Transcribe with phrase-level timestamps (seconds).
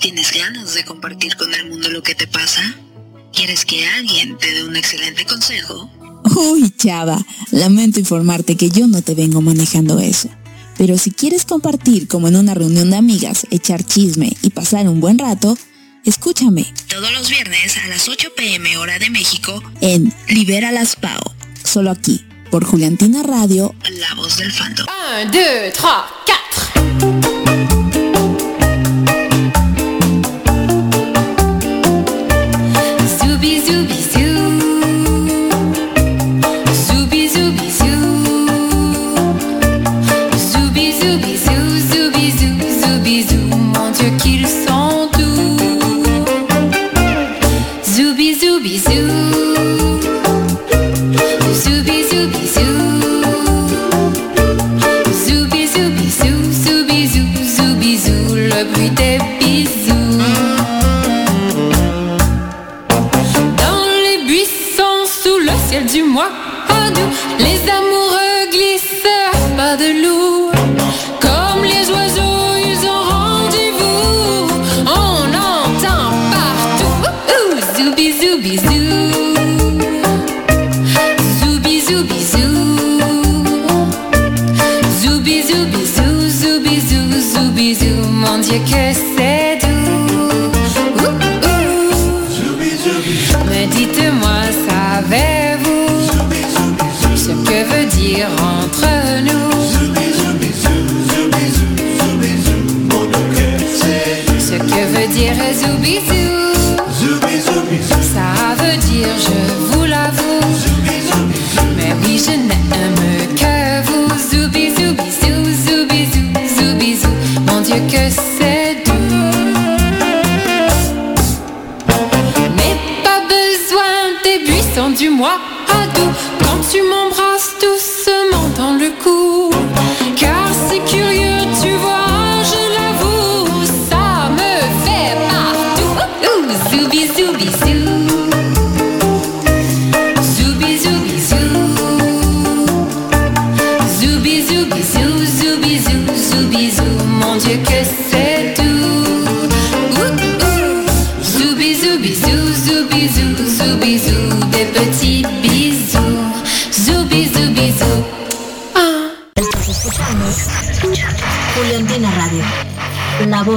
[0.00, 2.62] ¿Tienes ganas de compartir con el mundo lo que te pasa?
[3.32, 5.90] ¿Quieres que alguien te dé un excelente consejo?
[6.36, 7.18] Uy, chava,
[7.50, 10.28] lamento informarte que yo no te vengo manejando eso.
[10.76, 15.00] Pero si quieres compartir como en una reunión de amigas, echar chisme y pasar un
[15.00, 15.56] buen rato,
[16.04, 16.72] escúchame.
[16.88, 21.20] Todos los viernes a las 8 pm hora de México en Libera las Pau.
[21.64, 24.86] Solo aquí, por Juliantina Radio, la voz del fandom.
[25.22, 26.45] 1, 2, 3, 4.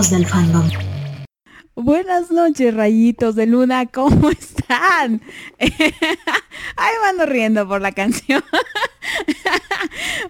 [0.09, 0.25] Del.
[1.75, 5.21] Buenas noches, rayitos de luna, ¿cómo están?
[5.59, 8.43] Ahí van riendo por la canción.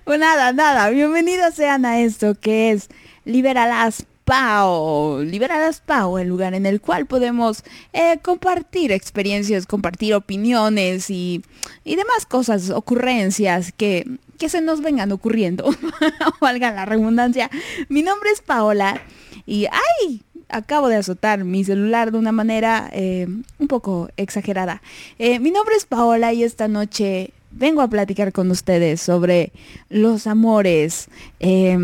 [0.04, 2.90] pues nada, nada, bienvenidos sean a esto que es
[3.24, 5.22] Liberalas Pau.
[5.24, 7.64] Liberalas Pau, el lugar en el cual podemos
[7.94, 11.42] eh, compartir experiencias, compartir opiniones y,
[11.86, 14.06] y demás cosas, ocurrencias que,
[14.38, 15.74] que se nos vengan ocurriendo.
[16.42, 17.50] Valga la redundancia.
[17.88, 19.02] Mi nombre es Paola
[19.50, 20.22] y ¡ay!
[20.48, 23.28] acabo de azotar mi celular de una manera eh,
[23.60, 24.82] un poco exagerada.
[25.18, 29.52] Eh, mi nombre es Paola y esta noche vengo a platicar con ustedes sobre
[29.90, 31.08] los amores
[31.40, 31.78] eh,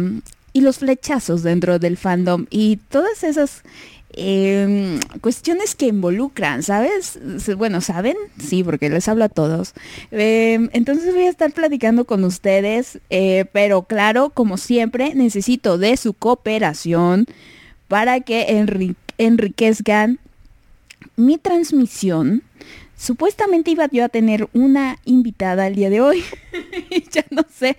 [0.53, 3.63] y los flechazos dentro del fandom y todas esas
[4.17, 7.19] eh, cuestiones que involucran, ¿sabes?
[7.57, 8.15] Bueno, ¿saben?
[8.39, 9.73] Sí, porque les hablo a todos.
[10.11, 15.97] Eh, entonces voy a estar platicando con ustedes, eh, pero claro, como siempre, necesito de
[15.97, 17.27] su cooperación
[17.87, 20.19] para que enri enriquezcan
[21.15, 22.43] mi transmisión.
[22.97, 26.23] Supuestamente iba yo a tener una invitada el día de hoy.
[27.11, 27.77] ya no sé.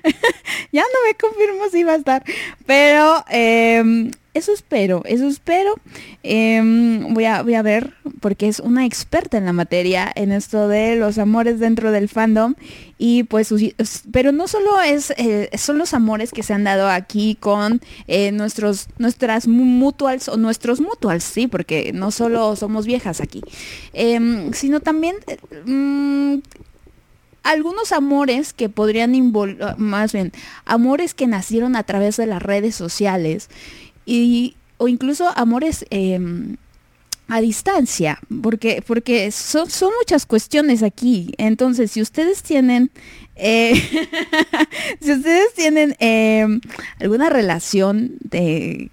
[0.72, 2.24] ya no me confirmo si va a estar.
[2.66, 5.76] Pero eh, eso espero, eso espero.
[6.24, 6.60] Eh,
[7.10, 10.96] voy, a, voy a ver, porque es una experta en la materia, en esto de
[10.96, 12.54] los amores dentro del fandom.
[12.98, 13.54] Y pues,
[14.12, 18.32] pero no solo es, eh, son los amores que se han dado aquí con eh,
[18.32, 23.40] nuestros, nuestras mutuals o nuestros mutuals, sí, porque no solo somos viejas aquí,
[23.92, 25.16] em, sino también
[25.64, 26.38] mmm,
[27.42, 29.12] algunos amores que podrían
[29.76, 30.32] más bien,
[30.64, 33.50] amores que nacieron a través de las redes sociales
[34.04, 36.18] y, o incluso amores eh,
[37.28, 41.32] a distancia, porque, porque son, son, muchas cuestiones aquí.
[41.38, 42.90] Entonces, si ustedes tienen,
[43.34, 43.74] eh,
[45.00, 46.46] si ustedes tienen eh,
[47.00, 48.90] alguna relación de,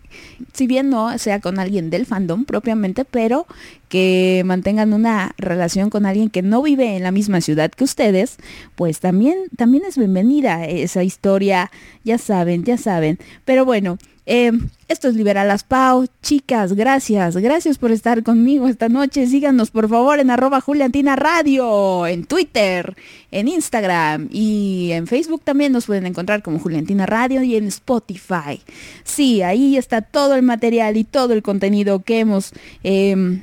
[0.53, 3.47] si bien no sea con alguien del fandom propiamente, pero
[3.89, 8.37] que mantengan una relación con alguien que no vive en la misma ciudad que ustedes,
[8.75, 11.69] pues también, también es bienvenida esa historia,
[12.05, 13.19] ya saben, ya saben.
[13.43, 13.97] Pero bueno,
[14.33, 14.49] Eh,
[14.87, 16.07] esto es Liberalas Pau.
[16.21, 17.35] Chicas, gracias.
[17.35, 19.27] Gracias por estar conmigo esta noche.
[19.27, 22.95] Síganos por favor en arroba Juliantina Radio, en Twitter,
[23.29, 28.61] en Instagram y en Facebook también nos pueden encontrar como Juliantina Radio y en Spotify.
[29.03, 32.53] Sí, ahí está todo el material y todo el contenido que hemos...
[32.83, 33.41] Em,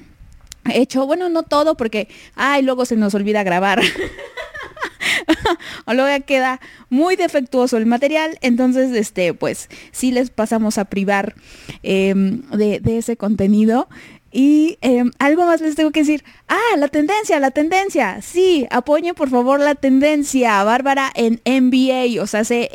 [0.73, 3.83] hecho, bueno, no todo porque, ay, luego se nos olvida grabar.
[5.93, 6.61] luego queda
[6.91, 11.35] muy defectuoso el material, entonces, este, pues, sí les pasamos a privar
[11.83, 13.89] em, de, ese contenido.
[14.31, 16.23] Y em, algo más les tengo que decir.
[16.49, 18.21] Ah, la tendencia, la tendencia.
[18.21, 20.63] Sí, apoyen por favor la tendencia.
[20.65, 22.69] Bárbara en NBA, o sea, hace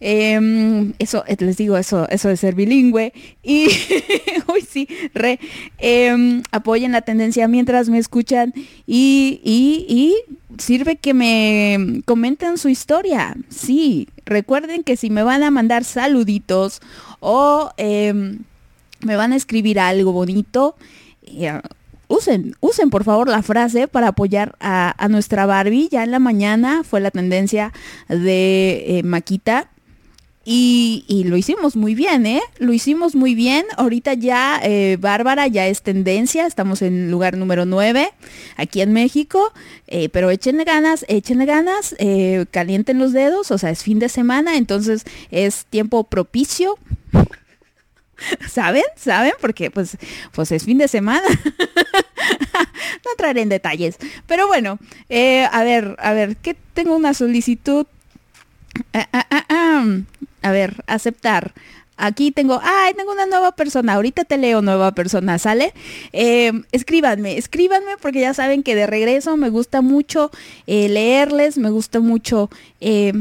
[0.00, 3.12] Em, eso, eh, les digo, eso, eso de ser bilingüe.
[3.42, 3.66] Y,
[4.52, 5.40] uy, sí, re,
[5.78, 8.52] em, apoyen la tendencia mientras me escuchan
[8.86, 10.14] y, y,
[10.58, 13.36] sirve que me comenten su historia.
[13.48, 16.80] Sí, recuerden que si me van a mandar saluditos
[17.20, 18.38] o em,
[19.00, 20.76] me van a escribir algo bonito,
[21.22, 21.60] eh,
[22.08, 25.88] usen, usen por favor la frase para apoyar a, nuestra Barbie.
[25.90, 27.72] Ya en la mañana fue la tendencia
[28.08, 29.68] de eh, Maquita
[30.50, 32.40] y, lo hicimos muy bien, ¿eh?
[32.58, 33.66] Lo hicimos muy bien.
[33.76, 36.46] Ahorita ya eh, Bárbara ya es tendencia.
[36.46, 38.10] Estamos en lugar número 9
[38.56, 39.52] aquí en México.
[39.88, 41.94] Eh, pero échenle ganas, échenle ganas.
[41.98, 43.50] Eh, calienten los dedos.
[43.50, 44.56] O sea, es fin de semana.
[44.56, 46.78] Entonces es tiempo propicio.
[48.48, 48.84] ¿Saben?
[48.96, 49.34] ¿Saben?
[49.42, 49.98] Porque pues,
[50.32, 51.28] pues es fin de semana.
[53.04, 53.98] no entraré en detalles.
[54.26, 54.78] Pero bueno,
[55.52, 57.86] a ver, a ver, que tengo una solicitud.
[58.92, 59.84] Ah, ah, ah,
[60.42, 61.52] a ver, aceptar.
[61.96, 65.74] Aquí tengo, ay, tengo una nueva persona, ahorita te leo nueva persona, ¿sale?
[66.12, 70.30] Eh, escríbanme, escríbanme porque ya saben que de regreso me gusta mucho
[70.68, 73.12] eh, leerles, me gusta mucho eh,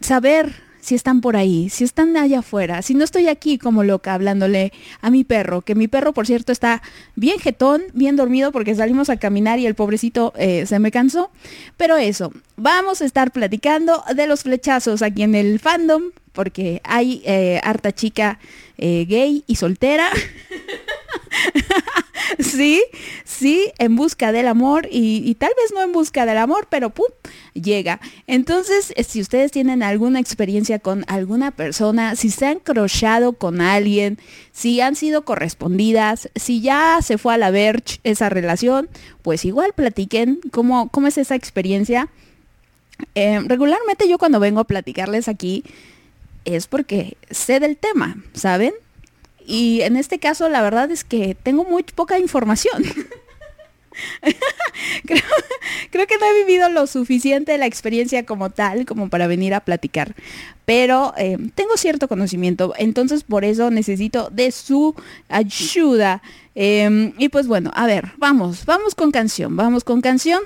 [0.00, 4.14] saber si están por ahí, si están allá afuera, si no estoy aquí como loca
[4.14, 6.80] hablándole a mi perro, que mi perro por cierto está
[7.16, 11.32] bien jetón, bien dormido porque salimos a caminar y el pobrecito eh, se me cansó.
[11.76, 17.20] Pero eso, vamos a estar platicando de los flechazos aquí en el fandom, porque hay
[17.24, 18.38] eh, harta chica
[18.78, 20.08] eh, gay y soltera.
[22.38, 22.82] sí,
[23.24, 27.06] sí, en busca del amor y, tal vez no en busca del amor, pero ¡pum!
[27.54, 28.00] llega.
[28.26, 33.60] Entonces, eh, si ustedes tienen alguna experiencia con alguna persona, si se han crochado con
[33.60, 34.18] alguien,
[34.52, 38.88] si han sido correspondidas, si ya se fue a la verge esa relación,
[39.22, 42.08] pues igual platiquen cómo, cómo es esa experiencia.
[43.14, 45.64] Eh, regularmente yo cuando vengo a platicarles aquí
[46.44, 48.72] es porque sé del tema, ¿saben?
[49.46, 52.82] Y en este caso la verdad es que tengo muy poca información.
[55.90, 59.60] creo, que no he vivido lo suficiente la experiencia como tal, como para venir a
[59.60, 60.14] platicar.
[60.64, 64.94] Pero eh, tengo cierto conocimiento, entonces por eso necesito de su
[65.28, 66.22] ayuda.
[66.54, 70.40] Em, y pues bueno, a ver, vamos, vamos con canción, vamos con canción.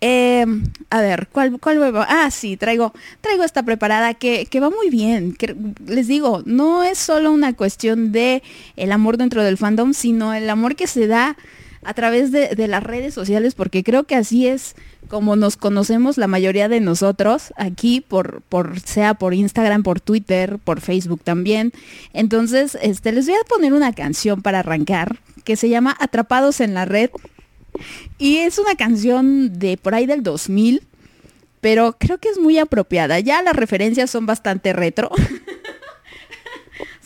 [0.00, 5.34] Em, a ver, ¿cuál, cuál Ah, sí, traigo, traigo esta preparada que, va muy bien.
[5.34, 5.56] Que,
[5.86, 8.42] les digo, no es solo una cuestión de
[8.76, 11.36] el amor dentro del fandom, sino el amor que se da
[11.84, 14.74] a través de, las redes sociales, porque creo que así es
[15.08, 20.58] como nos conocemos la mayoría de nosotros aquí, por, por, sea por Instagram, por Twitter,
[20.58, 21.72] por Facebook también.
[22.12, 26.74] Entonces, este, les voy a poner una canción para arrancar que se llama Atrapados en
[26.74, 27.10] la Red
[28.18, 30.82] y es una canción de por ahí del 2000,
[31.60, 33.20] pero creo que es muy apropiada.
[33.20, 35.10] Ya las referencias son bastante retro.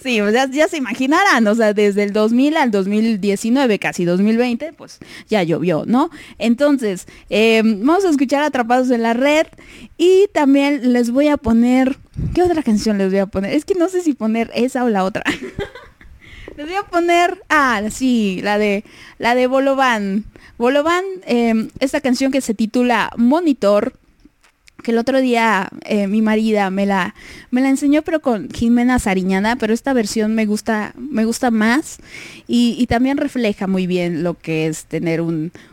[0.02, 0.18] Sí,
[0.52, 4.98] ya, se imaginarán, o sea, desde el 2000 al 2019, casi 2020, pues
[5.28, 6.10] ya llovió, ¿no?
[6.38, 9.46] Entonces, em, vamos a escuchar Atrapados en la Red
[9.98, 11.98] y también les voy a poner,
[12.34, 13.54] ¿qué otra canción les voy a poner?
[13.54, 15.22] Es que no sé si poner esa o la otra.
[16.56, 18.84] les voy a poner, ah, sí, la de,
[19.18, 20.24] la de Bolovan.
[20.60, 23.94] Bolovan, em, esta canción que se titula Monitor,
[24.82, 27.14] que el otro día eh, mi marida me la,
[27.50, 31.96] me la enseñó, pero con Jimena Sariñana, pero esta versión me gusta, me gusta más
[32.46, 35.22] y, también refleja muy bien lo que es tener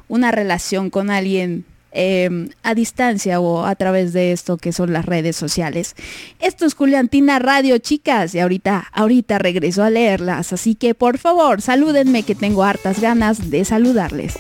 [0.08, 5.06] una relación con alguien em, a distancia o a través de esto que son las
[5.06, 5.98] redes sociales.
[6.40, 11.62] Esto es Juliantina Radio, chicas, y ahorita, ahorita regreso a leerlas, así que por favor,
[11.62, 14.38] salúdenme que tengo hartas ganas de saludarles.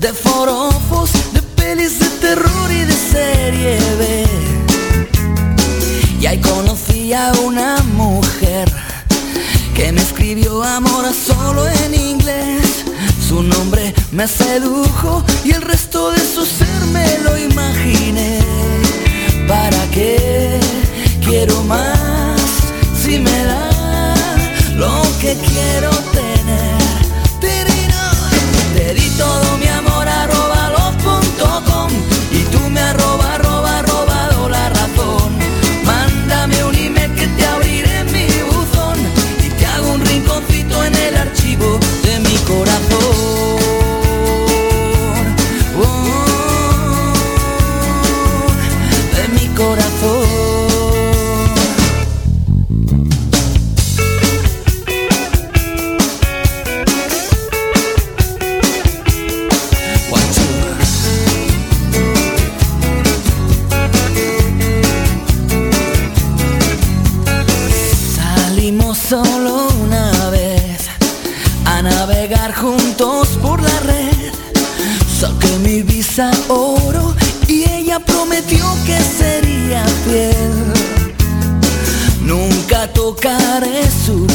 [0.00, 4.24] de forofos, de pelis de terror y de serie B.
[6.20, 8.70] Y ahí conocí a una mujer
[9.74, 12.84] que me escribió amor solo en inglés.
[13.28, 18.40] Su nombre me sedujo y el resto de su ser me lo imaginé.
[19.46, 20.58] ¿Para qué
[21.22, 22.40] quiero más
[23.02, 24.14] si me da
[24.76, 25.99] lo que quiero?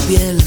[0.08, 0.45] piel.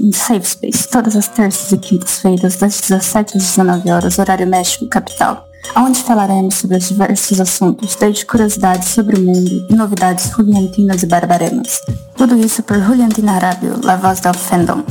[0.00, 4.86] Apoie Safe Space todas as terças e quintas-feiras das 17 às 19 horas, horário México
[4.86, 11.06] Capital, onde falaremos sobre diversos assuntos, desde curiosidades sobre o mundo e novidades juliantinas e
[11.06, 11.80] barbarenas.
[12.16, 14.82] Tudo isso por Juliantina Radio, la voz del fandom.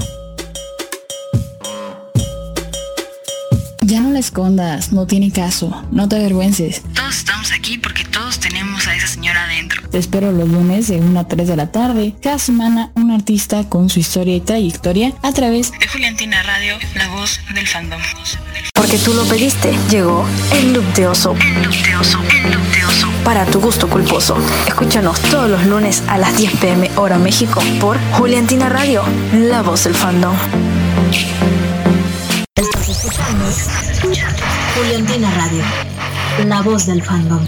[3.85, 6.83] Ya no la escondas, no tiene caso, no te avergüences.
[9.99, 12.15] Te espero los lunes de 1 a 3 de la tarde.
[12.23, 17.09] Cada semana un artista con su historia y trayectoria a través de Juliantina Radio, la
[17.09, 17.99] voz del fandom.
[18.73, 21.35] Porque tú lo pediste, llegó el loop de oso.
[21.41, 23.07] El loop de oso, el loop de oso.
[23.25, 24.37] Para tu gusto culposo.
[24.67, 29.83] Escúchanos todos los lunes a las 10 pm hora México por Juliantina Radio, la voz
[29.83, 30.33] del fandom.
[32.55, 33.45] Estás escuchando
[34.77, 35.63] Juliantina Radio,
[36.45, 37.45] la voz del fandom.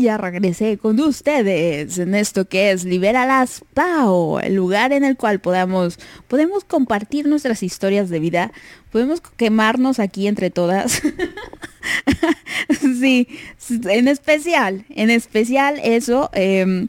[0.00, 5.16] Ya regresé con ustedes en esto que es Libera las Pau, el lugar en el
[5.16, 8.52] cual podamos, podemos compartir nuestras historias de vida,
[8.92, 11.02] podemos quemarnos aquí entre todas.
[13.00, 13.26] sí,
[13.70, 16.86] en especial, en especial eso, em,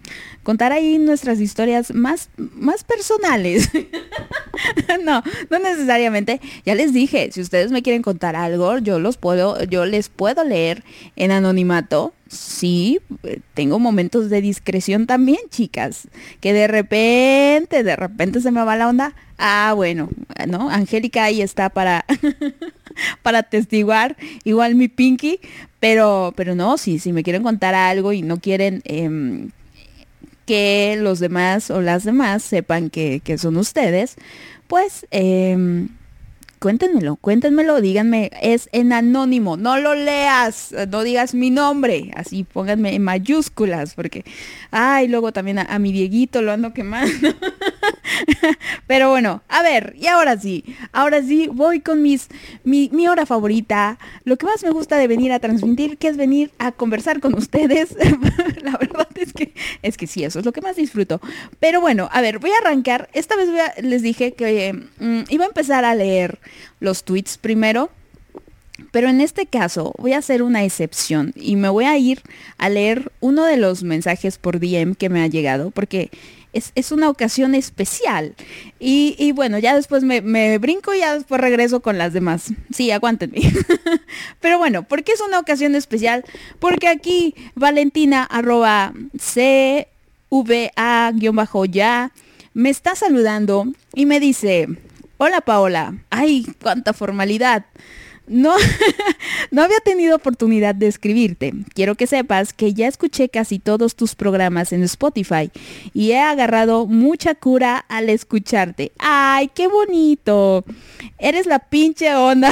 [0.50, 3.70] contar ahí nuestras historias más, más personales.
[5.04, 6.42] no, no necesariamente.
[6.66, 10.44] Ya les dije, si ustedes me quieren contar algo, yo los puedo, yo les puedo
[10.44, 10.84] leer
[11.16, 12.16] en anonimato.
[12.28, 16.08] Sí, eh, tengo momentos de discreción también, chicas.
[16.40, 19.14] Que de repente, de repente se me va la onda.
[19.38, 20.10] Ah, bueno,
[20.48, 20.72] ¿no?
[20.72, 22.06] Angélica ahí está para,
[23.22, 24.18] para testiguar.
[24.46, 25.42] Igual mi Pinky.
[25.80, 29.52] Pero, pero no, sí, si me quieren contar algo y no quieren em,
[30.50, 34.16] que los demás o las demás sepan que, que son ustedes,
[34.66, 35.86] pues eh,
[36.60, 42.94] cuéntenmelo, cuéntenmelo, díganme, es en anónimo, no lo leas, no digas mi nombre, así pónganme
[42.96, 44.26] en mayúsculas, porque,
[44.70, 47.30] ay, luego también a, mi Dieguito lo ando quemando.
[48.88, 52.28] Pero bueno, a ver, y ahora sí, ahora sí voy con mis,
[52.64, 56.52] mi, hora favorita, lo que más me gusta de venir a transmitir, que es venir
[56.60, 57.96] a conversar con ustedes.
[58.64, 61.22] La verdad es que, es que sí, eso es lo que más disfruto.
[61.60, 63.50] Pero bueno, a ver, voy a arrancar, esta vez
[63.82, 66.40] les dije que mm, iba a empezar a leer
[66.80, 67.90] los tweets primero.
[68.92, 72.22] Pero en este caso voy a hacer una excepción y me voy a ir
[72.58, 76.10] a leer uno de los mensajes por DM que me ha llegado porque
[76.54, 78.36] es, es una ocasión especial.
[78.80, 82.54] Y, y bueno, ya después me, me brinco y ya después regreso con las demás.
[82.74, 83.40] Sí, aguántenme.
[84.40, 86.24] Pero bueno, ¿por qué es una ocasión especial?
[86.60, 88.94] Porque aquí Valentina arroba
[90.32, 92.12] CVA-ya
[92.54, 94.68] me está saludando y me dice,
[95.20, 97.66] hola Paola, ay, cuánta formalidad.
[98.26, 98.56] No,
[99.52, 101.52] no había tenido oportunidad de escribirte.
[101.74, 105.52] Quiero que sepas que ya escuché casi todos tus programas en Spotify
[105.94, 108.92] y he agarrado mucha cura al escucharte.
[109.00, 110.64] ¡Ay, qué bonito!
[111.18, 112.52] Eres la pinche onda.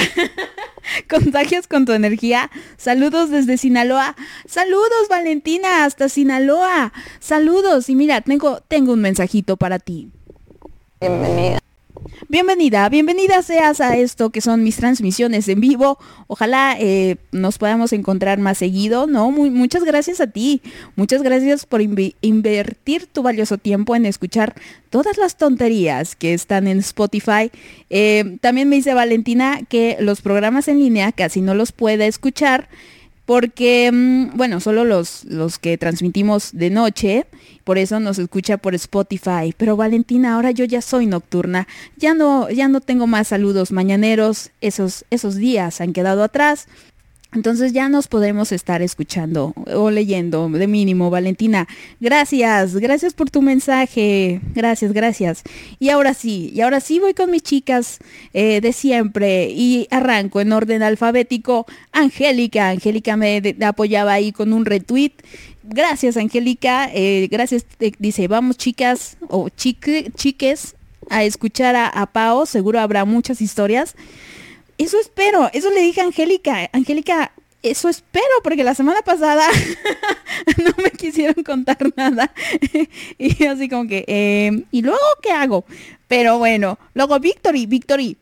[1.10, 2.50] Contagias con tu energía.
[2.78, 4.16] Saludos desde Sinaloa.
[4.48, 6.92] Saludos, Valentina, hasta Sinaloa.
[7.20, 7.88] Saludos.
[7.90, 10.10] Y mira, tengo, tengo un mensajito para ti.
[11.00, 11.60] Bienvenida.
[12.30, 15.98] Bienvenida, bienvenida seas a esto que son mis transmisiones en vivo.
[16.28, 19.32] Ojalá eh, nos podamos encontrar más seguido, ¿no?
[19.32, 20.62] Muy- muchas gracias a ti.
[20.96, 24.56] Muchas gracias por invertir tu valioso tiempo en escuchar
[24.90, 27.52] todas las tonterías que están en Spotify.
[27.90, 32.70] Eh, también me dice Valentina que los programas en línea casi no los puede escuchar
[33.28, 37.26] porque, mm, bueno, solo los, los que transmitimos de noche,
[37.66, 39.54] por eso nos escucha por Spotify.
[39.58, 44.52] Pero Valentina, ahora yo ya soy nocturna, ya no, ya no tengo más saludos mañaneros,
[44.62, 46.70] esos, esos días han quedado atrás.
[47.34, 51.68] Entonces ya nos podemos estar escuchando o leyendo de mínimo, Valentina.
[52.00, 54.40] Gracias, gracias por tu mensaje.
[54.56, 55.44] Gracias, gracias.
[55.78, 58.00] Y ahora sí, y ahora sí voy con mis chicas
[58.34, 61.66] eh, de siempre y arranco en orden alfabético.
[61.92, 65.12] Angélica, Angélica me apoyaba ahí con un retweet.
[65.64, 66.90] Gracias, Angélica.
[66.94, 70.76] eh, gracias, eh, dice, vamos chicas o chique- chiques
[71.10, 72.46] a escuchar a, a Pao.
[72.46, 73.96] Seguro habrá muchas historias.
[74.78, 76.70] Eso espero, eso le dije a Angélica.
[76.72, 77.32] Angélica,
[77.64, 79.48] eso espero, porque la semana pasada
[80.64, 82.32] no me quisieron contar nada.
[83.18, 85.66] y así como que, eh, ¿y luego qué hago?
[86.08, 88.18] Pero bueno, luego Victory, Victory.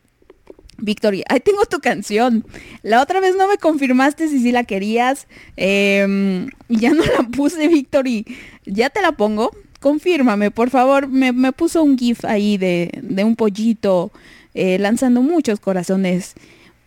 [0.78, 2.44] Victory, ahí tengo tu canción.
[2.82, 5.26] La otra vez no me confirmaste si sí la querías.
[5.56, 8.26] eh, ya no la puse, Victory.
[8.66, 9.50] Ya te la pongo.
[9.80, 11.06] Confírmame, por favor.
[11.08, 14.10] Me, me puso un GIF ahí de, de un pollito
[14.56, 16.34] eh, lanzando muchos corazones.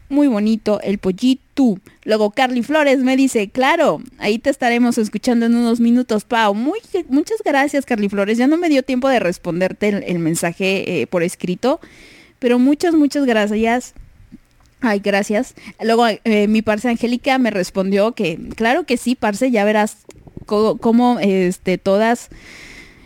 [0.10, 1.78] muy bonito el pollito.
[2.04, 6.56] Luego Carly Flores me dice, claro, ahí te estaremos escuchando en unos minutos, Pau.
[6.56, 6.80] Muy,
[7.10, 8.38] muchas gracias, Carly Flores.
[8.38, 11.80] Ya no me dio tiempo de responderte el, mensaje eh, por escrito,
[12.40, 13.94] pero muchas, muchas gracias.
[14.82, 15.54] Ay, gracias.
[15.82, 19.98] Luego eh, mi parce Angélica me respondió que, claro que sí, parce, ya verás
[20.46, 22.30] cómo, este, todas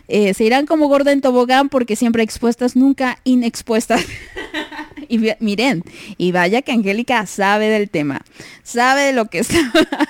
[0.08, 4.04] eh, se irán como gorda en tobogán porque siempre expuestas, nunca inexpuestas.
[5.08, 5.84] y miren,
[6.18, 8.22] y vaya que Angélica sabe del tema,
[8.62, 9.58] sabe de lo que está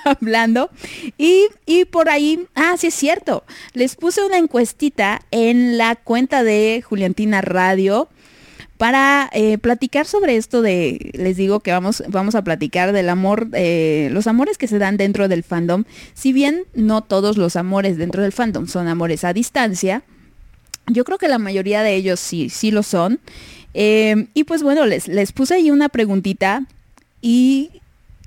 [0.03, 0.69] hablando.
[1.17, 6.43] Y, y por ahí, ah, sí es cierto, les puse una encuestita en la cuenta
[6.43, 8.09] de Juliantina Radio
[8.77, 13.47] para eh, platicar sobre esto de, les digo que vamos, vamos a platicar del amor,
[13.53, 15.85] eh, los amores que se dan dentro del fandom.
[16.13, 20.03] Si bien no todos los amores dentro del fandom son amores a distancia,
[20.87, 23.19] yo creo que la mayoría de ellos sí, sí lo son.
[23.73, 26.65] Em, y pues bueno, les, les puse ahí una preguntita
[27.21, 27.81] y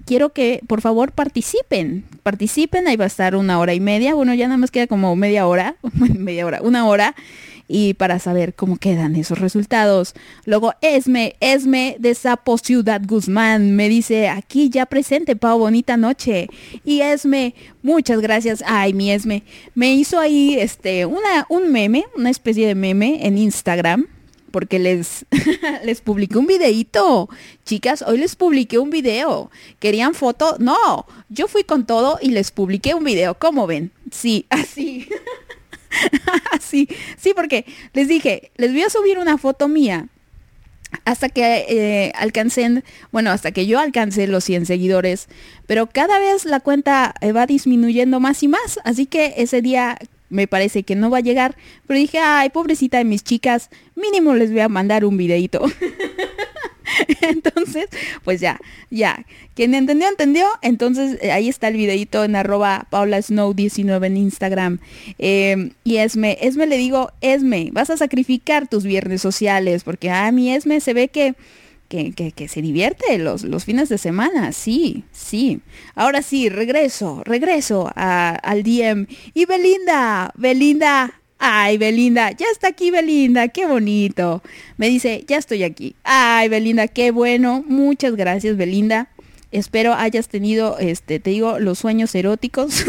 [0.07, 4.33] quiero que por favor participen, participen, ahí va a estar una hora y media, bueno
[4.35, 7.15] ya nada más queda como media hora, media hora, una hora
[7.69, 10.15] y para saber cómo quedan esos resultados.
[10.47, 16.49] Luego Esme, Esme de Sapo Ciudad Guzmán me dice, aquí ya presente, Pau, bonita noche.
[16.85, 18.65] Y Esme, muchas gracias.
[18.67, 23.37] Ay, mi Esme, me hizo ahí este, una, un meme, una especie de meme en
[23.37, 24.07] Instagram
[24.51, 25.27] porque les,
[25.85, 27.29] les publiqué un videito.
[27.65, 29.51] Chicas, hoy les publiqué un video.
[29.79, 30.57] ¿Querían foto?
[30.59, 33.39] No, yo fui con todo y les publiqué un video.
[33.39, 33.93] ¿Cómo ven?
[34.11, 35.09] Sí, así.
[36.61, 40.09] sí, sí, porque les dije, les voy a subir una foto mía
[41.05, 45.29] hasta que eh, alcancen, bueno, hasta que yo alcance los 100 seguidores,
[45.67, 49.99] pero cada vez la cuenta eh, va disminuyendo más y más, así que ese día
[50.31, 54.35] me parece que no va a llegar, pero dije, ay, pobrecita de mis chicas, mínimo
[54.35, 55.63] les voy a mandar un videito.
[57.23, 57.89] Entonces,
[58.25, 59.25] pues ya, ya.
[59.55, 60.47] Quien entendió, entendió.
[60.63, 64.79] Entonces, eh, ahí está el videito en arroba paulasnow19 en Instagram.
[65.19, 70.31] Em, y Esme, Esme le digo, Esme, vas a sacrificar tus viernes sociales, porque a
[70.33, 71.35] mi Esme se ve que...
[71.89, 75.63] Que, que, se divierte los, los fines de semana, sí, sí.
[75.95, 79.07] Ahora sí, regreso, regreso al DM.
[79.33, 84.43] Y Belinda, Belinda, Ay, Belinda, ya está aquí Belinda, qué bonito.
[84.77, 85.95] Me dice, ya estoy aquí.
[86.03, 87.65] Ay, Belinda, qué bueno.
[87.67, 89.09] Muchas gracias, Belinda.
[89.53, 92.85] Espero hayas tenido, este, te digo, los sueños eróticos.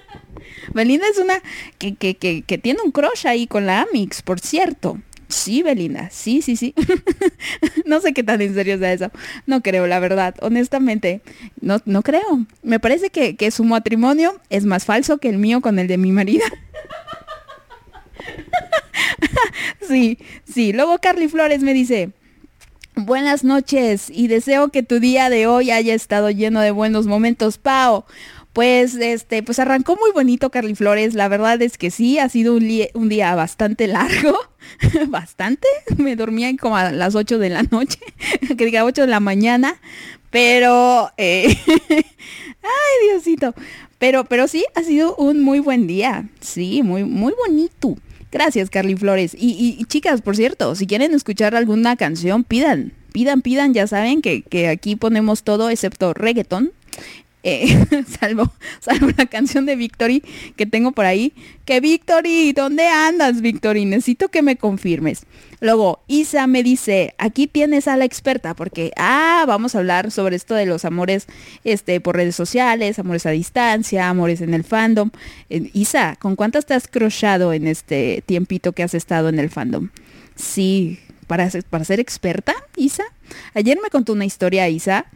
[0.74, 1.42] Belinda es una
[1.78, 5.00] que, que, que, tiene un crush ahí con la Amix, por cierto.
[5.28, 6.74] Sí, Belinda, sí, sí, sí.
[7.86, 9.10] no sé qué tan en serio sea eso.
[9.46, 10.34] No creo, la verdad.
[10.40, 11.22] Honestamente,
[11.60, 12.46] no, no creo.
[12.62, 15.98] Me parece que, que su matrimonio es más falso que el mío con el de
[15.98, 16.44] mi marido.
[19.88, 20.72] sí, sí.
[20.72, 22.10] Luego Carly Flores me dice,
[22.94, 27.58] buenas noches y deseo que tu día de hoy haya estado lleno de buenos momentos,
[27.58, 28.04] Pau.
[28.52, 32.56] Pues este, pues arrancó muy bonito Carly Flores, la verdad es que sí, ha sido
[32.56, 34.36] un, día bastante largo,
[35.08, 38.00] bastante, me dormía como a las 8 de la noche,
[38.58, 39.80] que diga 8 de la mañana,
[40.30, 41.56] pero, eh,
[41.88, 43.54] ay Diosito,
[43.98, 47.96] pero, pero sí, ha sido un muy buen día, sí, muy, muy bonito.
[48.30, 49.34] Gracias, Carly Flores.
[49.38, 53.72] Y, chicas, por cierto, si quieren escuchar alguna canción, pidan, pidan, pidan.
[53.74, 56.72] Ya saben que, que aquí ponemos todo excepto reggaeton.
[57.42, 57.86] Eh,
[58.20, 60.22] salvo, salvo la canción de Victory
[60.56, 61.32] que tengo por ahí.
[61.64, 63.84] Que Victory, ¿dónde andas, Victory?
[63.84, 65.22] Necesito que me confirmes.
[65.60, 70.36] Luego, Isa me dice, aquí tienes a la experta, porque, ah, vamos a hablar sobre
[70.36, 71.26] esto de los amores
[71.64, 75.10] este, por redes sociales, amores a distancia, amores en el fandom.
[75.50, 79.50] Eh, Isa, ¿con cuántas te has crochado en este tiempito que has estado en el
[79.50, 79.88] fandom?
[80.36, 83.04] Sí, para, para ser experta, Isa.
[83.54, 85.06] Ayer me contó una historia, Isa,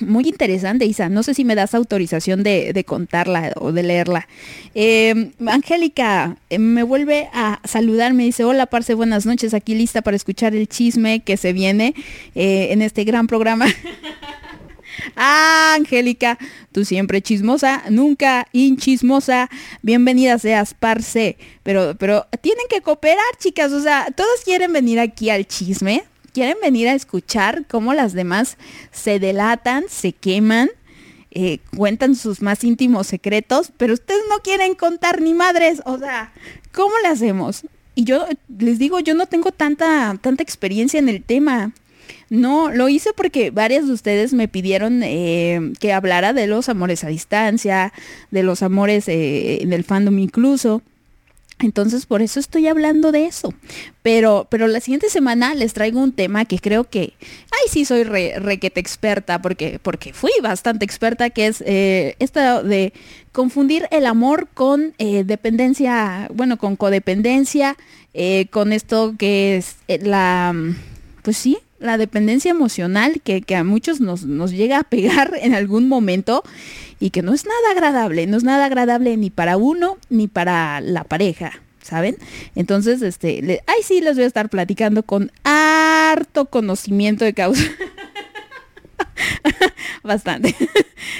[0.00, 1.08] muy interesante, Isa.
[1.08, 4.28] No sé si me das autorización de, contarla o de leerla.
[4.74, 10.02] Em, Angélica em, me vuelve a saludar, me dice, hola, Parce, buenas noches, aquí lista
[10.02, 11.94] para escuchar el chisme que se viene
[12.34, 13.66] eh, en este gran programa.
[15.16, 16.38] ah, Angélica,
[16.72, 19.48] tú siempre chismosa, nunca inchismosa.
[19.82, 21.36] Bienvenida seas, Parce.
[21.62, 23.72] Pero, pero tienen que cooperar, chicas.
[23.72, 28.56] O sea, todos quieren venir aquí al chisme quieren venir a escuchar cómo las demás
[28.92, 30.70] se delatan, se queman,
[31.30, 35.82] eh, cuentan sus más íntimos secretos, pero ustedes no quieren contar ni madres.
[35.84, 36.32] O sea,
[36.72, 37.64] ¿cómo le hacemos?
[37.94, 38.26] Y yo
[38.58, 41.72] les digo, yo no tengo tanta, tanta experiencia en el tema.
[42.30, 47.04] No, lo hice porque varias de ustedes me pidieron eh, que hablara de los amores
[47.04, 47.92] a distancia,
[48.30, 50.82] de los amores eh, en el fandom incluso.
[51.60, 53.52] Entonces, por eso estoy hablando de eso.
[54.02, 58.04] Pero, pero la siguiente semana les traigo un tema que creo que, ay, sí soy
[58.04, 62.92] re, requete experta, porque, porque fui bastante experta, que es eh, esto de
[63.32, 67.76] confundir el amor con eh, dependencia, bueno, con codependencia,
[68.14, 70.54] eh, con esto que es la,
[71.22, 75.54] pues sí, la dependencia emocional que, que a muchos nos, nos llega a pegar en
[75.54, 76.42] algún momento
[77.00, 80.80] y que no es nada agradable, no es nada agradable ni para uno ni para
[80.80, 82.16] la pareja, ¿saben?
[82.54, 87.64] Entonces, este, le, ay sí, les voy a estar platicando con harto conocimiento de causa.
[90.02, 90.54] Bastante.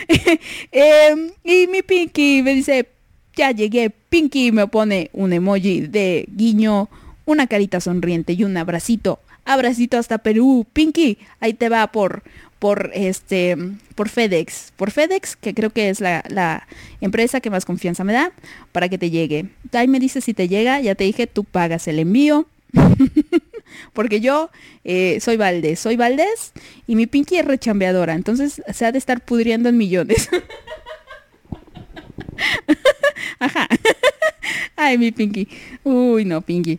[0.73, 2.89] eh, y mi Pinky me dice,
[3.37, 3.91] ya llegué.
[3.91, 6.89] Pinky me pone un emoji de guiño,
[7.25, 9.21] una carita sonriente y un abracito.
[9.49, 10.67] Abracito hasta Perú.
[10.73, 12.23] Pinky, ahí te va por
[12.59, 13.57] por este
[13.95, 16.67] por FedEx, por FedEx, que creo que es la,
[17.01, 18.33] empresa que más confianza me da
[18.73, 19.47] para que te llegue.
[19.73, 22.47] Ahí me dice si te llega, ya te dije, tú pagas el envío.
[23.93, 24.51] Porque yo
[24.85, 26.53] eh, soy Valdés, soy Valdés
[26.87, 30.29] y mi Pinky es rechambeadora, entonces se ha de estar pudriendo en millones.
[33.39, 33.69] Ajá.
[34.77, 35.49] Ay, mi Pinky.
[35.85, 36.79] Uy, no, Pinky.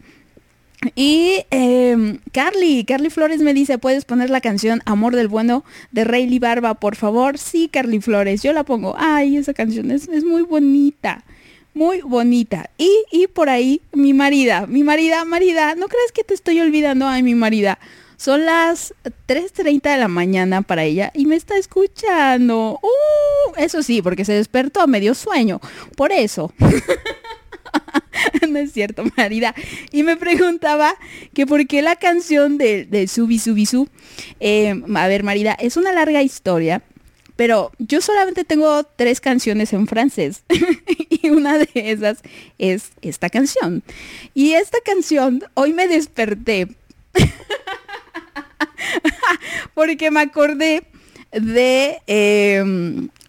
[0.96, 6.06] Y eh, Carly, Carly Flores me dice, ¿puedes poner la canción Amor del Bueno de
[6.06, 7.38] Rayleigh Barba, por favor?
[7.38, 8.96] Sí, Carly Flores, yo la pongo.
[8.98, 11.26] Ay, esa canción es, es muy bonita,
[11.74, 12.70] muy bonita.
[12.78, 17.08] Y, y, por ahí, mi marida, mi marida, marida, ¿no crees que te estoy olvidando?
[17.08, 17.78] Ay, mi marida.
[18.16, 18.94] Son las
[19.28, 22.80] 3.30 de la mañana para ella y me está escuchando.
[22.82, 25.62] Uh, eso sí, porque se despertó a medio sueño.
[25.96, 26.54] Por eso.
[28.50, 29.54] no es cierto, Marida.
[29.92, 30.96] Y me preguntaba
[31.34, 33.88] que por qué la canción de, de Subi Subi Su.
[34.40, 36.82] Eh, a ver, Marida, es una larga historia,
[37.36, 40.44] pero yo solamente tengo tres canciones en francés.
[41.10, 42.20] y una de esas
[42.58, 43.84] es esta canción.
[44.34, 46.68] Y esta canción, hoy me desperté.
[49.74, 50.84] porque me acordé
[51.32, 52.64] de, eh,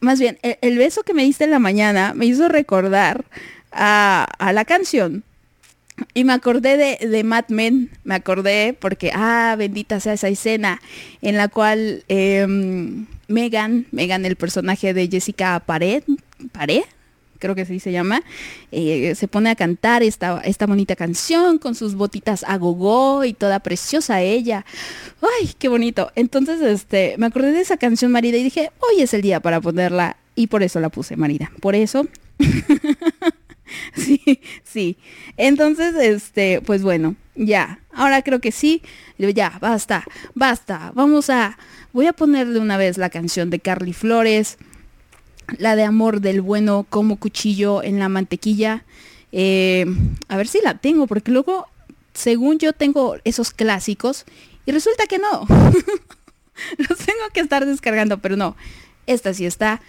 [0.01, 3.25] más bien, el, el beso que me diste en la mañana me hizo recordar
[3.73, 5.25] a, la canción.
[6.15, 10.81] Y me acordé de, de, Mad Men, me acordé porque, ah, bendita sea esa escena
[11.21, 12.47] en la cual eh,
[13.29, 16.03] Megan, Megan, el personaje de Jessica Pared,
[16.53, 16.85] Pared,
[17.41, 18.23] creo que así se llama,
[18.71, 23.33] eh, se pone a cantar esta, esta bonita canción con sus botitas a gogo y
[23.33, 24.65] toda preciosa ella.
[25.21, 26.13] ¡Ay, qué bonito!
[26.15, 29.61] Entonces, este, me acordé de esa canción, Marida, y dije, hoy es el día para
[29.61, 31.51] ponerla, y por eso la puse, Marida.
[31.61, 32.07] Por eso...
[33.95, 34.97] sí, sí.
[35.37, 37.81] Entonces, este, pues bueno, ya.
[37.93, 38.83] Ahora creo que sí.
[39.19, 40.05] Ya, basta,
[40.35, 40.93] basta.
[40.95, 41.59] Vamos a,
[41.93, 44.59] voy a poner de una vez la canción de Carly Flores,
[45.59, 48.85] la de Amor del Bueno como cuchillo en la mantequilla.
[49.33, 49.87] Eh,
[50.29, 51.69] a ver si la tengo, porque luego,
[52.15, 54.25] según yo tengo esos clásicos,
[54.67, 55.47] y resulta que no.
[56.79, 58.57] Los tengo que estar descargando, pero no.
[59.07, 59.81] Esta sí está.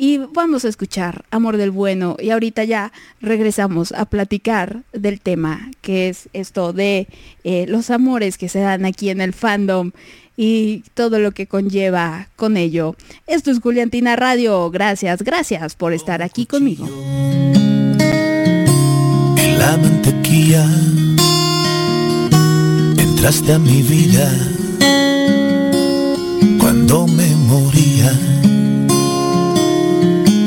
[0.00, 2.16] Y vamos a escuchar Amor del Bueno.
[2.20, 7.08] Y ahorita ya regresamos a platicar del tema, que es esto de
[7.42, 9.90] eh, los amores que se dan aquí en el fandom
[10.36, 12.94] y todo lo que conlleva con ello.
[13.26, 14.70] Esto es Juliantina Radio.
[14.70, 16.86] Gracias, gracias por estar aquí conmigo.
[19.36, 20.64] En la mantequilla
[22.98, 24.32] entraste a mi vida
[26.60, 28.37] cuando me moría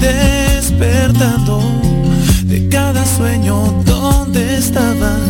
[0.00, 1.60] despertando
[2.44, 5.23] de cada sueño donde estabas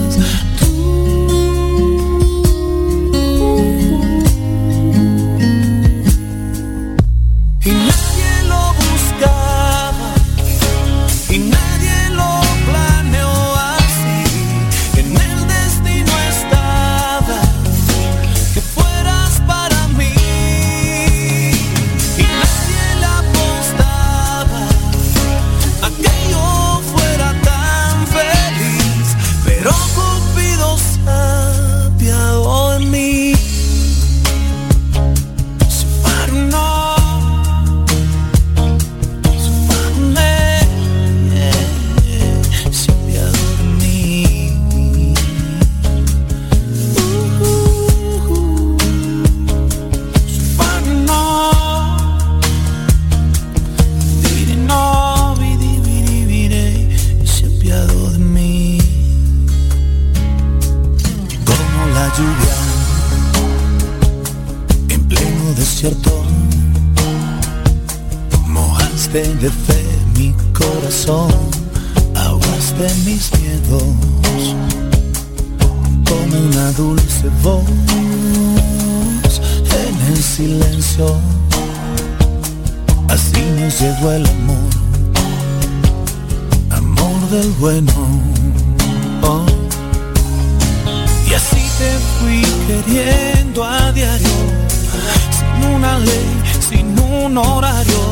[65.85, 66.23] desierto.
[68.47, 69.85] Mojaste de fe
[70.17, 71.31] mi corazón,
[72.15, 73.83] ahogaste mis miedos.
[76.09, 77.65] Como una dulce voz
[79.83, 81.17] en el silencio.
[83.09, 84.71] Así nos llegó el amor,
[86.71, 87.93] amor del bueno.
[89.23, 89.45] Oh.
[91.29, 94.29] Y así te fui queriendo a diario,
[95.75, 98.03] una ley, sin un horario.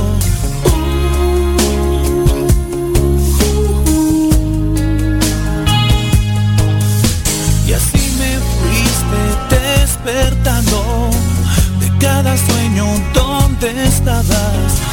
[7.66, 11.10] Y así me fuiste despertando
[11.80, 14.91] de cada sueño donde estabas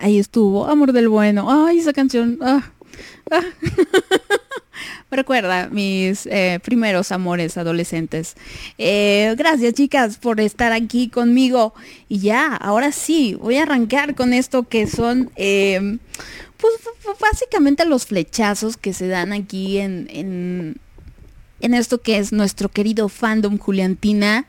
[0.00, 1.66] ahí estuvo, Amor del Bueno.
[1.66, 2.38] Ay, esa canción.
[2.42, 2.70] ah,
[3.30, 3.42] ah.
[5.10, 8.34] Recuerda mis eh, primeros amores adolescentes.
[8.78, 11.74] Eh, gracias chicas por estar aquí conmigo.
[12.08, 15.98] Y ya, ahora sí, voy a arrancar con esto que son, eh,
[16.56, 16.72] pues
[17.20, 20.76] básicamente los flechazos que se dan aquí en, en,
[21.60, 24.46] en esto que es nuestro querido fandom Juliantina.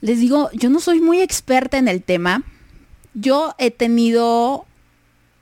[0.00, 2.42] Les digo, yo no soy muy experta en el tema.
[3.14, 4.66] Yo he tenido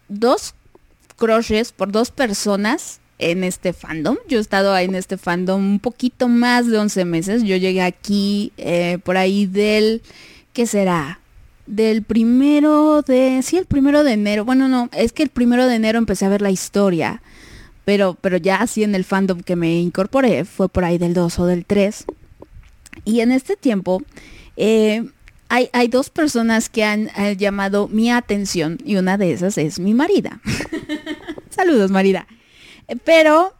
[0.08, 0.54] dos
[1.16, 4.16] crushes por dos personas en este fandom.
[4.28, 7.42] Yo he estado en este fandom un poquito más de 11 meses.
[7.42, 10.02] Yo llegué aquí eh, por ahí del,
[10.52, 11.20] ¿qué será?
[11.66, 14.44] Del primero de, sí, el primero de enero.
[14.44, 17.22] Bueno, no, es que el primero de enero empecé a ver la historia.
[17.84, 21.38] Pero, pero ya así en el fandom que me incorporé fue por ahí del 2
[21.38, 22.04] o del 3.
[23.04, 24.02] Y en este tiempo
[24.56, 25.08] eh,
[25.48, 29.78] hay, hay dos personas que han eh, llamado mi atención y una de esas es
[29.78, 30.40] mi marida.
[31.50, 32.26] Saludos, marida.
[33.04, 33.54] Pero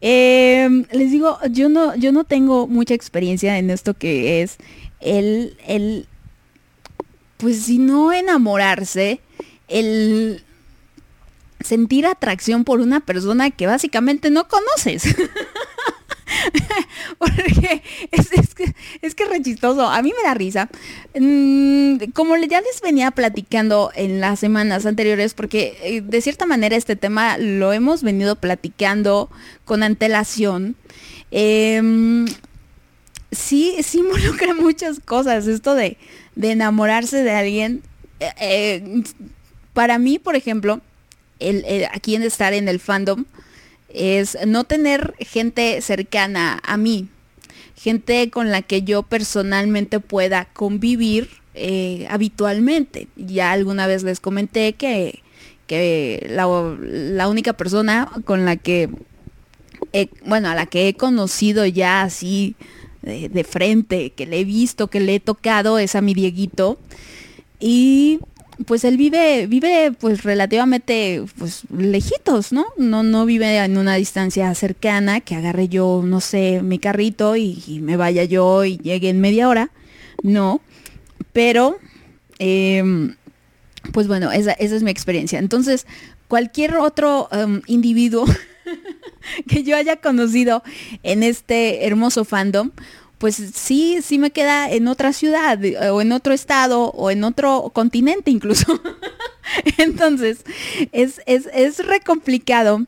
[0.00, 4.58] eh, les digo, yo no, yo no tengo mucha experiencia en esto que es
[5.00, 6.06] el, el
[7.36, 9.20] pues si no enamorarse,
[9.68, 10.42] el
[11.60, 15.04] sentir atracción por una persona que básicamente no conoces.
[17.18, 19.40] Porque es, que, es que re.
[19.88, 20.68] A mí me da risa.
[21.18, 26.76] Mm, como ya les venía platicando en las semanas anteriores, porque eh, de cierta manera
[26.76, 29.30] este tema lo hemos venido platicando
[29.64, 30.76] con antelación.
[31.30, 32.26] em,
[33.30, 35.46] sí, sí involucra muchas cosas.
[35.46, 35.96] Esto de,
[36.34, 37.82] de enamorarse de alguien.
[38.20, 39.02] eh, eh,
[39.72, 40.80] para mí, por ejemplo,
[41.38, 43.24] el- aquí en estar en el fandom,
[43.96, 47.08] es no tener gente cercana a mí,
[47.74, 53.08] gente con la que yo personalmente pueda convivir eh, habitualmente.
[53.16, 55.22] Ya alguna vez les comenté que,
[55.66, 56.46] que la,
[56.80, 58.90] la única persona con la que,
[60.24, 62.54] bueno, a la que he conocido ya así
[63.00, 66.78] de, de frente, que le he visto, que le he tocado, es a mi Dieguito.
[67.58, 68.20] Y
[68.64, 72.66] pues él vive, vive pues relativamente pues lejitos, ¿no?
[72.78, 77.80] No, no vive en una distancia cercana, que agarre yo, no sé, mi carrito y,
[77.82, 79.70] me vaya yo y llegue en media hora.
[80.22, 80.60] No.
[81.32, 81.78] Pero,
[82.38, 83.16] em,
[83.92, 85.38] pues bueno, esa, esa es mi experiencia.
[85.38, 85.86] Entonces,
[86.28, 88.24] cualquier otro em, individuo
[89.48, 90.62] que yo haya conocido
[91.02, 92.70] en este hermoso fandom,
[93.18, 97.24] pues sí, sí me queda en otra ciudad eh, o en otro estado o en
[97.24, 98.80] otro continente incluso.
[99.78, 100.44] Entonces,
[100.92, 102.86] es, es, es re complicado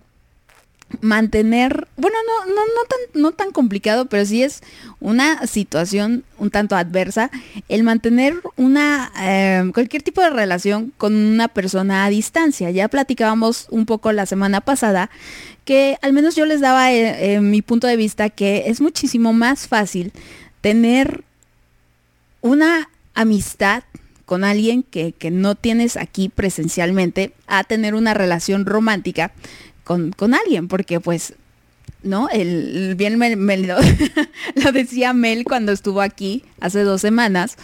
[1.01, 4.63] mantener, bueno, no, no, no, tan, no tan complicado, pero sí es
[5.01, 7.31] una situación un tanto adversa
[7.69, 12.71] el mantener una, eh, cualquier tipo de relación con una persona a distancia.
[12.71, 15.11] Ya platicábamos un poco la semana pasada
[15.65, 19.69] que al menos yo les daba eh, mi punto de vista que es muchísimo más
[19.69, 20.13] fácil
[20.63, 21.25] tener
[22.41, 23.83] una amistad
[24.25, 29.33] con alguien que, que, no tienes aquí presencialmente a tener una relación romántica
[29.89, 31.35] con, alguien, porque pues,
[32.03, 32.29] ¿no?
[32.29, 33.77] El, bien me, lo,
[34.55, 37.57] lo, decía Mel cuando estuvo aquí hace dos semanas,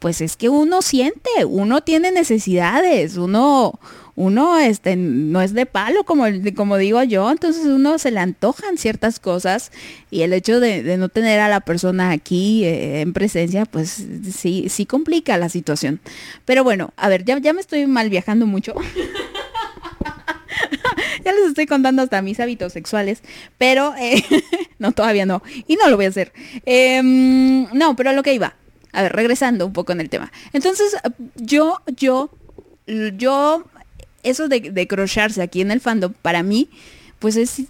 [0.00, 3.78] pues es que uno siente, uno tiene necesidades, uno,
[4.16, 6.24] uno este, no es de palo, como,
[6.56, 9.70] como digo yo, entonces uno se le antojan ciertas cosas
[10.10, 14.04] y el hecho de, no tener a la persona aquí eh, en presencia, pues
[14.36, 16.00] sí, sí complica la situación.
[16.44, 18.74] Pero bueno, a ver, ya, ya me estoy mal viajando mucho.
[21.24, 23.22] ya les estoy contando hasta mis hábitos sexuales,
[23.58, 24.24] pero eh,
[24.78, 25.42] no, todavía no.
[25.66, 26.32] Y no lo voy a hacer.
[26.66, 28.54] Em, no, pero a lo que iba.
[28.92, 30.32] A ver, regresando un poco en el tema.
[30.52, 30.96] Entonces,
[31.36, 32.30] yo, yo,
[32.86, 33.64] yo,
[34.22, 36.70] eso de, de crocharse aquí en el fandom, para mí,
[37.18, 37.62] pues es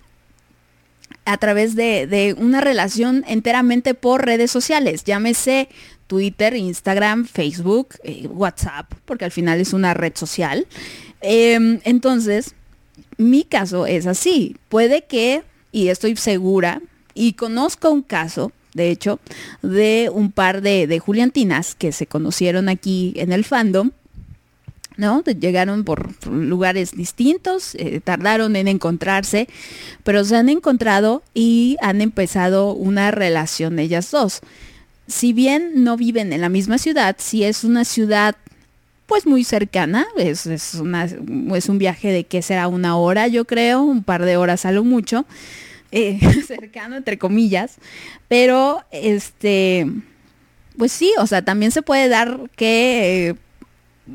[1.29, 5.69] a través de, una relación enteramente por redes sociales, llámese
[6.07, 10.67] Twitter, Instagram, Facebook, eh, WhatsApp, porque al final es una red social.
[11.21, 12.55] Em, entonces,
[13.19, 14.57] mi caso es así.
[14.69, 16.81] Puede que, y estoy segura,
[17.15, 19.19] y conozco un caso, de hecho,
[19.61, 23.91] de un par de, Juliantinas que se conocieron aquí en el fandom,
[24.97, 25.23] ¿no?
[25.25, 29.49] Llegaron por lugares distintos, eh, tardaron en encontrarse,
[30.05, 34.41] pero se han encontrado y han empezado una relación ellas dos.
[35.09, 38.37] Si bien no viven en la misma ciudad, si es una ciudad
[39.09, 43.47] pues muy cercana, es, es, una, es un viaje de que será una hora, yo
[43.47, 45.25] creo, un par de horas a lo mucho,
[45.91, 47.77] eh, cercano entre comillas,
[48.29, 49.87] pero este,
[50.77, 53.31] pues sí, o sea, también se puede dar que...
[53.31, 53.35] Eh,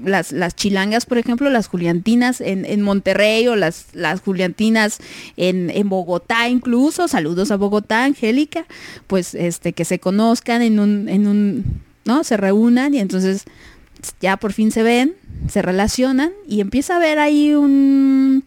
[0.03, 4.97] las, las, chilangas, por ejemplo, las juliantinas en, en Monterrey o las, las juliantinas
[5.37, 8.65] en, en, Bogotá incluso, saludos a Bogotá, Angélica,
[9.05, 12.23] pues este, que se conozcan en un, en un, ¿no?
[12.23, 13.45] Se reúnan y entonces
[14.21, 15.15] ya por fin se ven,
[15.49, 18.43] se relacionan y empieza a haber ahí un,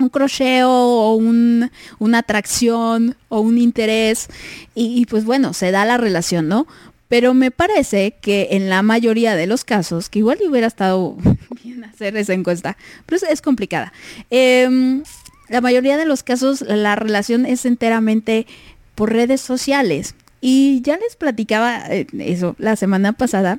[0.00, 4.28] un crocheo o un, una atracción o un interés
[4.74, 6.66] y, pues bueno, se da la relación, ¿no?
[7.08, 11.16] Pero me parece que en la mayoría de los casos, que igual hubiera estado
[11.62, 13.92] bien hacer esa encuesta, pero es, complicada.
[14.30, 15.02] Em,
[15.48, 18.46] la mayoría de los casos la relación es enteramente
[18.94, 20.14] por redes sociales.
[20.40, 23.58] Y ya les platicaba eh, eso la semana pasada,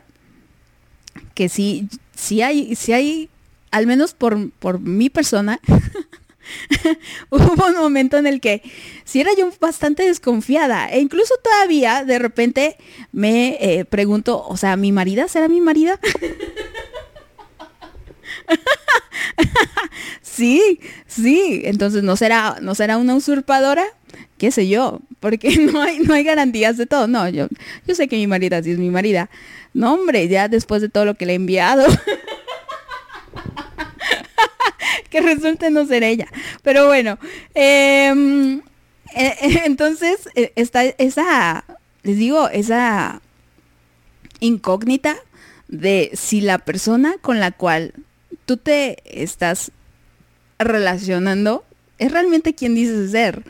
[1.34, 3.30] que sí, sí hay, sí hay,
[3.72, 5.60] al menos por, por mi persona,
[7.30, 8.62] hubo un momento en el que
[9.04, 10.90] sí era yo bastante desconfiada.
[10.90, 12.78] E incluso todavía de repente
[13.12, 16.00] me eh, pregunto, o sea, ¿mi marida será mi marida?
[20.22, 21.62] sí, sí.
[21.66, 23.86] Entonces no será, no será una usurpadora,
[24.42, 27.08] qué sé yo, porque no hay, no hay garantías de todo.
[27.08, 27.48] No, yo,
[27.86, 29.30] yo sé que mi marida sí es mi marida.
[29.72, 31.86] No, hombre, ya después de todo lo que le he enviado.
[35.12, 36.28] que resulte no ser ella.
[36.64, 37.20] Pero bueno,
[37.54, 38.62] em,
[39.16, 41.64] eh, eh, entonces eh, está esa,
[42.02, 43.22] les digo, esa
[44.40, 45.18] incógnita
[45.68, 47.94] de si la persona con la cual
[48.48, 49.72] tú te estás
[50.58, 51.64] relacionando
[52.00, 53.44] es realmente quien dices ser.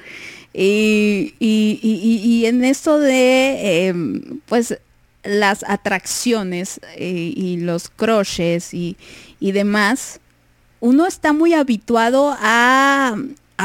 [0.53, 4.77] Y, y, en esto de, em, pues,
[5.23, 8.97] las atracciones eh, y los croches y,
[9.39, 10.19] demás,
[10.79, 13.15] uno está muy habituado a,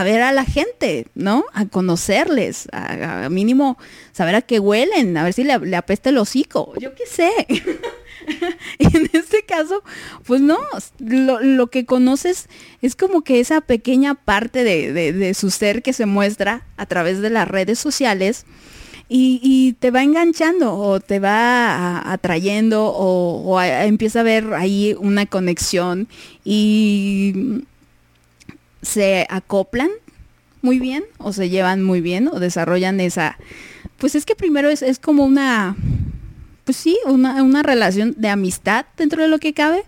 [0.05, 1.45] ver a la gente, ¿no?
[1.55, 3.79] A conocerles, a, mínimo
[4.13, 7.33] saber a qué huelen, a ver si le, le apesta el hocico, yo qué sé.
[8.79, 9.83] en este caso,
[10.25, 10.59] pues no,
[10.99, 12.49] lo, que conoces
[12.83, 17.31] es como que esa pequeña parte de, su ser que se muestra a través de
[17.31, 18.47] las redes sociales
[19.09, 26.09] y, te va enganchando o te va atrayendo o, empieza a ver ahí una conexión
[26.45, 27.63] y
[28.83, 29.91] se acoplan
[30.63, 33.39] muy bien o se llevan muy bien o desarrollan esa,
[33.99, 35.77] pues es que primero es como una,
[36.67, 39.85] pues sí, una, una relación de amistad dentro de lo que cabe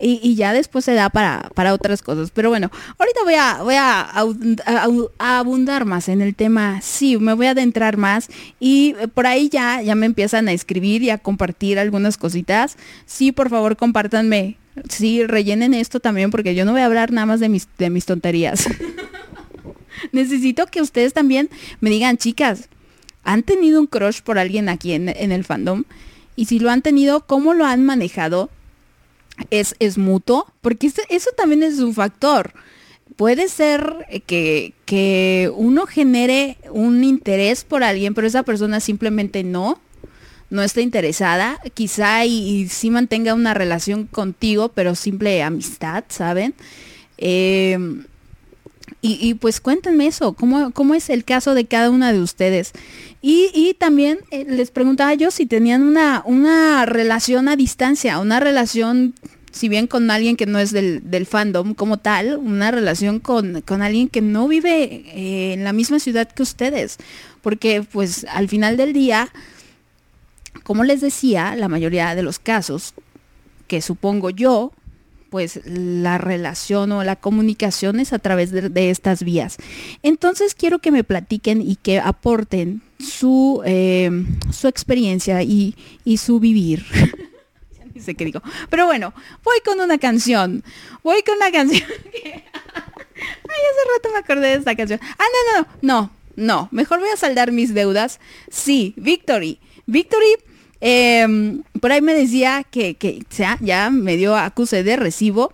[0.00, 2.30] y, ya después se da para, para, otras cosas.
[2.32, 7.46] Pero bueno, ahorita voy a, voy a, abundar más en el tema, sí, me voy
[7.46, 11.78] a adentrar más y por ahí ya, ya me empiezan a escribir y a compartir
[11.78, 12.76] algunas cositas.
[13.06, 14.56] Sí, por favor, compártanme.
[14.88, 17.90] Sí, rellenen esto también porque yo no voy a hablar nada más de mis, de
[17.90, 18.66] mis tonterías.
[20.12, 21.48] necesito que ustedes también
[21.80, 22.68] me digan, chicas,
[23.28, 25.84] ¿han tenido un crush por alguien aquí en, el fandom?
[26.34, 28.48] Y si lo han tenido, ¿cómo lo han manejado?
[29.50, 30.46] ¿Es, es mutuo?
[30.62, 32.54] Porque eso, también es un factor.
[33.16, 39.78] Puede ser que, que uno genere un interés por alguien, pero esa persona simplemente no,
[40.48, 46.54] no está interesada, quizá y, y sí mantenga una relación contigo, pero simple amistad, ¿saben?
[47.18, 47.76] Eh,
[49.00, 52.72] y, pues cuéntenme eso, ¿cómo, ¿cómo, es el caso de cada una de ustedes?
[53.22, 58.40] Y, y también eh, les preguntaba yo si tenían una, una relación a distancia, una
[58.40, 59.14] relación,
[59.52, 63.60] si bien con alguien que no es del, del fandom como tal, una relación con,
[63.62, 66.96] con alguien que no vive eh, en la misma ciudad que ustedes.
[67.40, 69.30] Porque pues al final del día,
[70.64, 72.94] como les decía, la mayoría de los casos,
[73.68, 74.72] que supongo yo,
[75.30, 79.56] pues la relación o la comunicación es a través de, estas vías.
[80.02, 84.10] Entonces quiero que me platiquen y que aporten su, eh,
[84.52, 85.74] su experiencia y,
[86.04, 86.84] y su vivir.
[87.94, 88.42] no sé qué digo.
[88.70, 89.12] Pero bueno,
[89.44, 90.64] voy con una canción.
[91.02, 91.88] Voy con una canción.
[93.18, 95.00] Ay, hace rato me acordé de esta canción.
[95.02, 96.68] Ah, no, no, no, no.
[96.70, 98.20] Mejor voy a saldar mis deudas.
[98.50, 99.60] Sí, Victory.
[99.86, 100.36] Victory
[100.80, 101.26] eh,
[101.80, 105.52] por ahí me decía que, que ya, ya me dio acuse de recibo.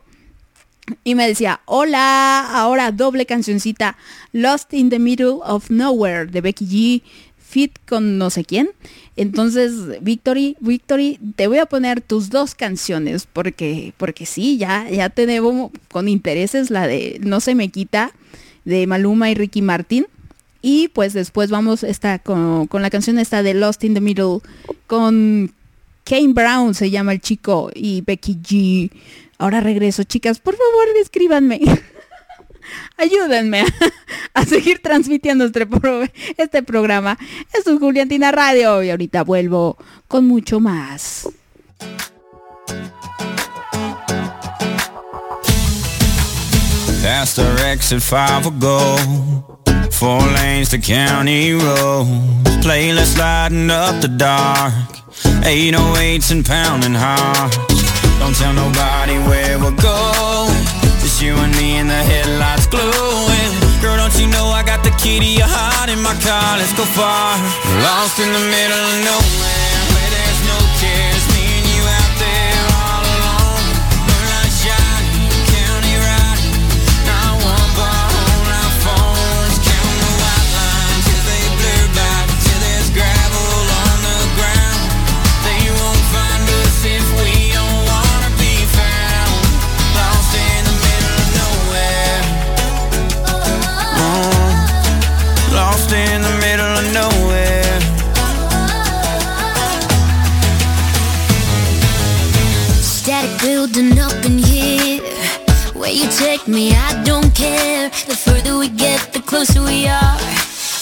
[1.02, 3.96] Y me decía, hola, ahora doble cancioncita,
[4.32, 7.02] Lost in the Middle of Nowhere, de Becky G,
[7.38, 8.68] fit con no sé quién.
[9.16, 15.08] Entonces, Victory, Victory, te voy a poner tus dos canciones, porque, porque sí, ya, ya
[15.08, 18.12] te debo con intereses la de No se me quita,
[18.64, 20.06] de Maluma y Ricky Martin.
[20.60, 24.40] Y pues después vamos esta, con, con, la canción esta de Lost in the Middle
[24.86, 25.52] con
[26.04, 28.90] Kane Brown, se llama el chico, y Becky G.
[29.38, 31.60] Ahora regreso, chicas, por favor, escríbanme.
[32.96, 33.64] Ayúdenme
[34.34, 35.66] a, seguir transmitiendo este,
[36.38, 37.18] este programa.
[37.52, 39.76] Esto es Juliantina Radio y ahorita vuelvo
[40.08, 41.28] con mucho más.
[52.64, 54.72] Playlist lighting up the dark.
[55.44, 57.58] 808s and pounding hearts.
[58.18, 60.64] Don't tell nobody where we're going.
[60.96, 63.52] Just you and me and the headlights glowing.
[63.82, 66.56] Girl, don't you know I got the key to your heart in my car?
[66.56, 67.36] Let's go far.
[67.84, 69.73] Lost in the middle of nowhere
[95.84, 97.80] Lost in the middle of nowhere.
[102.80, 105.02] Static building up in here.
[105.74, 107.90] Where you take me, I don't care.
[108.06, 110.18] The further we get, the closer we are.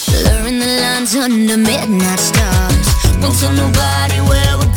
[0.07, 2.87] Blurring the lines under midnight stars.
[3.21, 4.72] Won't tell nobody where we're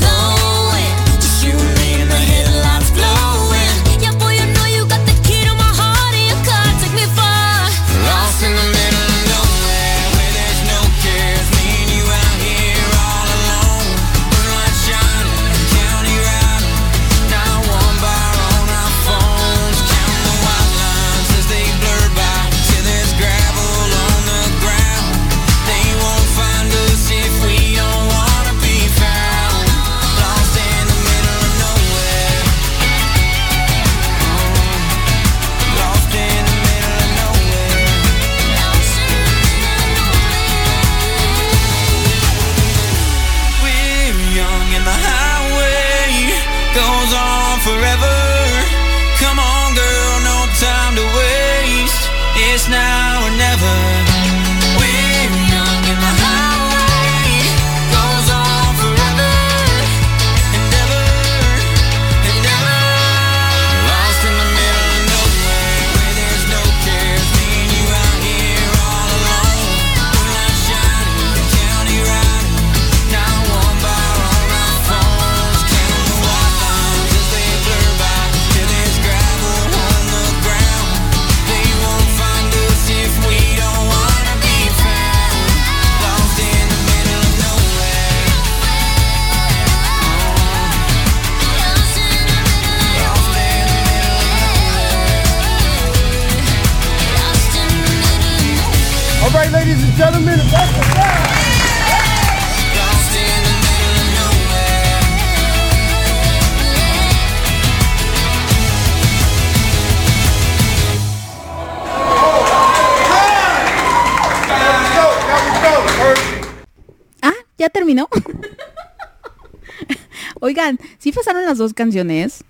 [120.67, 122.43] Oigan, ¿sí pasaron las dos canciones?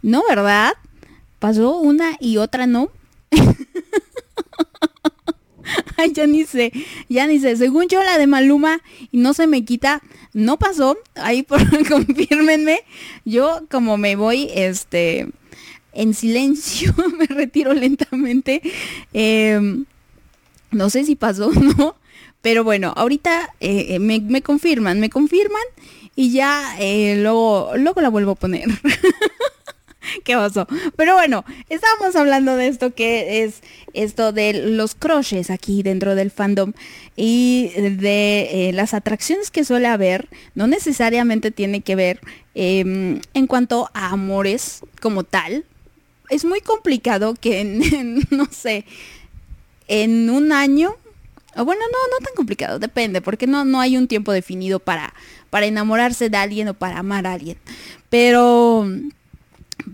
[0.00, 0.74] No, ¿verdad?
[1.40, 2.90] Pasó una y otra no.
[6.14, 6.72] Ya ni sé,
[7.08, 7.56] ya ni sé.
[7.56, 10.00] Según yo, la de Maluma y no se me quita,
[10.32, 10.96] no pasó.
[11.16, 12.82] Ahí por confírmenme.
[13.24, 15.28] Yo como me voy, este,
[15.92, 18.62] en silencio, me retiro lentamente.
[19.12, 19.86] Em,
[20.70, 21.96] no sé si pasó no.
[22.46, 25.64] Pero bueno, ahorita eh, eh, me, confirman, me confirman
[26.14, 28.68] y ya eh, luego, luego la vuelvo a poner.
[30.24, 30.68] ¿Qué pasó?
[30.94, 33.62] Pero bueno, estábamos hablando de esto que es
[33.94, 36.72] esto de los crushes aquí dentro del fandom
[37.16, 40.28] y de las atracciones que suele haber.
[40.54, 42.20] No necesariamente tiene que ver
[42.54, 45.64] em, en cuanto a amores como tal.
[46.30, 48.84] Es muy complicado que, en, no sé,
[49.88, 50.94] en un año
[51.56, 55.14] o bueno, no, no tan complicado, depende, porque no, no hay un tiempo definido para,
[55.50, 57.56] para enamorarse de alguien o para amar a alguien.
[58.10, 58.88] Pero,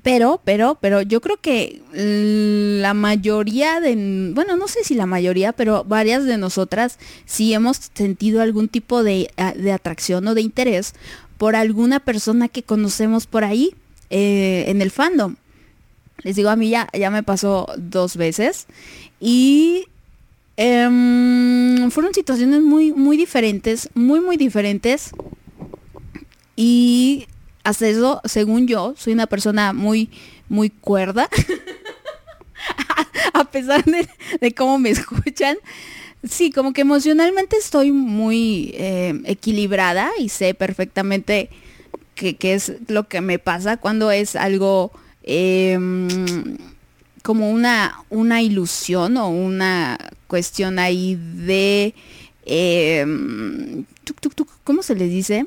[0.02, 5.52] pero, pero, pero yo creo que la mayoría de, bueno, no sé si la mayoría,
[5.52, 10.40] pero varias de nosotras sí hemos sentido algún tipo de, a- de atracción o de
[10.42, 10.94] interés
[11.38, 13.74] por alguna persona que conocemos por ahí
[14.10, 15.36] eh, en el fandom.
[16.22, 18.66] Les digo, a mí ya, ya me pasó dos veces
[19.20, 19.86] y
[20.56, 25.12] em, fueron situaciones muy, muy diferentes, muy, muy diferentes.
[26.56, 27.26] Y
[27.64, 30.10] hasta eso, según yo, soy una persona muy,
[30.48, 31.28] muy cuerda.
[33.34, 35.56] a pesar de, cómo me escuchan.
[36.28, 41.50] Sí, como que emocionalmente estoy muy eh, equilibrada y sé perfectamente
[42.14, 44.92] qué qué es lo que me pasa cuando es algo
[45.24, 46.56] em,
[47.22, 51.94] como una, una ilusión o una cuestión ahí de...
[52.44, 53.84] em,
[54.64, 55.46] ¿Cómo se les dice?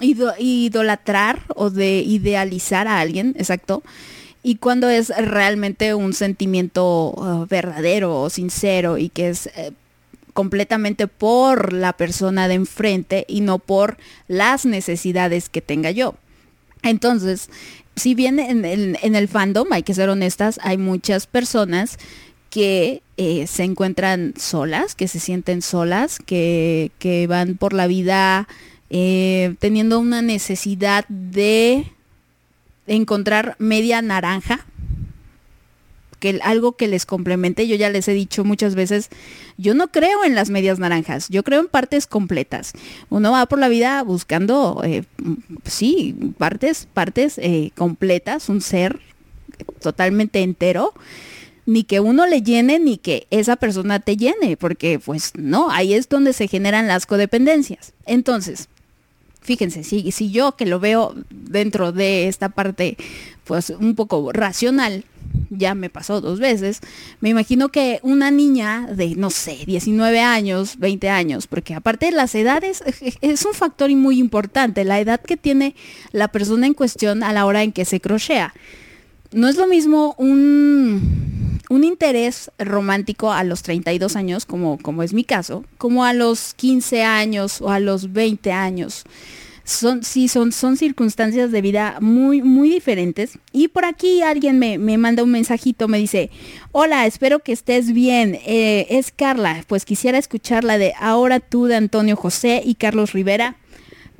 [0.00, 3.82] Ido- idolatrar o de idealizar a alguien, exacto.
[4.42, 9.72] Y cuando es realmente un sentimiento uh, verdadero o sincero y que es eh,
[10.32, 16.14] completamente por la persona de enfrente y no por las necesidades que tenga yo.
[16.82, 17.48] Entonces,
[17.96, 21.98] si bien en, el- fandom, hay que ser honestas, hay muchas personas
[22.48, 28.48] que eh, se encuentran solas, que se sienten solas, que, que van por la vida
[28.88, 31.86] eh, teniendo una necesidad de
[32.86, 34.66] encontrar media naranja,
[36.20, 37.66] que algo que les complemente.
[37.66, 39.08] Yo ya les he dicho muchas veces,
[39.58, 42.72] yo no creo en las medias naranjas, yo creo en partes completas.
[43.08, 45.02] Uno va por la vida buscando, eh,
[45.64, 49.00] sí, partes, partes eh, completas, un ser
[49.80, 50.94] totalmente entero.
[51.66, 55.94] Ni que uno le llene, ni que esa persona te llene, porque pues no, ahí
[55.94, 57.92] es donde se generan las codependencias.
[58.06, 58.68] Entonces,
[59.40, 62.96] fíjense, si, si yo que lo veo dentro de esta parte,
[63.44, 65.04] pues un poco racional,
[65.50, 66.80] ya me pasó dos veces,
[67.20, 72.12] me imagino que una niña de, no sé, 19 años, 20 años, porque aparte de
[72.12, 75.74] las edades eh, es un factor muy importante, la edad que tiene
[76.12, 78.54] la persona en cuestión a la hora en que se crochea.
[79.32, 85.12] No es lo mismo un, un interés romántico a los 32 años, como, como es
[85.14, 89.04] mi caso, como a los 15 años o a los 20 años.
[89.62, 93.38] Son, sí, son, son circunstancias de vida muy, muy diferentes.
[93.52, 96.30] Y por aquí alguien me, me manda un mensajito, me dice,
[96.72, 98.36] hola, espero que estés bien.
[98.44, 103.12] Eh, es Carla, pues quisiera escuchar la de Ahora tú de Antonio José y Carlos
[103.12, 103.54] Rivera.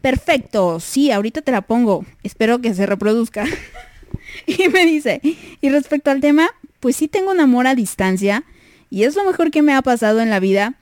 [0.00, 2.06] Perfecto, sí, ahorita te la pongo.
[2.22, 3.44] Espero que se reproduzca.
[4.46, 5.20] y me dice,
[5.60, 6.48] y respecto al tema,
[6.80, 8.44] pues sí tengo un amor a distancia
[8.90, 10.74] y es lo mejor que me ha pasado en la vida.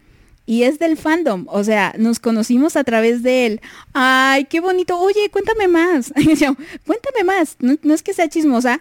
[0.47, 3.61] Y es del fandom, o sea, nos conocimos a través de él.
[3.93, 4.99] Ay, qué bonito.
[4.99, 6.11] Oye, cuéntame más.
[6.87, 7.59] Cuéntame más.
[7.61, 8.81] No, es que sea chismosa.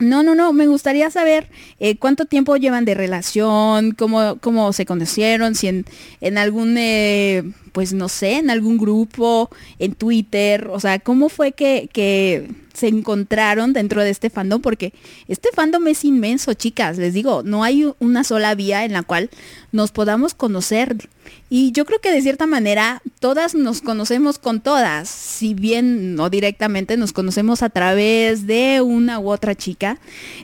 [0.00, 0.52] No, no, no.
[0.52, 1.48] Me gustaría saber
[1.78, 5.84] eh, cuánto tiempo llevan de relación, cómo, cómo se conocieron, si en,
[6.20, 7.44] en algún, eh,
[7.76, 10.68] pues no sé, en algún grupo, en Twitter.
[10.72, 14.94] O sea, cómo fue que, que se encontraron dentro de este fandom, porque
[15.28, 19.28] este fandom es inmenso, chicas, les digo, no hay una sola vía en la cual
[19.72, 21.10] nos podamos conocer.
[21.50, 26.30] Y yo creo que de cierta manera todas nos conocemos con todas, si bien no
[26.30, 29.98] directamente nos conocemos a través de una u otra chica.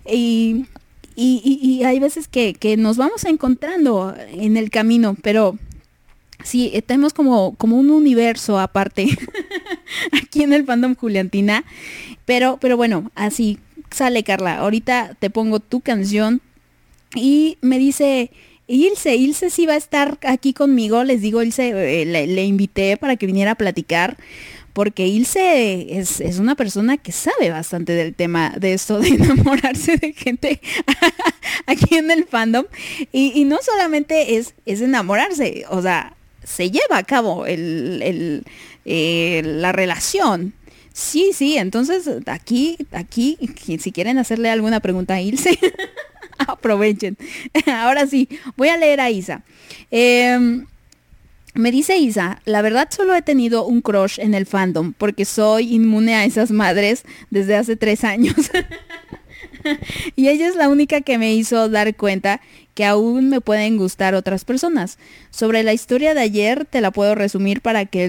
[0.06, 0.66] Y,
[1.16, 5.58] Y, hay veces que, que, nos vamos encontrando en el camino, pero
[6.44, 9.06] sí, eh, tenemos como, como un universo aparte
[10.12, 11.64] aquí en el fandom Juliantina.
[12.24, 13.58] Pero, pero bueno, así
[13.90, 14.58] sale Carla.
[14.58, 16.40] Ahorita te pongo tu canción
[17.14, 18.30] y me dice,
[18.66, 21.04] Ilse, Ilse sí va a estar aquí conmigo.
[21.04, 24.16] Les digo, Ilse, eh, le, invité para que viniera a platicar
[24.72, 30.12] porque Ilse es, una persona que sabe bastante del tema de esto de enamorarse de
[30.14, 30.60] gente
[31.66, 32.64] aquí en el fandom.
[33.12, 38.44] Y, no solamente es, es enamorarse, o sea, se lleva a cabo el,
[38.84, 40.54] eh, la relación.
[40.92, 43.38] Sí, sí, entonces aquí, aquí,
[43.78, 45.58] si quieren hacerle alguna pregunta a Ilse,
[46.38, 47.16] aprovechen.
[47.66, 49.42] Ahora sí, voy a leer a Isa.
[49.90, 50.66] Em,
[51.54, 55.74] me dice Isa, la verdad solo he tenido un crush en el fandom porque soy
[55.74, 58.36] inmune a esas madres desde hace tres años.
[60.16, 62.40] y ella es la única que me hizo dar cuenta
[62.74, 64.98] que aún me pueden gustar otras personas.
[65.30, 68.08] Sobre la historia de ayer te la puedo resumir para que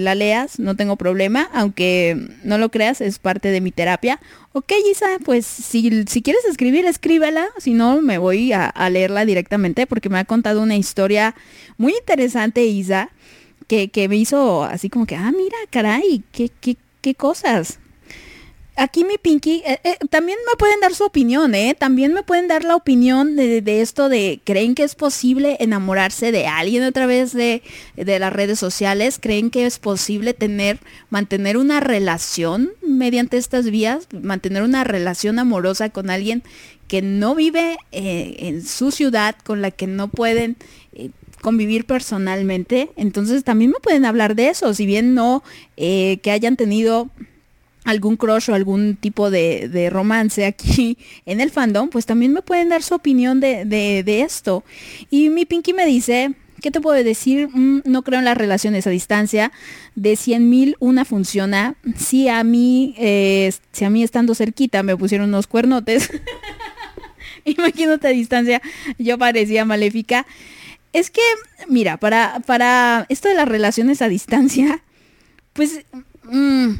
[0.00, 4.18] la leas, no tengo problema, aunque no lo creas, es parte de mi terapia.
[4.52, 9.86] Ok, Isa, pues si, si quieres escribir, escríbela, si no me voy a, leerla directamente
[9.86, 11.34] porque me ha contado una historia
[11.76, 13.10] muy interesante, Isa,
[13.66, 17.78] que, que me hizo así como que, ah, mira, caray, qué, qué, qué cosas
[18.76, 21.76] aquí mi Pinky, eh, eh, también me pueden dar su opinión, ¿eh?
[21.78, 26.46] También me pueden dar la opinión de, esto de, ¿creen que es posible enamorarse de
[26.46, 27.62] alguien a través de,
[27.96, 29.18] de, las redes sociales?
[29.20, 30.78] ¿Creen que es posible tener,
[31.10, 34.08] mantener una relación mediante estas vías?
[34.12, 36.42] Mantener una relación amorosa con alguien
[36.88, 40.56] que no vive eh, en su ciudad, con la que no pueden
[41.40, 42.90] convivir personalmente.
[42.96, 45.42] Entonces también me pueden hablar de eso, si bien no
[45.76, 47.10] que hayan tenido
[47.84, 52.68] algún crush o algún tipo de, romance aquí en el fandom, pues también me pueden
[52.68, 54.64] dar su opinión de, esto.
[55.10, 57.48] Y mi Pinky me dice, ¿qué te puedo decir?
[57.52, 59.52] Mm, no creo en las relaciones a distancia.
[59.94, 61.74] De 100 mil una funciona.
[61.96, 66.10] Si a mí, eh, si a mí estando cerquita me pusieron unos cuernotes,
[67.44, 68.62] imagínate a distancia,
[68.98, 70.26] yo parecía maléfica.
[70.92, 71.22] Es que,
[71.68, 74.82] mira, para, para esto de las relaciones a distancia,
[75.52, 75.84] pues...
[76.24, 76.74] Mm,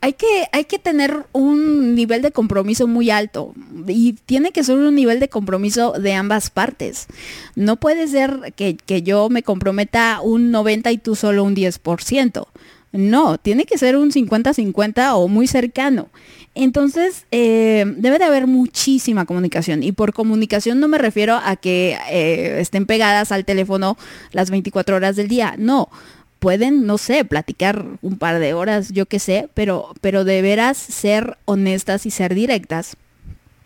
[0.00, 3.54] hay que, hay que tener un nivel de compromiso muy alto
[3.86, 7.06] y tiene que ser un nivel de compromiso de ambas partes.
[7.54, 12.46] No puede ser que, yo me comprometa un 90 y tú solo un 10%.
[12.90, 16.08] No, tiene que ser un 50-50 o muy cercano.
[16.54, 19.82] Entonces, eh, debe de haber muchísima comunicación.
[19.82, 23.96] Y por comunicación no me refiero a que eh, estén pegadas al teléfono
[24.32, 25.54] las 24 horas del día.
[25.58, 25.90] No,
[26.38, 30.76] pueden, no sé, platicar un par de horas, yo qué sé, pero, pero de veras
[30.76, 32.96] ser honestas y ser directas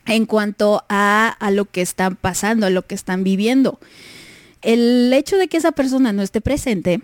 [0.06, 3.78] en cuanto a, lo que están pasando, a lo que están viviendo.
[4.62, 7.00] El hecho de que esa persona no esté presente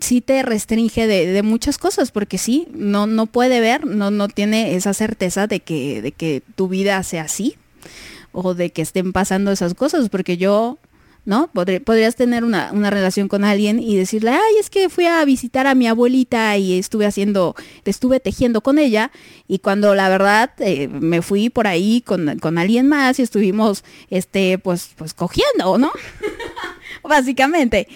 [0.00, 4.74] sí te restringe de, muchas cosas, porque sí, no, no puede ver, no, no tiene
[4.74, 7.56] esa certeza de que, de que tu vida sea así
[8.32, 10.78] o de que estén pasando esas cosas, porque yo
[11.24, 11.48] ¿no?
[11.48, 15.74] podrías tener una, relación con alguien y decirle, ay, es que fui a visitar a
[15.74, 17.54] mi abuelita y estuve haciendo,
[17.84, 19.10] estuve tejiendo con ella
[19.48, 24.58] y cuando la verdad eh, me fui por ahí con, alguien más y estuvimos, este,
[24.58, 25.92] pues, pues cogiendo, ¿no?
[27.02, 27.88] Básicamente.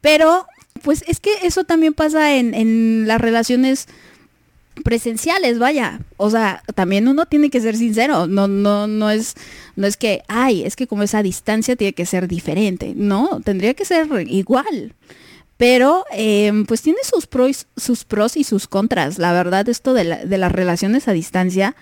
[0.00, 0.46] Pero,
[0.82, 3.88] pues es que eso también pasa en, en las relaciones
[4.84, 6.00] presenciales, vaya.
[6.16, 8.26] O sea, también uno tiene que ser sincero.
[8.26, 9.34] No, no, no es,
[9.74, 12.92] no es que, ay, es que como esa distancia tiene que ser diferente.
[12.96, 14.94] No, tendría que ser igual.
[15.56, 19.18] Pero em, pues tiene sus pros, sus pros y sus contras.
[19.18, 21.74] La verdad, esto de, de las relaciones a distancia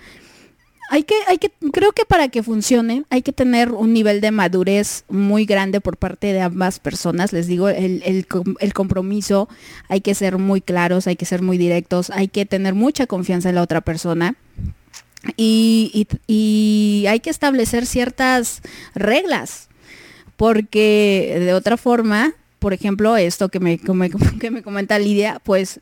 [0.89, 4.31] hay que, hay que, creo que para que funcione hay que tener un nivel de
[4.31, 7.33] madurez muy grande por parte de ambas personas.
[7.33, 8.25] Les digo, el,
[8.73, 9.49] compromiso,
[9.89, 13.49] hay que ser muy claros, hay que ser muy directos, hay que tener mucha confianza
[13.49, 14.35] en la otra persona.
[15.37, 16.07] Y,
[17.09, 18.61] hay que establecer ciertas
[18.93, 19.69] reglas,
[20.37, 23.79] porque de otra forma, por ejemplo, esto que me,
[24.39, 25.79] que me comenta Lidia, pues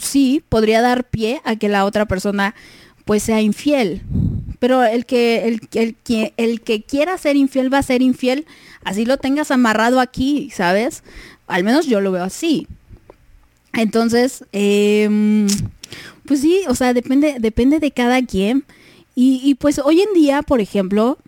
[0.00, 2.54] sí, podría dar pie a que la otra persona
[3.04, 4.02] pues sea infiel.
[4.62, 5.96] Pero el que, el, el,
[6.36, 8.46] el que quiera ser infiel va a ser infiel,
[8.84, 11.02] así lo tengas amarrado aquí, ¿sabes?
[11.48, 12.68] Al menos yo lo veo así.
[13.72, 15.48] Entonces, em,
[16.26, 18.64] pues sí, o sea, depende, depende de cada quien.
[19.16, 21.18] Y, y pues hoy en día, por ejemplo,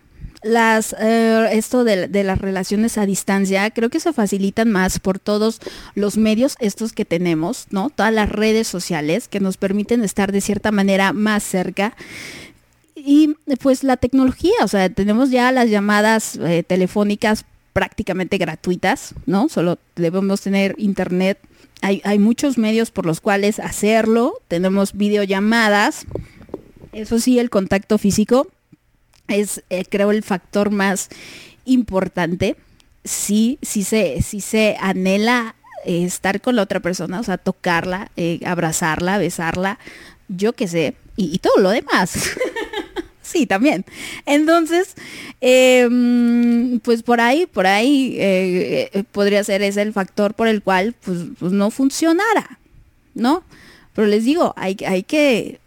[0.45, 5.59] las, eh, esto de, las relaciones a distancia creo que se facilitan más por todos
[5.95, 7.91] los medios estos que tenemos, ¿no?
[7.91, 11.97] Todas las redes sociales que nos permiten estar de cierta manera más cerca.
[12.95, 19.49] Y, pues la tecnología, o sea, tenemos ya las llamadas eh, telefónicas prácticamente gratuitas, ¿no?
[19.49, 21.39] Solo debemos tener internet.
[21.83, 24.41] Hay, hay muchos medios por los cuales hacerlo.
[24.47, 26.07] Tenemos videollamadas.
[26.93, 28.47] Eso sí, el contacto físico
[29.27, 31.09] es, eh, creo, el factor más
[31.65, 32.57] importante.
[33.03, 38.13] Sí, sí se, sí se anhela eh, estar con la otra persona, o sea, tocarla,
[38.47, 39.81] abrazarla, besarla,
[40.29, 42.31] yo qué sé, y todo lo demás.
[43.25, 43.85] sí, también.
[44.27, 44.95] Entonces,
[45.41, 50.63] em, pues por ahí, por ahí eh, eh, podría ser ese el factor por el
[50.63, 52.59] cual pues, pues, no funcionara,
[53.15, 53.43] ¿no?
[53.95, 55.59] Pero les digo, hay, hay que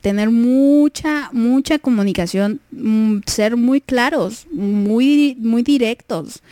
[0.00, 6.42] tener mucha, mucha comunicación, mm, ser muy claros, muy, muy directos.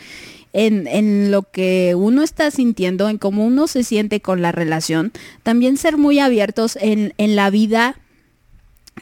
[0.53, 5.13] En, en, lo que uno está sintiendo, en cómo uno se siente con la relación,
[5.43, 8.00] también ser muy abiertos en, en la vida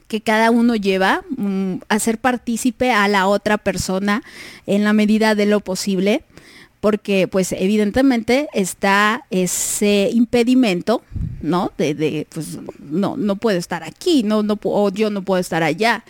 [0.09, 4.23] que cada uno lleva, mm, hacer partícipe a la otra persona
[4.65, 6.23] en la medida de lo posible,
[6.81, 11.03] porque pues evidentemente está ese impedimento,
[11.41, 11.71] ¿no?
[11.77, 16.03] De, pues no, no puedo estar aquí, no, no, o yo no puedo estar allá.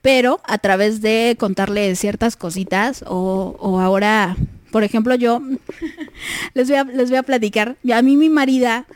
[0.00, 4.36] Pero a través de contarle ciertas cositas, o, o ahora,
[4.70, 5.42] por ejemplo, yo
[6.54, 8.86] les voy a, les voy a platicar, a mí mi marida,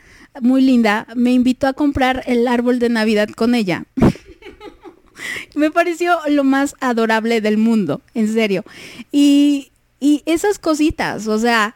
[0.41, 3.85] muy linda, me invitó a comprar el árbol de Navidad con ella.
[5.55, 8.63] me pareció lo más adorable del mundo, en serio.
[9.11, 11.75] Y, y esas cositas, o sea,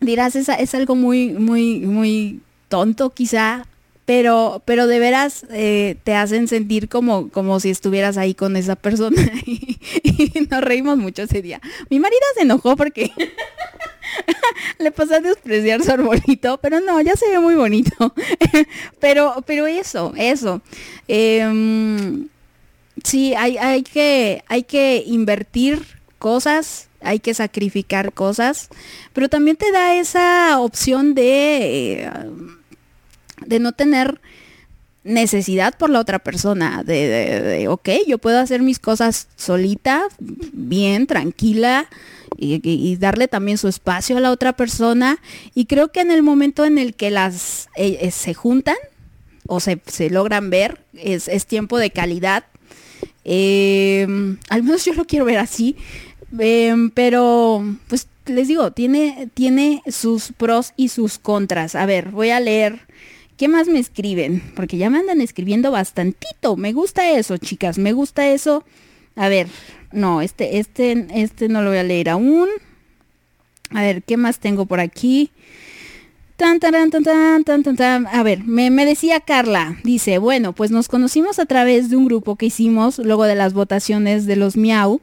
[0.00, 3.66] dirás, es, es algo muy, muy, muy tonto quizá,
[4.08, 8.74] pero, pero de veras eh, te hacen sentir como, como si estuvieras ahí con esa
[8.74, 9.20] persona.
[9.44, 11.60] y, nos reímos mucho ese día.
[11.90, 13.12] Mi marido se enojó porque
[14.78, 18.14] le pasó a despreciar su arbolito, pero no, ya se ve muy bonito.
[18.98, 20.62] pero, pero eso, eso.
[21.06, 22.26] Eh,
[23.04, 25.82] sí, hay, que, hay que invertir
[26.18, 28.68] cosas, hay que sacrificar cosas,
[29.12, 32.10] pero también te da esa opción de, eh,
[33.46, 34.20] de no tener
[35.04, 40.04] necesidad por la otra persona, de, de, de, ok, yo puedo hacer mis cosas solita,
[40.18, 41.88] bien, tranquila,
[42.36, 45.18] y, y, darle también su espacio a la otra persona.
[45.54, 48.76] Y creo que en el momento en el que las eh, eh, se juntan
[49.46, 52.44] o se, se logran ver, es, es, tiempo de calidad.
[53.24, 54.06] Eh,
[54.48, 55.76] al menos yo lo quiero ver así.
[56.94, 61.74] pero, pues les digo, tiene, tiene sus pros y sus contras.
[61.74, 62.88] A ver, voy a leer
[63.38, 64.42] ¿Qué más me escriben?
[64.56, 66.56] Porque ya me andan escribiendo bastantito.
[66.56, 67.78] Me gusta eso, chicas.
[67.78, 68.64] Me gusta eso.
[69.14, 69.46] A ver,
[69.92, 72.48] no, este, este, este no lo voy a leer aún.
[73.70, 75.30] A ver, ¿qué más tengo por aquí?
[76.38, 78.06] Tan, tan, tan, tan, tan, tan, tan.
[78.06, 82.04] A ver, me, me, decía Carla, dice, bueno, pues nos conocimos a través de un
[82.04, 85.00] grupo que hicimos luego de las votaciones de los Miau.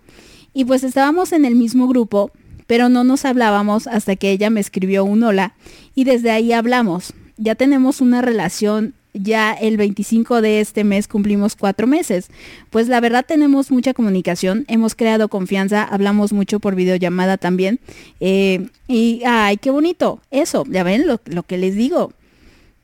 [0.53, 2.31] Y pues estábamos en el mismo grupo,
[2.67, 5.55] pero no nos hablábamos hasta que ella me escribió un hola.
[5.93, 11.55] Y desde ahí hablamos ya tenemos una relación, ya el 25 de este mes cumplimos
[11.55, 12.27] cuatro meses.
[12.69, 17.79] Pues la verdad tenemos mucha comunicación, hemos creado confianza, hablamos mucho por videollamada también.
[18.19, 22.13] Eh, y, ay, qué bonito, eso, ya ven lo, que les digo.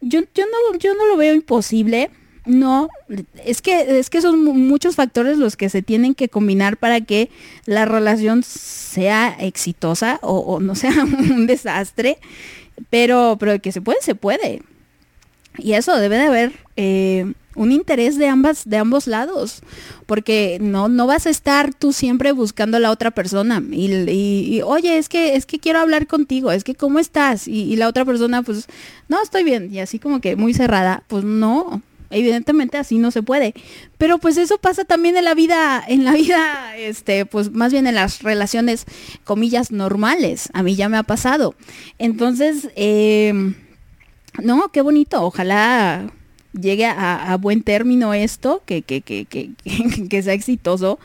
[0.01, 2.09] Yo, yo, no, yo no lo veo imposible.
[2.43, 2.89] No,
[3.45, 7.29] es que, es que son muchos factores los que se tienen que combinar para que
[7.65, 12.17] la relación sea exitosa o, o no sea un desastre.
[12.89, 14.63] Pero, pero que se puede, se puede.
[15.57, 19.61] Y eso debe de haber eh, un interés de ambas, de ambos lados.
[20.05, 23.61] Porque no, no vas a estar tú siempre buscando a la otra persona.
[23.71, 27.47] Y, y, oye, es que, es que quiero hablar contigo, es que cómo estás.
[27.47, 28.67] Y, y la otra persona, pues,
[29.07, 29.73] no, estoy bien.
[29.73, 31.81] Y así como que muy cerrada, pues no.
[32.11, 33.53] Evidentemente así no se puede.
[33.97, 37.87] Pero pues eso pasa también en la vida, en la vida, este, pues más bien
[37.87, 38.85] en las relaciones,
[39.23, 40.49] comillas, normales.
[40.53, 41.55] A mí ya me ha pasado.
[41.97, 43.53] Entonces, eh,
[44.41, 45.23] no, qué bonito.
[45.23, 46.11] Ojalá
[46.53, 49.25] llegue a, buen término esto, que, que, que,
[50.09, 50.99] que, sea exitoso.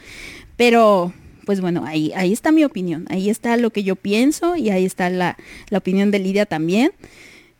[0.56, 1.12] Pero
[1.44, 4.84] pues bueno, ahí, ahí está mi opinión, ahí está lo que yo pienso y ahí
[4.84, 5.36] está la,
[5.70, 6.92] la opinión de Lidia también.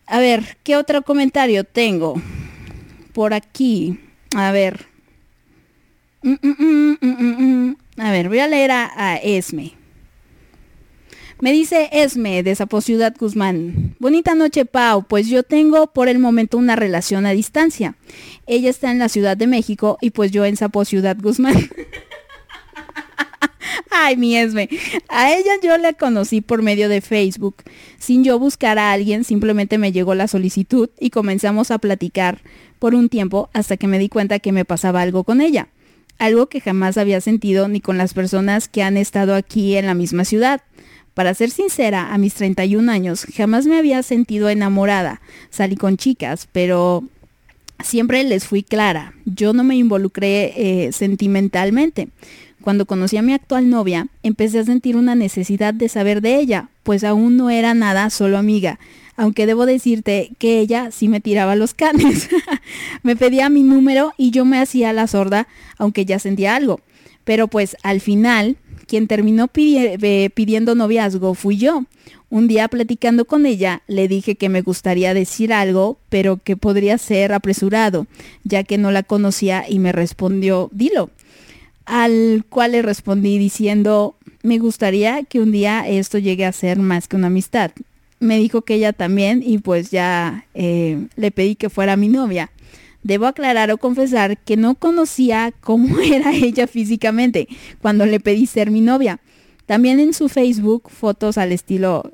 [0.06, 2.20] A ver, ¿qué otro comentario tengo?
[3.16, 3.98] por aquí.
[4.36, 4.84] A ver.
[6.22, 9.72] Mm, mm, mm, a ver, voy a leer a, Esme.
[11.38, 13.94] Me dice Esme de Zapo Ciudad Guzmán.
[13.98, 15.04] Bonita noche, Pau.
[15.06, 17.94] Pues yo tengo por el momento una relación a distancia.
[18.46, 21.54] Ella está en la Ciudad de México y pues yo en Zapo Ciudad Guzmán.
[23.90, 24.70] Ay, mi Esme.
[25.08, 27.56] A ella yo la conocí por medio de Facebook.
[27.98, 32.40] Sin yo buscar a alguien, simplemente me llegó la solicitud y comenzamos a platicar
[32.78, 35.68] por un tiempo hasta que me di cuenta que me pasaba algo con ella.
[36.18, 39.92] algo que jamás había sentido ni con las personas que han estado aquí en la
[39.92, 40.62] misma ciudad.
[41.16, 45.22] Para ser sincera, a mis 31 años jamás me había sentido enamorada.
[45.48, 47.04] Salí con chicas, pero
[47.82, 49.14] siempre les fui clara.
[49.24, 52.08] Yo no me involucré eh, sentimentalmente.
[52.60, 56.68] Cuando conocí a mi actual novia, empecé a sentir una necesidad de saber de ella,
[56.82, 58.78] pues aún no era nada, solo amiga.
[59.16, 62.28] Aunque debo decirte que ella sí me tiraba los canes.
[63.02, 65.48] me pedía mi número y yo me hacía la sorda,
[65.78, 66.82] aunque ya sentía algo.
[67.24, 71.84] Pero pues al final, quien terminó pidiendo noviazgo fui yo.
[72.28, 76.98] Un día platicando con ella, le dije que me gustaría decir algo, pero que podría
[76.98, 78.06] ser apresurado,
[78.42, 81.10] ya que no la conocía y me respondió, dilo
[81.86, 87.08] al cual le respondí diciendo, me gustaría que un día esto llegue a ser más
[87.08, 87.70] que una amistad.
[88.18, 92.50] Me dijo que ella también y pues ya eh, le pedí que fuera mi novia.
[93.06, 97.46] Debo aclarar o confesar que no conocía cómo era ella físicamente
[97.80, 99.20] cuando le pedí ser mi novia.
[99.64, 102.10] También en su Facebook fotos al estilo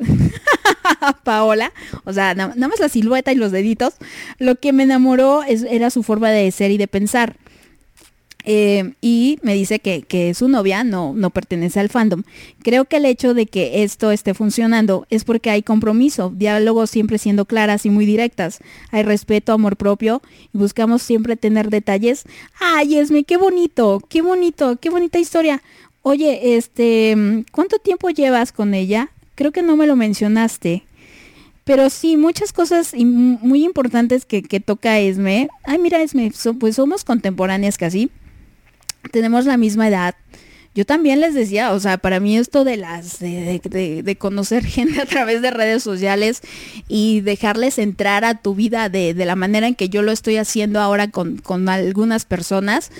[1.25, 1.73] Paola,
[2.05, 3.95] o sea, nada más la silueta y los deditos.
[4.39, 7.37] Lo que me enamoró era su forma de ser y de pensar.
[8.45, 12.23] Eh, y me dice que, su novia no, no pertenece al fandom.
[12.63, 17.19] Creo que el hecho de que esto esté funcionando es porque hay compromiso, diálogos siempre
[17.19, 18.59] siendo claras y muy directas.
[18.91, 20.23] Hay respeto, amor propio
[20.53, 22.25] y buscamos siempre tener detalles.
[22.61, 25.63] Ay, Esme, qué bonito, qué bonito, qué bonita historia.
[26.03, 29.11] Oye, este, ¿cuánto tiempo llevas con ella?
[29.37, 30.85] Creo que no me lo mencionaste.
[31.65, 35.49] Pero sí, muchas cosas muy importantes que, toca Esme.
[35.63, 38.11] Ay, mira, Esme, pues somos contemporáneas casi
[39.11, 40.15] tenemos la misma edad.
[40.75, 45.07] Yo también les decía, o sea, para mí esto de las de, conocer gente a
[45.07, 46.41] través de redes sociales
[46.89, 50.81] y dejarles entrar a tu vida de, la manera en que yo lo estoy haciendo
[50.81, 52.91] ahora con, con algunas personas,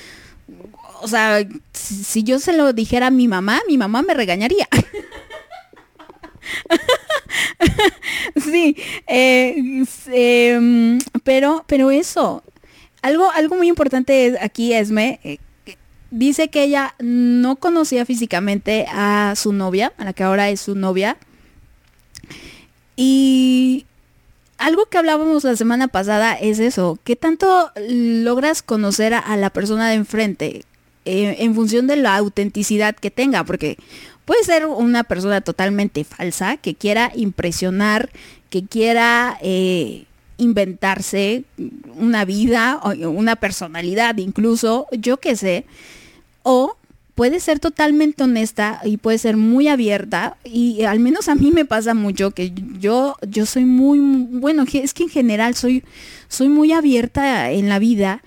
[1.03, 4.69] o sea, si, yo se lo dijera a mi mamá, mi mamá me regañaría.
[8.37, 8.77] sí,
[9.09, 12.45] eh, em, pero, pero eso,
[13.03, 15.39] algo, algo muy importante aquí, Esme, eh,
[16.13, 20.77] dice que ella no conocía físicamente a su novia, a la que ahora es su
[20.77, 21.17] novia.
[22.95, 23.87] Y
[24.59, 29.89] algo que hablábamos la semana pasada es eso, ¿qué tanto logras conocer a, la persona
[29.89, 30.65] de enfrente
[31.05, 33.43] eh, en función de la autenticidad que tenga?
[33.45, 33.79] Porque
[34.27, 38.11] puede ser una persona totalmente falsa, que quiera impresionar,
[38.51, 40.05] que quiera eh,
[40.37, 41.45] inventarse
[41.97, 45.65] una vida, una personalidad incluso, yo qué sé.
[46.43, 46.77] O
[47.15, 51.65] puede ser totalmente honesta y puede ser muy abierta y al menos a mí me
[51.65, 55.85] pasa mucho que yo yo soy muy bueno es que en general soy
[56.29, 58.23] soy muy abierta en la vida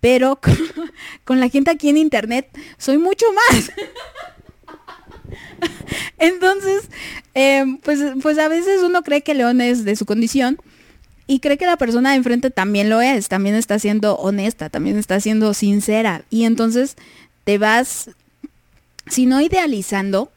[0.00, 0.40] pero
[1.24, 2.48] con, la gente aquí en internet
[2.78, 3.70] soy mucho más
[6.18, 6.88] entonces
[7.34, 10.58] em, pues pues a veces uno cree que León es de su condición
[11.30, 14.98] y cree que la persona de enfrente también lo es, también está siendo honesta, también
[14.98, 16.24] está siendo sincera.
[16.28, 16.96] Y entonces
[17.50, 18.10] te vas,
[19.08, 20.30] si no idealizando,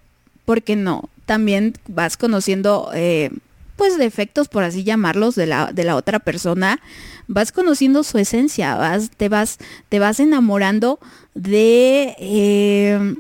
[0.46, 3.30] porque no, también vas conociendo, eh,
[3.76, 6.82] pues defectos, por así llamarlos, de la, de la otra persona,
[7.28, 9.60] vas conociendo su esencia, vas, te, vas,
[9.90, 11.00] te vas enamorando
[11.36, 13.14] de eh,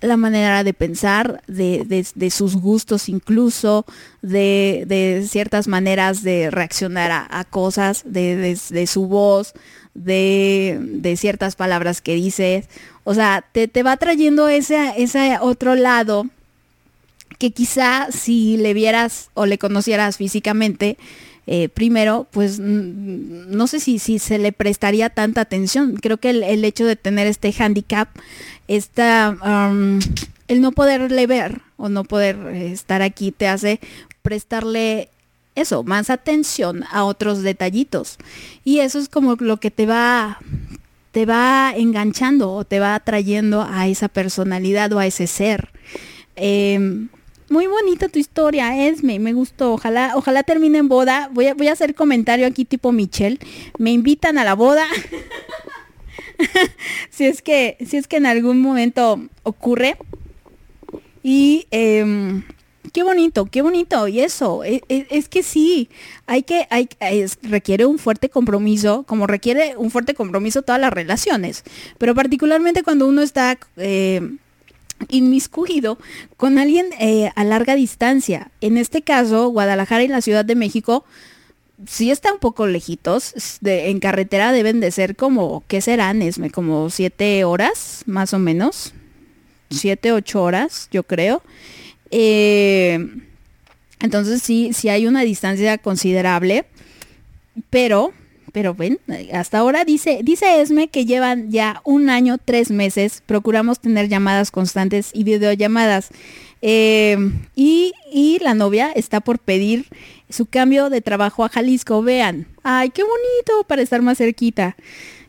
[0.00, 3.86] la manera de pensar, de, sus gustos incluso,
[4.20, 9.54] de, ciertas maneras de reaccionar a, cosas, de, su voz,
[9.96, 12.68] de, ciertas palabras que dices.
[13.04, 16.26] O sea, te, va trayendo ese, ese otro lado
[17.38, 20.96] que quizá si le vieras o le conocieras físicamente,
[21.46, 25.96] eh, primero, pues no sé si, si se le prestaría tanta atención.
[25.96, 28.08] Creo que el, hecho de tener este handicap,
[28.66, 29.36] esta,
[30.48, 33.80] el no poderle ver o no poder eh, estar aquí te hace
[34.22, 35.08] prestarle
[35.56, 38.18] eso, más atención a otros detallitos.
[38.62, 40.38] Y eso es como lo que te va
[41.16, 45.70] te va enganchando o te va atrayendo a esa personalidad o a ese ser.
[46.36, 47.08] Em,
[47.48, 49.72] muy bonita tu historia, Esme, me gustó.
[49.72, 51.30] Ojalá, ojalá termine en boda.
[51.32, 53.38] Voy a, voy a hacer comentario aquí tipo Michelle.
[53.78, 54.86] Me invitan a la boda.
[57.10, 59.96] si es que, si es que en algún momento ocurre.
[61.22, 62.42] Y em,
[62.96, 64.08] qué bonito, qué bonito.
[64.08, 65.90] Y eso, e, e, es, que sí,
[66.26, 66.88] hay que, hay,
[67.42, 71.62] requiere un fuerte compromiso, como requiere un fuerte compromiso todas las relaciones.
[71.98, 74.22] Pero particularmente cuando uno está eh,
[75.10, 75.98] inmiscuido
[76.38, 78.50] con alguien eh, a larga distancia.
[78.62, 81.04] En este caso, Guadalajara y la Ciudad de México,
[81.86, 83.58] sí está un poco lejitos.
[83.60, 86.22] De, en carretera deben de ser como, ¿qué serán?
[86.22, 86.48] Esme?
[86.48, 88.94] Como siete horas, más o menos.
[89.68, 91.42] Siete, ocho horas, yo creo.
[92.10, 93.06] Eh,
[94.00, 96.66] entonces sí, sí hay una distancia considerable.
[97.70, 98.12] Pero,
[98.52, 98.98] pero ven,
[99.32, 103.22] hasta ahora dice, dice Esme que llevan ya un año, tres meses.
[103.24, 106.10] Procuramos tener llamadas constantes y videollamadas.
[106.62, 107.16] Eh,
[107.54, 109.86] y, y la novia está por pedir
[110.28, 112.02] su cambio de trabajo a Jalisco.
[112.02, 114.76] Vean, ay, qué bonito para estar más cerquita.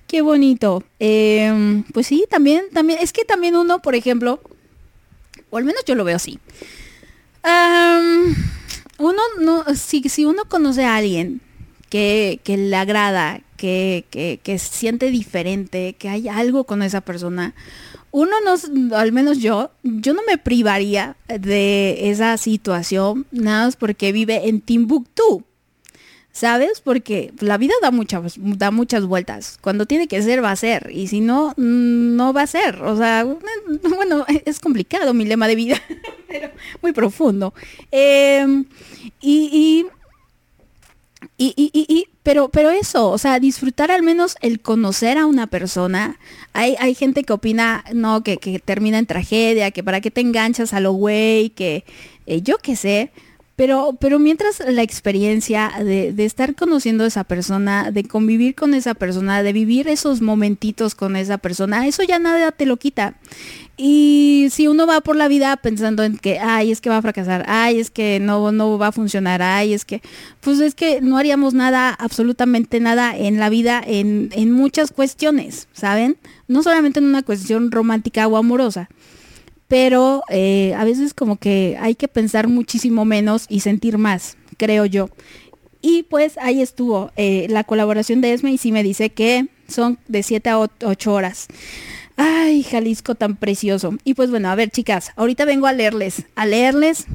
[0.08, 0.84] Qué bonito.
[1.00, 4.40] Em, pues sí, también, también, es que también uno, por ejemplo,
[5.50, 6.40] o al menos yo lo veo así.
[8.98, 11.42] uno no, si, si uno conoce a alguien
[11.90, 17.56] que, que le agrada, que, que, que siente diferente, que hay algo con esa persona,
[18.12, 24.12] uno no, al menos yo, yo no me privaría de esa situación, nada más porque
[24.12, 25.44] vive en Timbuktu.
[26.38, 26.82] ¿Sabes?
[26.82, 29.58] Porque la vida da muchas, da muchas vueltas.
[29.60, 30.92] Cuando tiene que ser, va a ser.
[30.94, 32.84] Y si no, no va a ser.
[32.84, 33.26] O sea,
[33.90, 35.82] bueno, es complicado mi lema de vida,
[36.28, 36.52] pero
[36.84, 37.56] muy profundo.
[37.90, 38.66] Em,
[39.20, 39.88] y,
[41.40, 45.48] y, y, y, pero, pero eso, o sea, disfrutar al menos el conocer a una
[45.48, 46.20] persona.
[46.54, 50.22] Hay, hay gente que opina, no, que, que termina en tragedia, que para qué te
[50.22, 51.84] enganchas a lo güey, que
[52.28, 53.12] eh, yo qué sé.
[53.58, 58.94] Pero, pero mientras la experiencia de, estar conociendo a esa persona, de convivir con esa
[58.94, 63.16] persona, de vivir esos momentitos con esa persona, eso ya nada te lo quita.
[63.76, 67.02] Y si uno va por la vida pensando en que, ay, es que va a
[67.02, 70.04] fracasar, ay, es que no, no va a funcionar, ay, es que,
[70.40, 75.68] pues es que no haríamos nada, absolutamente nada en la vida en, en muchas cuestiones,
[75.74, 76.18] ¿saben?
[76.48, 78.88] No solamente en una cuestión romántica o amorosa,
[79.68, 84.86] pero eh, a veces como que hay que pensar muchísimo menos y sentir más, creo
[84.86, 85.10] yo.
[85.82, 90.00] Y pues ahí estuvo eh, la colaboración de Esme y sí me dice que son
[90.08, 91.48] de 7 a 8 horas.
[92.16, 93.96] Ay, Jalisco tan precioso.
[94.04, 97.06] Y pues bueno, a ver, chicas, ahorita vengo a leerles, a leerles,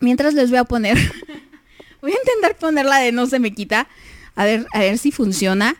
[0.00, 0.96] mientras les voy a poner,
[2.00, 3.88] voy a intentar ponerla de no se me quita,
[4.34, 5.76] a ver, a ver si funciona,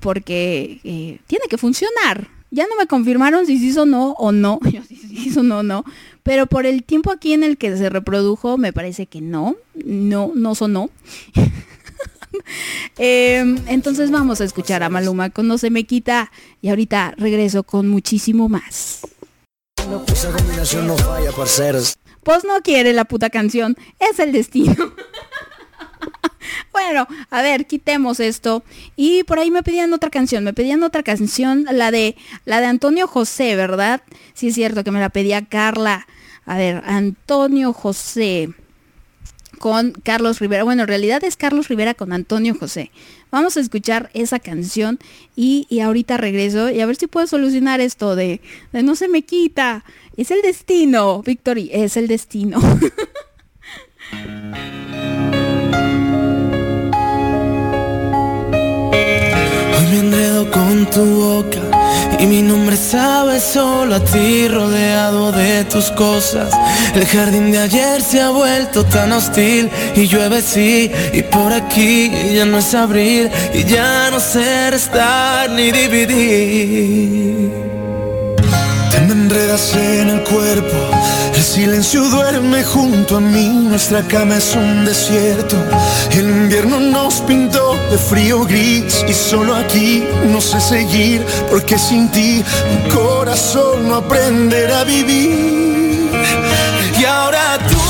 [0.00, 2.28] porque eh, tiene que funcionar.
[2.54, 5.84] Ya no me confirmaron si sí sonó o no, yo sí, sí sonó o no,
[6.22, 10.30] pero por el tiempo aquí en el que se reprodujo, me parece que no, no,
[10.36, 10.88] no sonó.
[12.98, 16.30] eh, entonces vamos a escuchar a Maluma con No se me quita
[16.62, 19.00] y ahorita regreso con muchísimo más.
[20.06, 21.98] Esa combinación no falla, parceros.
[22.22, 24.76] Pues no quiere la puta canción, es el destino.
[26.72, 28.64] bueno, a ver, quitemos esto.
[28.96, 32.66] Y por ahí me pedían otra canción, me pedían otra canción, la de la de
[32.66, 34.02] Antonio José, ¿verdad?
[34.34, 36.06] Sí es cierto que me la pedía Carla.
[36.46, 38.50] A ver, Antonio José
[39.58, 40.64] con Carlos Rivera.
[40.64, 42.90] Bueno, en realidad es Carlos Rivera con Antonio José.
[43.30, 44.98] Vamos a escuchar esa canción
[45.36, 48.42] y, y ahorita regreso y a ver si puedo solucionar esto de,
[48.72, 49.84] de no se me quita.
[50.16, 52.60] Es el destino, Victory, es el destino.
[62.20, 66.52] y mi nombre sabe solo a ti rodeado de tus cosas.
[66.94, 72.12] El jardín de ayer se ha vuelto tan hostil y llueve sí y por aquí
[72.32, 77.73] ya no es abril y ya no sé restar ni dividir.
[79.24, 80.76] Enredas en el cuerpo,
[81.34, 85.56] el silencio duerme junto a mí, nuestra cama es un desierto.
[86.10, 92.10] El invierno nos pintó de frío gris y solo aquí no sé seguir, porque sin
[92.10, 96.10] ti mi corazón no aprenderá a vivir.
[97.00, 97.83] Y ahora tú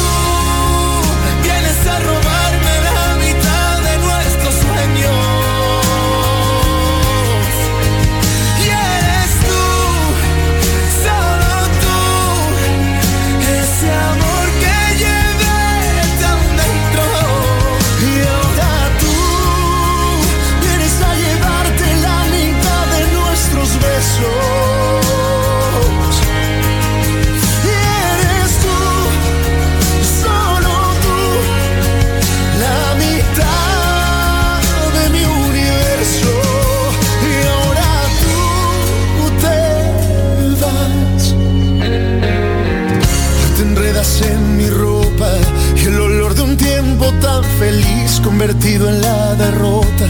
[48.47, 50.05] convertido en la derrota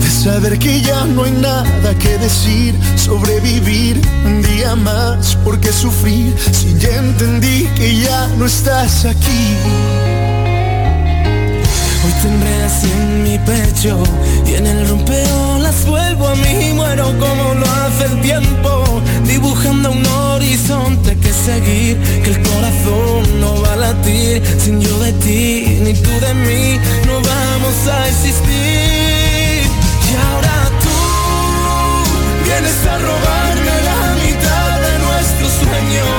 [0.00, 6.34] de saber que ya no hay nada que decir, sobrevivir un día más, porque sufrir
[6.50, 9.54] si ya entendí que ya no estás aquí?
[12.04, 14.02] Hoy te enredas en mi pecho
[14.44, 20.04] y en el rompeolas vuelvo a mí muero como lo hace el tiempo, dibujando un
[20.04, 25.94] horizonte que seguir, que el corazón no va a latir sin yo de ti ni
[25.94, 27.05] tú de mí
[27.66, 29.62] volvimos a existir.
[30.08, 36.15] Y ahora tú vienes a robarme la mitad de nuestro sueño.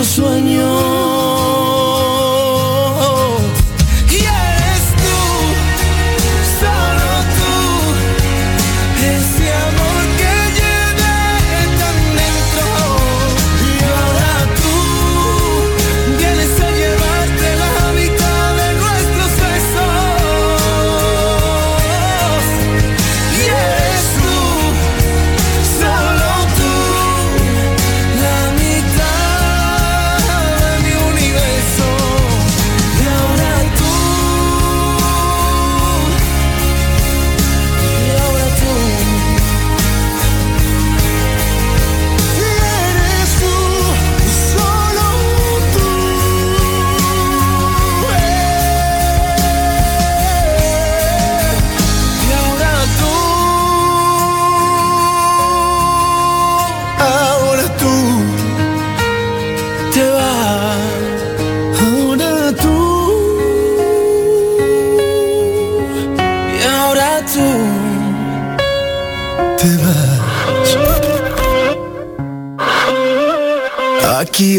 [0.00, 1.09] sus sueños.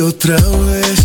[0.02, 1.01] outra vez.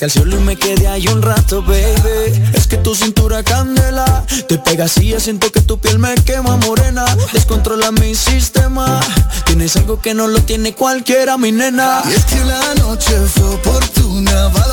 [0.00, 2.32] Que al me quedé ahí un rato, baby.
[2.54, 7.04] Es que tu cintura candela Te pegas y siento que tu piel me quema morena.
[7.34, 8.98] Descontrola mi sistema
[9.44, 12.00] Tienes algo que no lo tiene cualquiera, mi nena.
[12.08, 14.64] Y es que la noche fue oportuna, va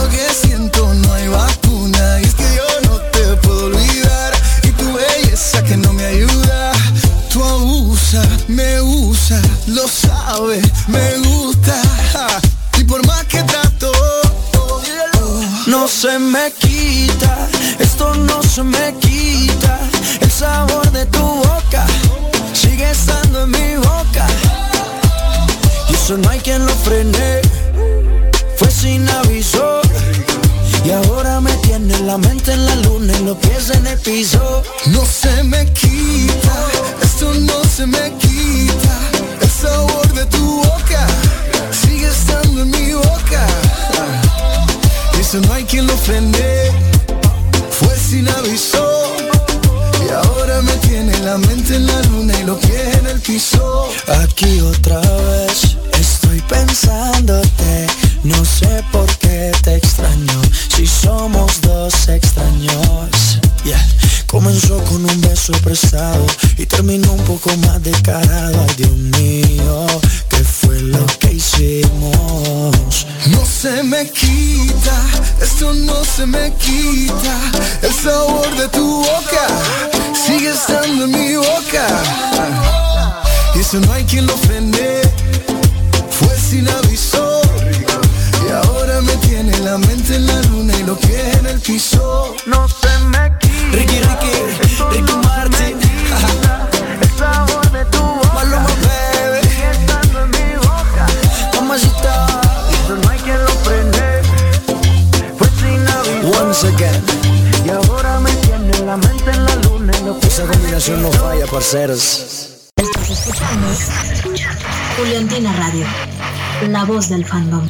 [117.06, 117.68] del fandom.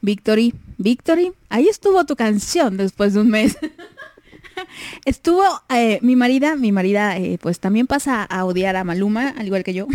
[0.00, 3.58] Victory, Victory, ahí estuvo tu canción después de un mes.
[5.04, 9.46] Estuvo eh, mi marida, mi marida eh, pues también pasa a odiar a Maluma, al
[9.46, 9.86] igual que yo.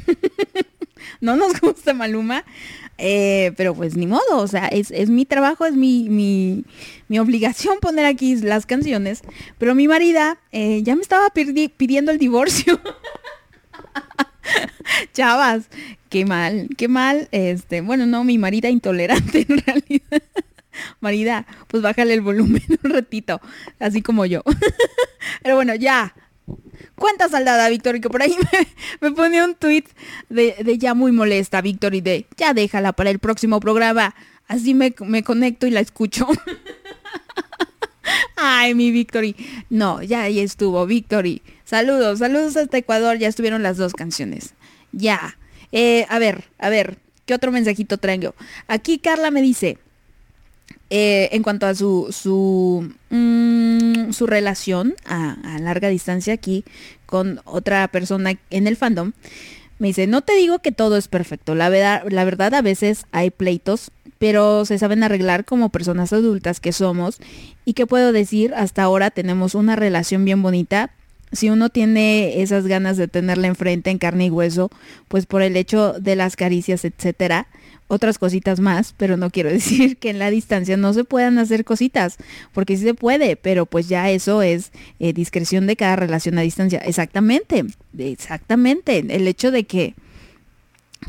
[1.22, 2.46] no nos gusta Maluma,
[3.00, 6.66] eh, pero pues ni modo, o sea, es, es mi trabajo, es mi, mi,
[7.08, 9.24] mi obligación poner aquí las canciones.
[9.58, 12.80] Pero mi marida eh, ya me estaba pidiendo el divorcio.
[15.14, 15.70] Chavas,
[16.10, 17.28] qué mal, qué mal.
[17.32, 20.24] Este, bueno, no, mi marida intolerante en realidad.
[21.02, 23.42] Marida, pues bájale el volumen un ratito,
[23.80, 24.44] así como yo.
[25.44, 26.14] Pero bueno, ya.
[26.96, 28.36] Cuenta saldada, Víctor, que por ahí
[29.02, 29.56] me, pone un
[30.30, 34.16] de, de ya muy molesta, Víctor, y de ya déjala para el próximo programa.
[34.48, 36.28] Así me, me conecto y la escucho.
[38.36, 39.36] Ay, mi Victory.
[39.70, 41.42] No, ya ahí estuvo, Victory.
[41.70, 43.20] Saludos, saludos hasta Ecuador.
[43.20, 44.56] Ya estuvieron las dos canciones.
[44.92, 45.38] Ya.
[45.72, 46.98] Eh, a ver, a ver,
[47.28, 48.34] ¿qué otro mensajito traigo?
[48.68, 49.78] Aquí Carla me dice,
[50.90, 56.66] eh, en cuanto a su su, mm, su relación a, a larga distancia aquí
[57.06, 59.12] con otra persona en el fandom,
[59.78, 63.06] me dice, no te digo que todo es perfecto, la verdad, la verdad a veces
[63.12, 67.20] hay pleitos, pero se saben arreglar como personas adultas que somos
[67.64, 70.90] y que puedo decir, hasta ahora tenemos una relación bien bonita.
[71.32, 74.70] Si uno tiene esas ganas de tenerla enfrente en carne y hueso,
[75.08, 77.48] pues por el hecho de las caricias, etcétera,
[77.90, 81.66] otras cositas más, pero no quiero decir que en la distancia no se puedan hacer
[81.66, 82.18] cositas,
[82.54, 86.42] porque sí se puede, pero pues ya eso es eh, discreción de cada relación a
[86.42, 86.80] distancia.
[86.80, 87.66] Exactamente,
[87.98, 89.00] exactamente.
[89.00, 89.96] El hecho de que,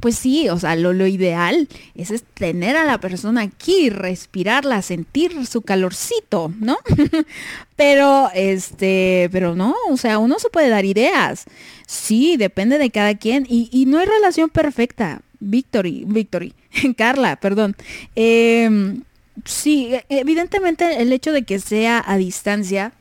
[0.00, 5.46] pues sí, o sea, lo, lo ideal es, tener a la persona aquí, respirarla, sentir
[5.46, 6.78] su calorcito, ¿no?
[7.76, 11.44] pero, este, pero no, o sea, uno se puede dar ideas.
[11.86, 15.22] Sí, depende de cada quien y, y no hay relación perfecta.
[15.40, 16.54] Victory, Victory,
[16.96, 17.74] Carla, perdón.
[18.14, 19.00] Eh,
[19.44, 22.92] sí, evidentemente el hecho de que sea a distancia,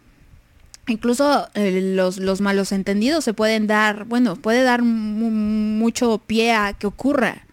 [0.90, 6.74] incluso eh, los, los, malos entendidos se pueden dar, bueno, puede dar mucho pie a
[6.74, 7.44] que ocurra.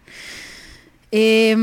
[1.11, 1.55] Eh,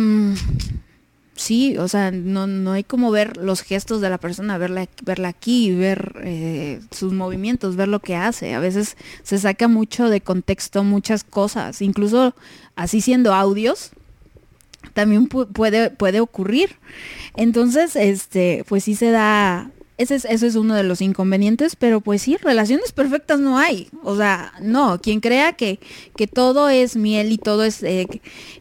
[1.37, 5.29] sí, o sea, no, no, hay como ver los gestos de la persona, verla, verla
[5.29, 8.55] aquí, ver eh, sus movimientos, ver lo que hace.
[8.55, 12.35] A veces se saca mucho de contexto muchas cosas, incluso
[12.77, 13.91] así siendo audios,
[14.93, 16.77] también pu puede, puede ocurrir.
[17.37, 22.01] Entonces, este, pues sí se da, ese es, eso es uno de los inconvenientes, pero
[22.01, 23.89] pues sí, relaciones perfectas no hay.
[24.03, 25.79] O sea, no, quien crea que,
[26.16, 28.09] que todo es miel y todo es eh,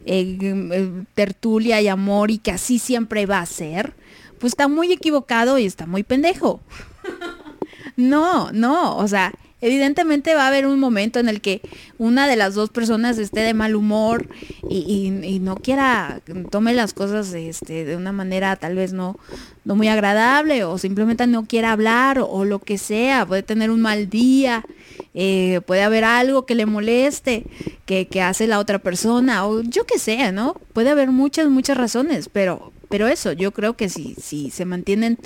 [0.06, 3.96] eh, tertulia y amor y que así siempre va a ser,
[4.40, 6.62] pues está muy equivocado y está muy pendejo.
[7.96, 9.34] no, no, o sea,
[9.64, 11.62] evidentemente va a haber un momento en el que
[11.98, 14.28] una de las dos personas esté de mal humor
[14.70, 16.20] y, no quiera,
[16.52, 19.18] tome las cosas este, de una manera tal vez no,
[19.64, 24.10] muy agradable o simplemente no quiera hablar o, lo que sea, puede tener un mal
[24.10, 24.66] día,
[25.14, 27.46] eh, puede haber algo que le moleste,
[27.86, 30.56] que, hace la otra persona o yo que sea, ¿no?
[30.74, 35.18] Puede haber muchas, muchas razones, pero, eso, yo creo que si, si se mantienen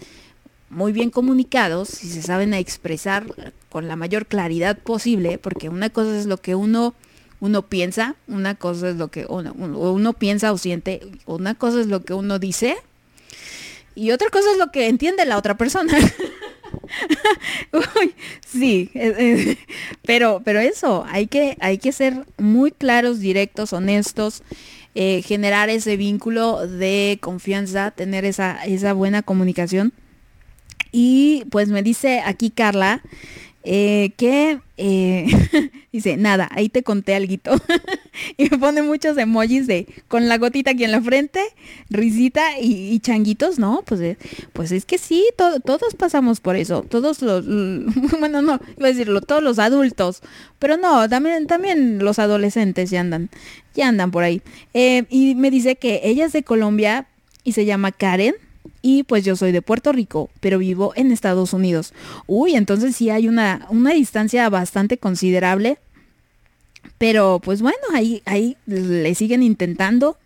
[0.70, 3.26] muy bien comunicados, si se saben expresar
[3.78, 6.96] con la mayor claridad posible, porque una cosa es lo que uno,
[7.40, 11.86] uno piensa, una cosa es lo que uno, uno piensa o siente, una cosa es
[11.86, 12.76] lo que uno dice,
[13.94, 15.94] y otra cosa es lo que entiende la otra persona.
[18.48, 19.58] Sí, eh, eh,
[20.04, 24.42] pero, pero eso, hay que, hay que ser muy claros, directos, honestos.
[24.96, 29.94] eh, generar ese vínculo de confianza, tener esa, esa buena comunicación.
[30.92, 33.04] Y pues me dice aquí Carla
[33.70, 35.28] eh, que eh,
[35.92, 37.34] dice, nada, ahí te conté algo.
[38.38, 41.42] y me pone muchos emojis de con la gotita aquí en la frente,
[41.90, 43.84] risita y, changuitos, ¿no?
[43.86, 44.18] Pues, eh,
[44.54, 46.84] pues es que sí, todos pasamos por eso.
[46.84, 47.46] Todos los,
[48.20, 50.22] bueno, no, iba a decirlo, todos los adultos.
[50.60, 53.30] Pero no, también, también los adolescentes ya andan,
[53.76, 54.42] ya andan por ahí.
[54.74, 57.08] y me dice que ella es de Colombia
[57.44, 58.36] y se llama Karen
[58.82, 61.94] y pues yo soy de Puerto Rico, pero vivo en Estados Unidos.
[62.26, 65.78] Uy, entonces sí hay una, una distancia bastante considerable.
[66.98, 70.18] Pero pues bueno, ahí, ahí le siguen intentando.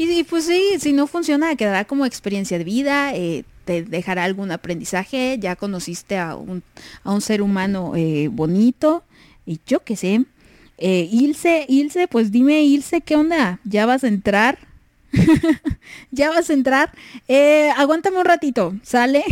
[0.00, 4.52] Y, pues sí, si no funciona, quedará como experiencia de vida, eh, te dejará algún
[4.52, 6.62] aprendizaje, ya conociste a un,
[7.02, 9.02] a un ser humano eh, bonito,
[9.44, 10.24] y yo qué sé.
[10.78, 13.58] Eh, Ilse, Ilse, pues dime Ilse, ¿qué onda?
[13.64, 14.67] ¿Ya vas a entrar?
[16.10, 16.92] ya vas a entrar.
[17.28, 19.24] Eh, aguántame un ratito, ¿sale?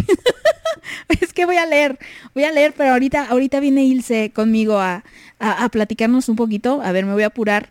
[1.20, 1.98] es que voy a leer,
[2.34, 5.04] voy a leer, pero ahorita, ahorita viene Ilse conmigo a,
[5.38, 6.80] a, platicarnos un poquito.
[6.82, 7.70] A ver, me voy a apurar.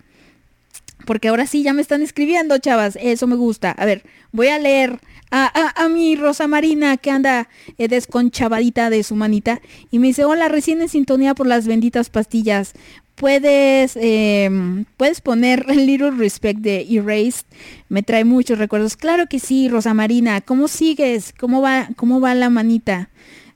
[1.06, 2.98] Porque ahora sí ya me están escribiendo, chavas.
[3.02, 3.72] Eso me gusta.
[3.72, 4.99] A ver, voy a leer
[5.30, 9.61] a, a, mi Rosa Marina que anda eh, desconchavadita de su manita.
[9.91, 12.73] Y me dice, hola, recién en sintonía por las benditas pastillas
[13.15, 17.45] puedes, em, puedes poner Little Respect de Erased.
[17.89, 18.95] Me trae muchos recuerdos.
[18.95, 20.41] Claro que sí, Rosa Marina.
[20.41, 21.33] ¿Cómo sigues?
[21.37, 23.09] ¿Cómo va, cómo va la manita?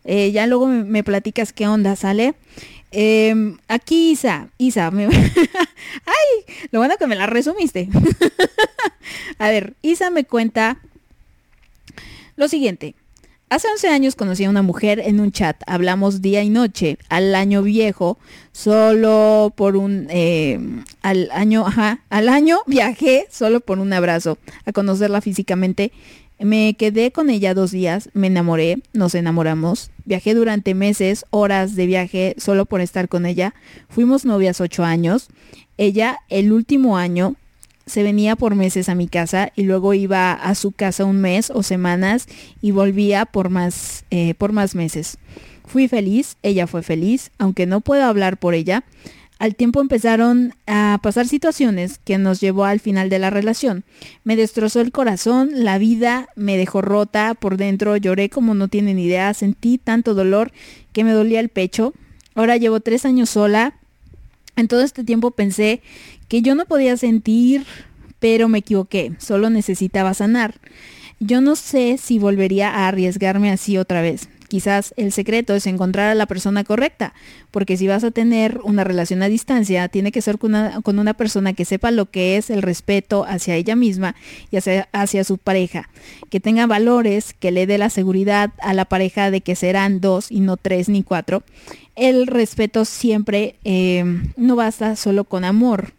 [0.06, 2.34] Eh, ya luego me, platicas qué onda, ¿sale?
[2.92, 5.06] Em, aquí Isa, Isa, me...
[6.06, 7.90] ay, lo bueno que me la resumiste.
[9.38, 10.80] a ver, Isa me cuenta
[12.36, 12.96] lo siguiente.
[13.52, 17.34] Hace 11 años conocí a una mujer en un chat, hablamos día y noche, al
[17.34, 18.20] año viejo,
[18.52, 20.60] solo por un, eh,
[21.02, 25.92] al año, ajá, al año viajé solo por un abrazo, a conocerla físicamente.
[26.38, 31.88] Me quedé con ella dos días, me enamoré, nos enamoramos, viajé durante meses, horas de
[31.88, 33.56] viaje solo por estar con ella,
[33.90, 35.28] fuimos novias ocho años,
[35.76, 37.36] ella el último año
[37.90, 41.50] se venía por meses a mi casa y luego iba a su casa un mes
[41.50, 42.28] o semanas
[42.62, 45.18] y volvía por más, eh, por más meses.
[45.66, 48.84] Fui feliz, ella fue feliz, aunque no puedo hablar por ella.
[49.40, 53.86] Al tiempo empezaron a pasar situaciones que nos llevó al final de la relación.
[54.26, 59.00] Me destrozó el corazón, la vida me dejó rota por dentro, lloré como no tienen
[59.00, 60.52] idea, sentí tanto dolor
[60.92, 61.94] que me dolía el pecho.
[62.36, 63.76] Ahora llevo tres años sola.
[64.58, 65.82] En todo este tiempo pensé
[66.30, 67.66] que yo no podía sentir,
[68.20, 70.56] pero me equivoqué, solo necesitaba sanar.
[71.20, 74.30] Yo no sé si volvería a arriesgarme así otra vez.
[74.48, 77.14] Quizás el secreto es encontrar a la persona correcta,
[77.52, 80.56] porque si vas a tener una relación a distancia, tiene que ser con
[81.00, 84.16] una, persona que sepa lo que es el respeto hacia ella misma
[84.50, 85.90] y hacia, su pareja,
[86.32, 90.32] que tenga valores, que le dé la seguridad a la pareja de que serán dos
[90.32, 91.44] y no tres ni cuatro.
[91.96, 94.04] El respeto siempre eh,
[94.36, 95.94] no basta solo con amor,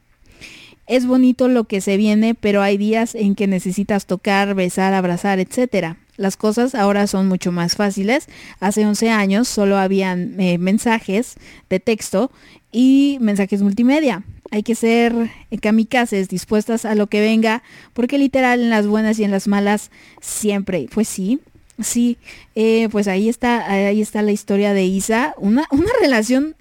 [0.91, 5.39] es bonito lo que se viene, pero hay días en que necesitas tocar, besar, abrazar,
[5.39, 5.95] etc.
[6.17, 8.27] Las cosas ahora son mucho más fáciles.
[8.59, 11.37] Hace 11 años solo habían eh, mensajes
[11.71, 12.33] de texto
[12.73, 14.25] y mensajes multimedia.
[14.51, 15.31] Hay que ser
[15.63, 17.63] kamikazes, dispuestas a lo que venga,
[17.93, 20.89] porque literal en las buenas y en las malas siempre.
[20.93, 21.39] Pues sí,
[21.81, 22.19] sí,
[22.57, 26.57] eh, pues ahí está, ahí está la historia de Isa, una, una relación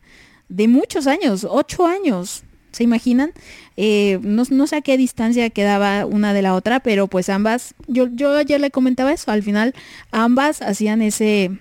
[0.50, 3.32] de muchos años, ocho años, ¿Se imaginan?
[3.78, 8.08] Eh, no, sé a qué distancia quedaba una de la otra, pero pues ambas, yo,
[8.12, 9.74] yo ayer le comentaba eso, al final
[10.12, 11.52] ambas hacían ese,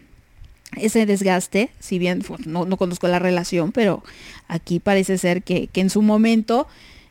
[0.76, 4.02] ese desgaste, si bien pues, no, no, conozco la relación, pero
[4.48, 6.66] aquí parece ser que, que en su momento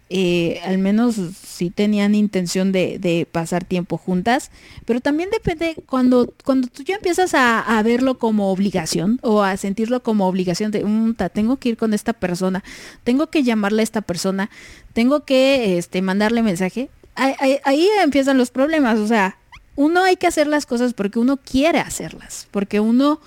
[0.09, 4.51] eh, al menos si tenían intención de, pasar tiempo juntas,
[4.85, 10.01] pero también depende cuando, cuando tú ya empiezas a, verlo como obligación o a sentirlo
[10.03, 12.63] como obligación de, un tengo que ir con esta persona,
[13.03, 14.49] tengo que llamarle a esta persona,
[14.93, 19.37] tengo que este, mandarle mensaje, ahí, ahí empiezan los problemas, o sea,
[19.75, 23.19] uno hay que hacer las cosas porque uno quiere hacerlas, porque uno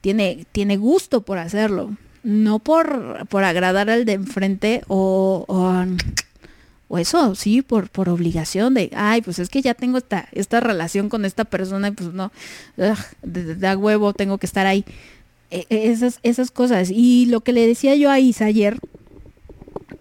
[0.00, 5.44] tiene, tiene gusto por hacerlo, no por, por agradar al de enfrente o,
[6.88, 10.60] o, eso, sí, por, por obligación de, ay, pues es que ya tengo esta, esta
[10.60, 12.32] relación con esta persona y pues no,
[13.22, 14.84] da huevo, tengo que estar ahí.
[15.50, 16.90] E, e, esas, esas cosas.
[16.90, 18.78] Y lo que le decía yo a Isa ayer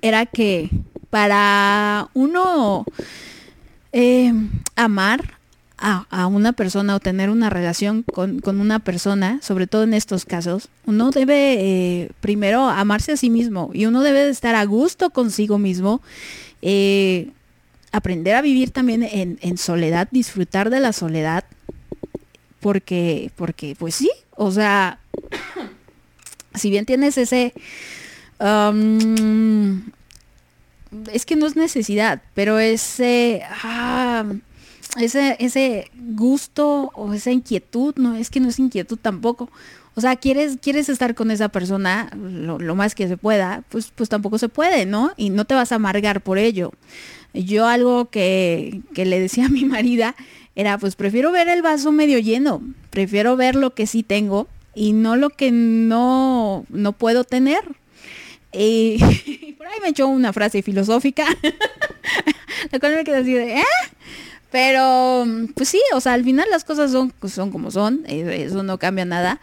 [0.02, 0.70] era que
[1.10, 2.86] para uno
[3.92, 4.34] eh,
[4.76, 5.38] amar
[5.86, 10.70] a, una persona o tener una relación con, una persona, sobre todo en estos casos,
[10.86, 15.10] uno debe eh, primero amarse a sí mismo y uno debe de estar a gusto
[15.10, 16.02] consigo mismo.
[16.62, 17.32] Eh,
[17.92, 21.44] aprender a vivir también en, en soledad, disfrutar de la soledad,
[22.62, 25.00] porque, porque, pues sí, o sea,
[26.56, 27.54] si bien tienes ese,
[28.40, 29.84] um,
[31.12, 34.24] es que no es necesidad, pero ese, ah,
[34.98, 39.50] ese, ese gusto o esa inquietud, no, es que no es inquietud tampoco.
[39.96, 43.92] O sea, quieres, quieres estar con esa persona lo, lo, más que se pueda, pues,
[43.94, 45.12] pues tampoco se puede, ¿no?
[45.18, 46.72] Y no te vas a amargar por ello.
[47.34, 50.16] Yo algo que, que le decía a mi marida
[50.56, 54.94] era, pues prefiero ver el vaso medio lleno, prefiero ver lo que sí tengo y
[54.94, 57.62] no lo que no, no puedo tener.
[58.52, 58.98] Y,
[59.58, 61.26] por ahí me echó una frase filosófica,
[62.72, 63.64] la cual me quedé así de, ¿eh?
[64.54, 65.26] Pero,
[65.56, 68.78] pues sí, o sea, al final las cosas son, son como son, eh, eso no
[68.78, 69.42] cambia nada,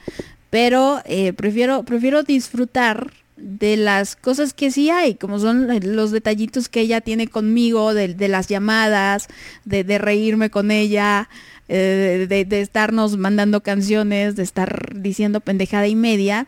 [0.50, 5.66] pero eh, prefiero, prefiero disfrutar de las cosas que sí hay, como son
[5.96, 9.26] los detallitos que ella tiene conmigo, de, las llamadas,
[9.64, 11.28] de, de, reírme con ella,
[11.66, 16.46] eh, de, de, estarnos mandando canciones, de estar diciendo pendejada y media,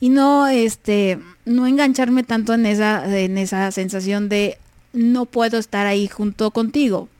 [0.00, 4.56] y no, este, no engancharme tanto en esa, en esa sensación de
[4.94, 7.10] no puedo estar ahí junto contigo,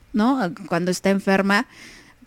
[0.67, 1.67] Cuando está enferma,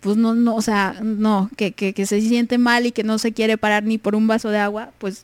[0.01, 3.17] pues no, no, o sea, no, que, que, que se siente mal y que no
[3.17, 5.23] se quiere parar ni por un vaso de agua, pues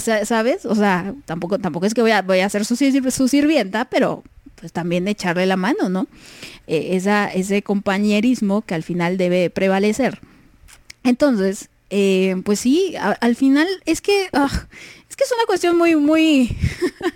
[0.00, 0.64] ¿sabes?
[0.64, 4.24] O sea, tampoco, tampoco es que voy a, voy a ser su, su sirvienta, pero
[4.54, 6.06] pues también echarle la mano, ¿no?
[6.66, 10.20] Eh, esa, ese compañerismo que al final debe prevalecer.
[11.04, 14.46] Entonces, eh, pues sí, al final es que, uh,
[15.08, 16.56] es que es una cuestión muy, muy,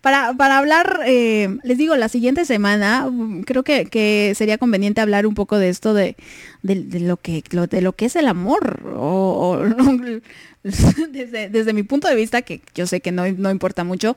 [0.00, 3.08] para, para hablar, eh, les digo, la siguiente semana,
[3.46, 6.16] creo que, que, sería conveniente hablar un poco de esto de,
[6.62, 9.62] de, lo, que, de lo que es el amor, o,
[10.62, 14.16] desde, desde, mi punto de vista, que yo sé que no, no importa mucho,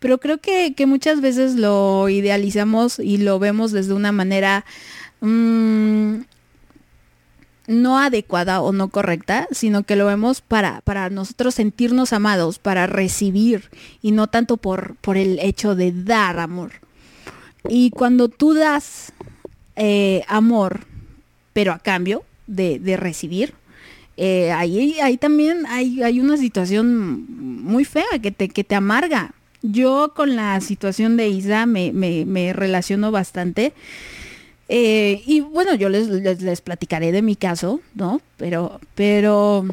[0.00, 4.64] pero creo que, que, muchas veces lo idealizamos y lo vemos desde una manera
[5.20, 6.20] mmm,
[7.66, 12.86] no adecuada o no correcta, sino que lo vemos para, para nosotros sentirnos amados, para
[12.86, 13.70] recibir
[14.02, 16.72] y no tanto por, por el hecho de dar amor.
[17.68, 19.12] Y cuando tú das
[19.76, 20.80] eh, amor,
[21.52, 23.54] pero a cambio de, de recibir,
[24.16, 27.26] eh, ahí, ahí también hay, hay, una situación
[27.64, 29.32] muy fea que te, que te amarga.
[29.62, 33.72] Yo con la situación de Isa me, me, me relaciono bastante.
[34.68, 38.20] Eh, y bueno, yo les, les, les, platicaré de mi caso, ¿no?
[38.38, 39.66] Pero, pero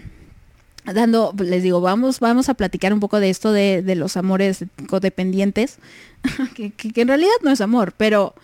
[0.85, 4.65] dando, les digo, vamos, vamos a platicar un poco de esto de, de los amores
[4.88, 5.77] codependientes,
[6.55, 8.35] que, que, en realidad no es amor, pero,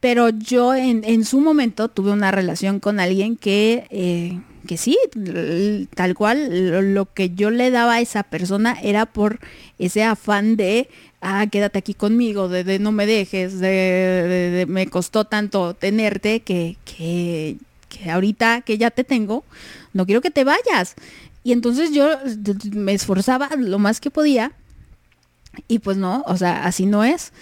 [0.00, 4.96] pero yo en, en su momento tuve una relación con alguien que, eh, que sí,
[5.94, 9.40] tal cual, lo que yo le daba a esa persona era por
[9.78, 10.88] ese afán de,
[11.22, 16.40] ah, quédate aquí conmigo, de, no me dejes, de, de, de, me costó tanto tenerte
[16.40, 17.56] que, que,
[17.88, 19.44] que ahorita que ya te tengo,
[19.94, 20.94] no quiero que te vayas.
[21.44, 22.08] Y entonces yo
[22.72, 24.52] me esforzaba lo más que podía
[25.68, 27.32] y pues no, o sea, así no es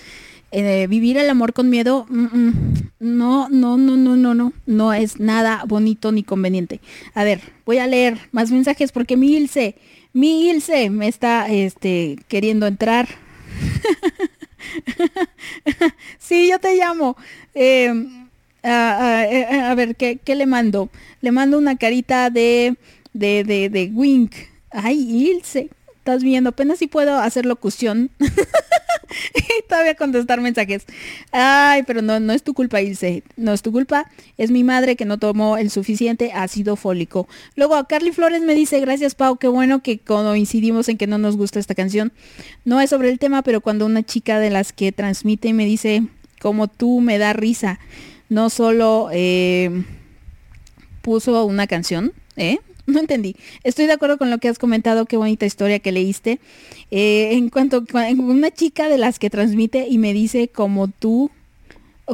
[0.52, 2.52] eh, vivir el amor con miedo, mm, mm,
[2.98, 6.80] no, no, no, no, no, no, no es nada bonito ni conveniente.
[7.14, 9.76] A ver, voy a leer más mensajes porque mi Ilse,
[10.12, 13.08] mi Ilse me está este, queriendo entrar.
[16.18, 17.16] sí, yo te llamo.
[17.54, 17.92] Eh,
[18.62, 20.90] a, a, a, ver, ¿qué, ¿qué, le mando?
[21.20, 22.76] Le mando una carita de,
[23.12, 24.32] de, de, de Wink.
[24.70, 25.70] Ay, Ilse,
[26.00, 28.10] estás viendo, apenas si puedo hacer locución.
[29.34, 30.84] y todavía contestar mensajes.
[31.30, 33.22] Ay, pero no, no es tu culpa, Ilse.
[33.36, 34.10] No es tu culpa.
[34.38, 37.28] Es mi madre que no tomó el suficiente ácido fólico.
[37.54, 39.36] Luego, Carly Flores me dice, gracias, Pau.
[39.36, 42.12] Qué bueno que coincidimos en que no nos gusta esta canción.
[42.64, 46.04] No es sobre el tema, pero cuando una chica de las que transmite me dice,
[46.40, 47.78] como tú, me da risa.
[48.30, 49.84] No solo eh,
[51.02, 52.58] puso una canción, ¿eh?
[52.86, 53.36] No entendí.
[53.64, 56.40] Estoy de acuerdo con lo que has comentado, qué bonita historia que leíste.
[56.90, 61.30] Eh, en cuanto a una chica de las que transmite y me dice como tú,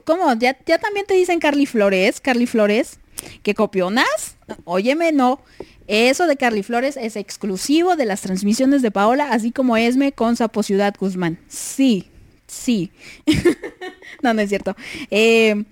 [0.04, 0.32] ¿cómo?
[0.34, 2.98] ¿Ya, ya también te dicen Carly Flores, Carly Flores,
[3.42, 4.36] que copionas?
[4.64, 5.40] Óyeme, no.
[5.86, 10.36] Eso de Carly Flores es exclusivo de las transmisiones de Paola, así como Esme con
[10.36, 11.38] Sapo Ciudad Guzmán.
[11.48, 12.08] Sí,
[12.46, 12.90] sí.
[14.22, 14.76] no, no es cierto.
[15.10, 15.64] Eh,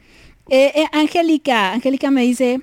[0.49, 2.61] eh, Angélica, Angélica me dice,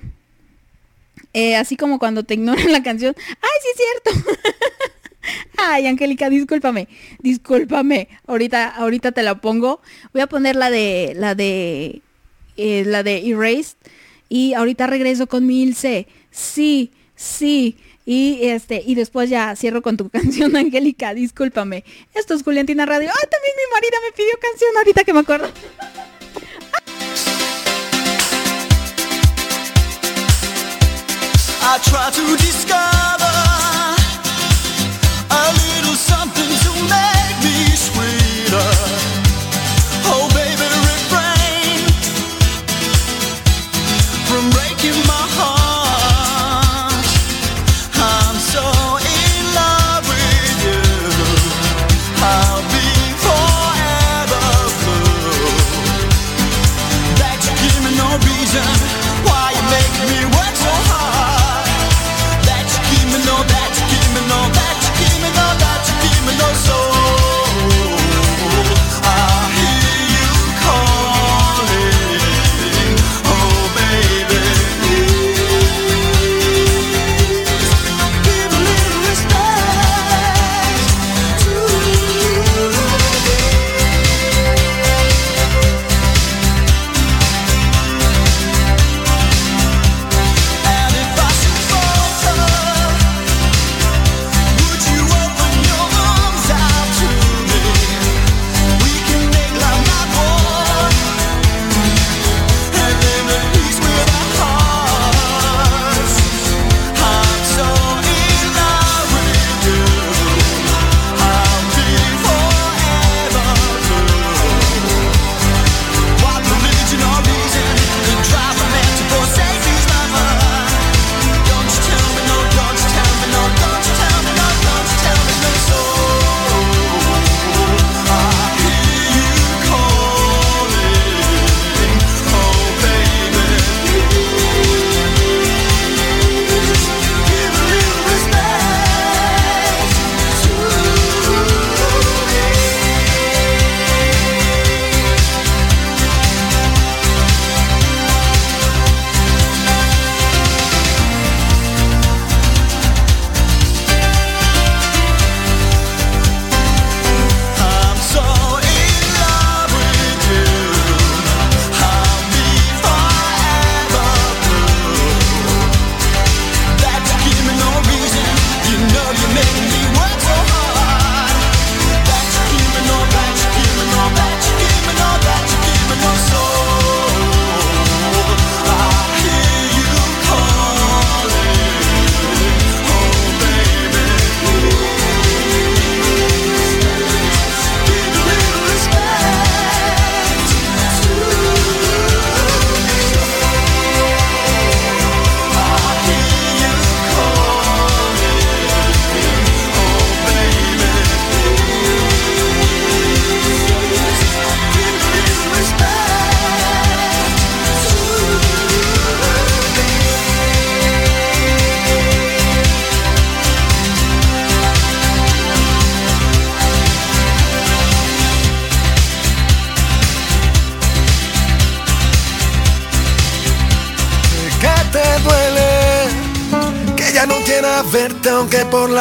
[1.34, 3.14] eh, así como cuando te ignoran la canción.
[3.16, 4.36] ¡Ay, sí es cierto!
[5.56, 6.88] Ay, Angélica, discúlpame.
[7.20, 8.08] Discúlpame.
[8.26, 9.80] Ahorita, ahorita te la pongo.
[10.12, 11.14] Voy a poner la de.
[11.16, 12.02] la de.
[12.56, 13.76] Eh, la de Erased.
[14.28, 16.06] Y ahorita regreso con mi Ilse.
[16.30, 17.76] Sí, sí.
[18.04, 21.84] Y este, y después ya cierro con tu canción, Angélica, discúlpame.
[22.14, 23.10] Esto es Juliantina Radio.
[23.10, 25.48] ¡Ay, también mi marida me pidió canción ahorita que me acuerdo!
[31.64, 33.31] I try to discover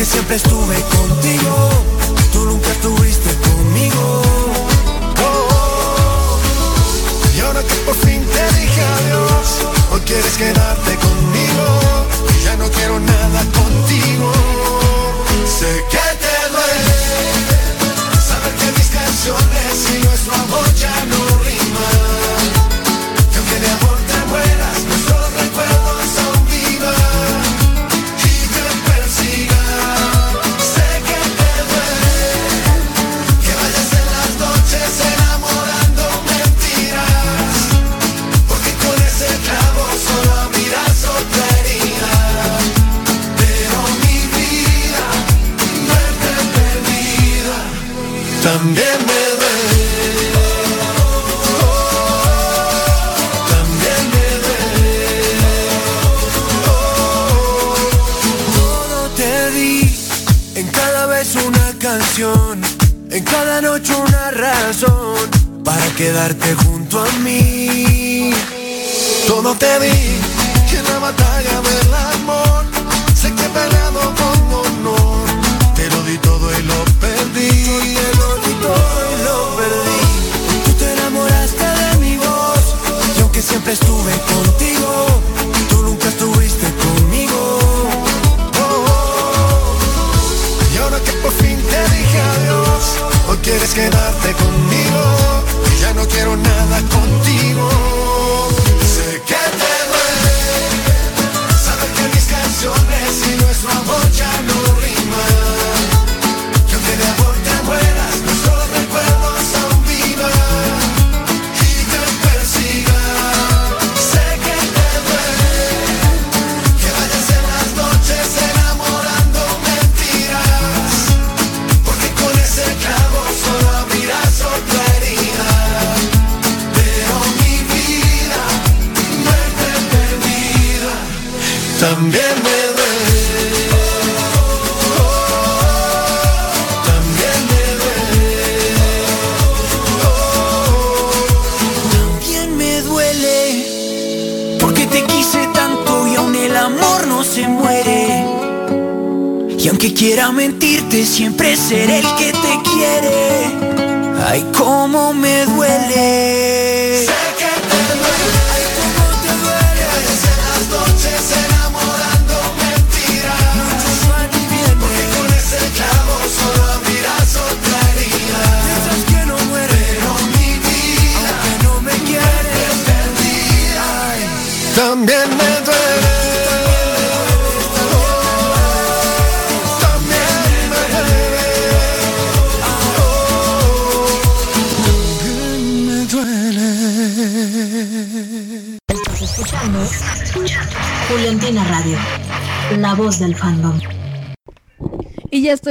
[0.00, 1.68] que siempre estuve contigo,
[2.32, 4.22] tú nunca estuviste conmigo.
[7.36, 9.48] Y ahora que por fin te dije adiós,
[9.92, 11.64] hoy quieres quedarte conmigo.
[12.42, 14.32] Ya no quiero nada contigo.
[15.58, 16.98] Sé que te duele
[18.26, 21.29] saber que mis canciones y nuestro amor ya no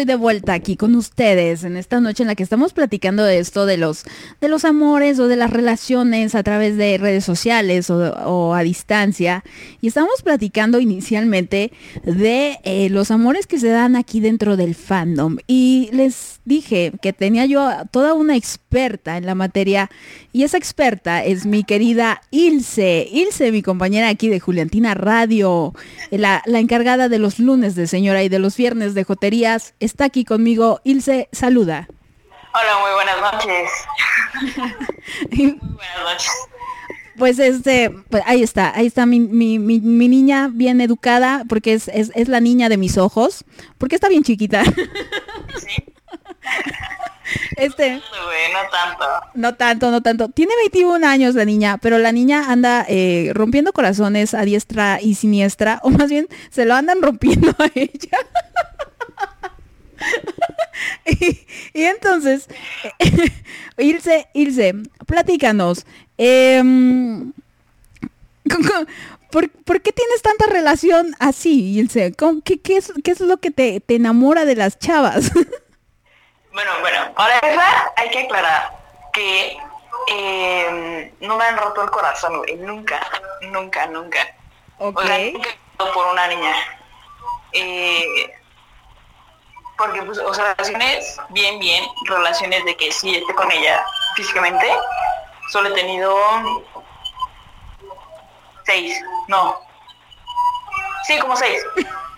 [0.10, 3.68] de vuelta aquí con ustedes en esta noche en la que estamos platicando de esto
[3.68, 4.06] de los,
[4.42, 9.44] de los amores o de las relaciones a través de redes sociales o, a distancia.
[9.82, 11.72] Y estamos platicando inicialmente
[12.04, 15.38] de eh, los amores que se dan aquí dentro del fandom.
[15.46, 19.90] Y les dije que tenía yo toda una experta en la materia
[20.34, 23.08] y esa experta es mi querida Ilse.
[23.10, 25.74] Ilse, mi compañera aquí de Juliantina Radio,
[26.12, 30.06] la, la encargada de los lunes de señora y de los viernes de joterías, está
[30.06, 30.82] aquí conmigo.
[30.84, 31.88] Ilse, saluda.
[32.52, 33.70] Hola, muy buenas noches.
[35.32, 36.32] muy buenas noches.
[37.18, 41.74] Pues este, pues ahí está, ahí está mi, mi, mi, mi niña bien educada, porque
[41.74, 43.44] es, es, es la niña de mis ojos,
[43.78, 44.64] porque está bien chiquita.
[47.58, 48.02] Este, no
[48.72, 49.06] tanto.
[49.36, 50.30] no tanto, no tanto.
[50.30, 55.14] Tiene 21 años la niña, pero la niña anda eh, rompiendo corazones a diestra y
[55.16, 58.18] siniestra, o más bien se lo andan rompiendo a ella.
[61.06, 61.40] y,
[61.74, 62.48] y entonces,
[63.78, 64.74] Ilse, Ilse,
[65.06, 65.86] platícanos.
[66.18, 67.34] con-
[69.32, 72.14] ¿por, por qué tienes tanta relación así, Ilse?
[72.14, 75.32] ¿Con- ¿Qué, qué es, qué es lo que te, te enamora de las chavas?
[76.60, 78.78] Bueno, bueno, para empezar hay que aclarar
[79.14, 79.58] que
[80.12, 83.00] eh, no me han roto el corazón, güey, nunca,
[83.44, 84.20] nunca, nunca.
[84.78, 85.50] O sea, nunca
[85.94, 86.54] por una niña.
[87.54, 88.34] Eh,
[89.78, 93.82] porque, pues, o sea, relaciones bien, bien, relaciones de que sí esté con ella
[94.18, 94.68] físicamente,
[95.54, 96.14] solo he tenido
[98.66, 99.62] seis, no.
[101.06, 101.64] Sí, como seis.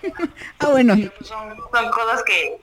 [0.62, 0.96] ah, bueno.
[1.22, 2.60] Son, son cosas que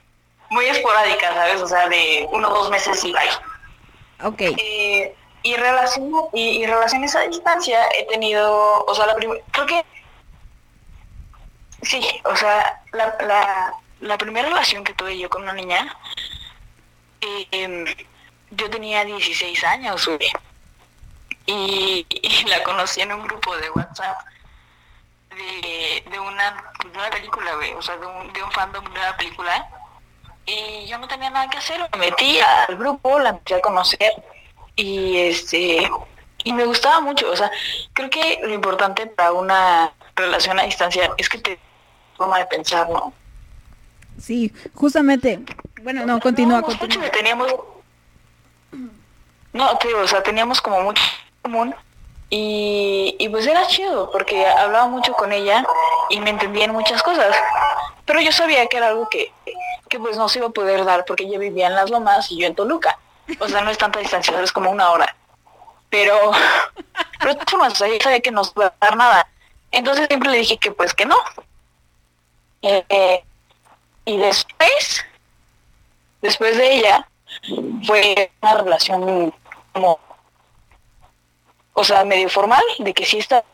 [0.49, 1.61] muy esporádicas, ¿sabes?
[1.61, 4.27] O sea, de uno o dos meses y bye.
[4.27, 4.41] Ok.
[4.41, 9.65] Eh, y, relación, y, y relaciones a distancia he tenido, o sea, la primera, creo
[9.65, 9.85] que,
[11.83, 15.95] sí, o sea, la, la, la primera relación que tuve yo con una niña,
[17.21, 17.95] eh,
[18.51, 20.31] yo tenía 16 años, güey.
[21.45, 24.19] Y, y la conocí en un grupo de WhatsApp
[25.29, 28.99] de, de, una, de una película, güey, o sea, de un, de un fandom de
[28.99, 29.67] una película.
[30.49, 34.11] Y yo no tenía nada que hacer, me metí al grupo, la empecé a conocer
[34.75, 35.89] y este
[36.43, 37.51] y me gustaba mucho, o sea,
[37.93, 41.59] creo que lo importante para una relación a distancia es que te
[42.15, 43.13] forma de pensar, ¿no?
[44.19, 45.39] Sí, justamente.
[45.83, 47.09] Bueno, no, continúa, No, continúa.
[47.09, 47.53] teníamos
[49.51, 51.01] no, te digo, o sea, teníamos como mucho
[51.43, 51.75] en común
[52.29, 55.65] y, pues era chido porque hablaba mucho con ella
[56.09, 57.35] y me entendía en muchas cosas.
[58.05, 59.31] Pero yo sabía que era algo que,
[59.87, 62.39] que pues no se iba a poder dar porque ella vivía en Las Lomas y
[62.39, 62.99] yo en Toluca.
[63.39, 65.15] O sea, no es tanta distancia, es como una hora.
[65.89, 66.15] Pero,
[67.19, 69.27] pero de todas formas, yo sabía que no se iba a dar nada.
[69.71, 71.17] Entonces siempre le dije que pues que no.
[72.61, 73.23] Eh,
[74.05, 75.05] y después,
[76.21, 77.07] después de ella,
[77.85, 79.33] fue una relación
[79.71, 79.99] como,
[81.79, 83.45] o sea, medio formal, de que sí está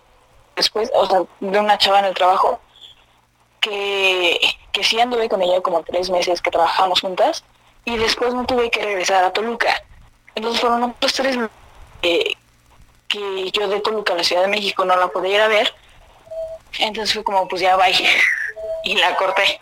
[0.55, 2.59] después, o sea, de una chava en el trabajo,
[3.59, 4.39] que,
[4.71, 7.43] que sí anduve con ella como tres meses que trabajamos juntas,
[7.83, 9.79] y después no tuve que regresar a Toluca.
[10.33, 11.51] Entonces fueron otros tres meses
[12.01, 15.71] que, yo de Toluca a la Ciudad de México no la podía ir a ver.
[16.79, 17.93] Entonces fue como, pues ya bye.
[18.83, 19.59] Y la corté.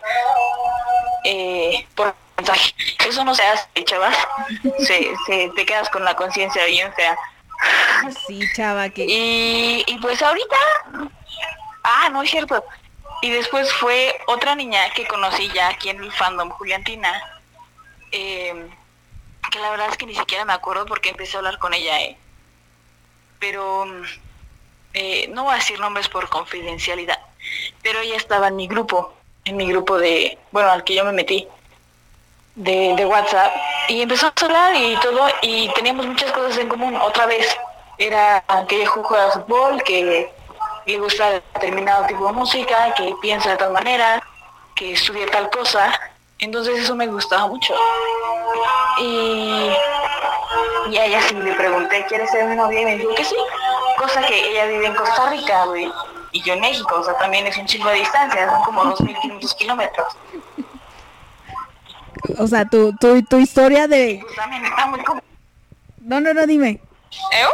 [1.24, 2.74] Eh, por mensaje.
[3.06, 4.14] Eso no se hace, chaval.
[4.78, 7.16] Se, se, te quedas con la conciencia bien fea.
[8.26, 9.04] Sí, chava, que...
[9.04, 10.56] Y, y pues ahorita...
[11.82, 12.64] Ah, no es cierto.
[13.22, 17.12] Y después fue otra niña que conocí ya aquí en el fandom, Juliantina.
[18.12, 18.68] eh,
[19.50, 22.00] que la verdad es que ni siquiera me acuerdo porque empecé a hablar con ella,
[22.00, 22.16] ¿eh?
[23.38, 23.86] Pero
[24.94, 27.18] eh, no voy a decir nombres por confidencialidad.
[27.82, 29.14] Pero ella estaba en mi grupo,
[29.44, 31.46] en mi grupo de, bueno, al que yo me metí,
[32.54, 33.52] de, de WhatsApp.
[33.88, 36.96] Y empezamos a hablar y todo, y teníamos muchas cosas en común.
[36.96, 37.56] Otra vez,
[37.98, 40.32] era que ella juega fútbol, que
[40.86, 44.22] le gusta determinado tipo de música, que piensa de tal manera,
[44.74, 45.92] que estudia tal cosa.
[46.38, 47.74] Entonces eso me gustaba mucho.
[48.98, 49.70] Y,
[50.90, 52.80] y a ella sí le pregunté, ¿quieres ser mi novia?
[52.80, 53.36] Y me dijo que sí.
[53.96, 55.90] Cosa que ella vive en Costa Rica, güey.
[56.32, 59.56] Y yo en México, o sea, también es un chingo de distancia, son como 2.500
[59.56, 60.16] kilómetros.
[62.38, 64.20] O sea, tu, tu, tu historia de...
[64.22, 65.20] Pues también está muy com-
[66.00, 66.80] No, no, no, dime.
[67.32, 67.44] ¿Eh?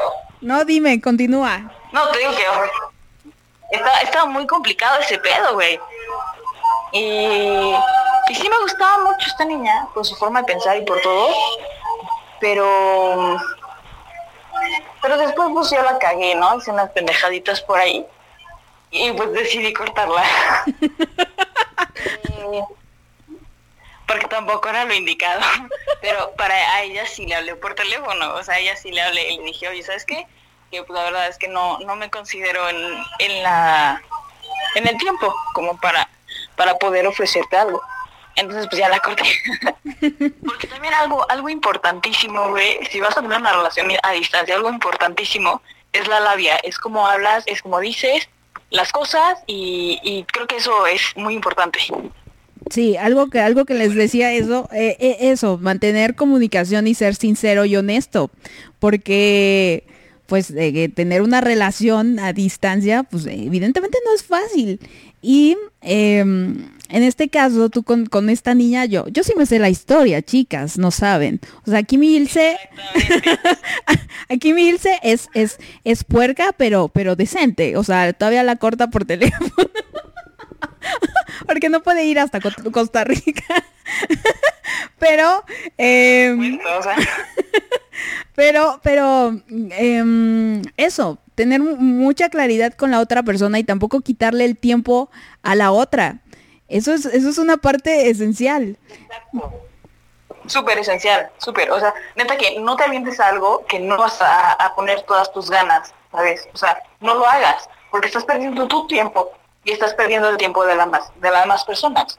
[0.40, 1.70] No, dime, continúa.
[1.92, 5.78] No, te digo que está, estaba muy complicado ese pedo, güey.
[6.92, 7.72] Y,
[8.28, 11.28] y sí me gustaba mucho esta niña, por su forma de pensar y por todo.
[12.40, 13.36] Pero
[15.02, 16.56] pero después pues yo la cagué, ¿no?
[16.56, 18.06] Hice unas pendejaditas por ahí.
[18.90, 20.22] Y pues decidí cortarla.
[22.42, 22.62] Eh,
[24.10, 25.40] porque tampoco era lo indicado.
[26.02, 28.34] Pero para a ella sí le hablé por teléfono.
[28.34, 30.26] O sea, ella sí le hablé y le dije, oye, ¿sabes qué?
[30.72, 32.76] Que pues la verdad es que no, no me considero en,
[33.20, 34.02] en la
[34.74, 36.08] en el tiempo como para,
[36.56, 37.80] para poder ofrecerte algo.
[38.34, 39.24] Entonces pues ya la corté.
[40.44, 44.70] Porque también algo, algo importantísimo, güey, si vas a tener una relación a distancia, algo
[44.70, 45.62] importantísimo
[45.92, 48.28] es la labia, es como hablas, es como dices
[48.70, 51.80] las cosas y, y creo que eso es muy importante.
[52.70, 57.16] Sí, algo que algo que les decía eso, eh, eh, eso, mantener comunicación y ser
[57.16, 58.30] sincero y honesto,
[58.78, 59.84] porque
[60.26, 64.78] pues eh, tener una relación a distancia, pues evidentemente no es fácil.
[65.20, 69.58] Y em, en este caso, tú con, con esta niña, yo, yo sí me sé
[69.58, 71.40] la historia, chicas, no saben.
[71.66, 72.56] O sea, aquí mi Ilse,
[74.28, 77.76] aquí mi Ilse es, es, es puerca, pero, pero decente.
[77.76, 79.50] O sea, todavía la corta por teléfono.
[81.46, 83.42] Porque no puede ir hasta Co- Costa Rica.
[84.98, 85.44] pero,
[85.78, 86.58] em,
[88.34, 94.44] pero, pero, em, eso, tener mu- mucha claridad con la otra persona y tampoco quitarle
[94.44, 95.10] el tiempo
[95.42, 96.18] a la otra.
[96.68, 98.78] Eso es, eso es una parte esencial.
[100.46, 101.70] Súper esencial, súper.
[101.70, 105.32] O sea, neta que no te avientes algo que no vas a, a poner todas
[105.32, 106.48] tus ganas, ¿sabes?
[106.52, 109.30] O sea, no lo hagas, porque estás perdiendo tu tiempo
[109.64, 112.18] y estás perdiendo el tiempo de, la más, de las demás personas.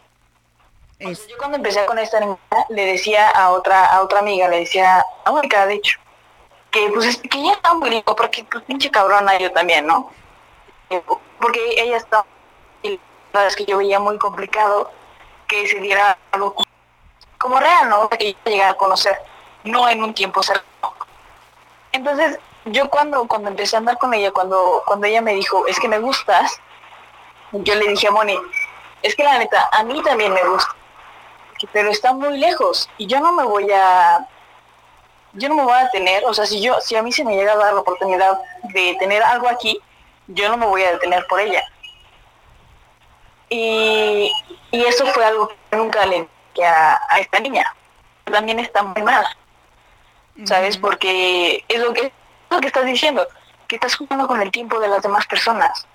[1.04, 2.38] O sea, yo cuando empecé con esta niña,
[2.70, 6.00] le decía a otra, a otra amiga, le decía, a Mónica, de hecho,
[6.70, 10.12] que pues es que ella está muy rico, porque pues, pinche cabrona yo también, ¿no?
[10.90, 11.02] Eh,
[11.40, 12.24] Porque ella está,
[12.84, 12.98] y la
[13.34, 14.92] verdad es que yo veía muy complicado
[15.48, 16.56] que se diera algo
[17.38, 18.08] como real, ¿no?
[18.10, 19.18] Que yo llegara a conocer,
[19.64, 20.68] no en un tiempo cercano.
[21.92, 25.80] Entonces, yo cuando, cuando empecé a andar con ella, cuando, cuando ella me dijo, es
[25.80, 26.62] que me gustas,
[27.52, 28.38] yo le dije a Moni,
[29.02, 30.76] es que la neta, a mí también me gusta,
[31.72, 34.28] pero está muy lejos y yo no me voy a,
[35.34, 37.36] yo no me voy a detener, o sea, si yo, si a mí se me
[37.36, 38.40] llega a dar la oportunidad
[38.74, 39.80] de tener algo aquí,
[40.28, 41.64] yo no me voy a detener por ella.
[43.50, 44.32] Y,
[44.72, 47.76] y eso fue algo que nunca le dije a, a esta niña.
[48.24, 49.26] También está muy mal,
[50.46, 50.78] ¿sabes?
[50.78, 52.12] Porque es lo que, es
[52.50, 53.28] lo que estás diciendo,
[53.68, 55.86] que estás jugando con el tiempo de las demás personas.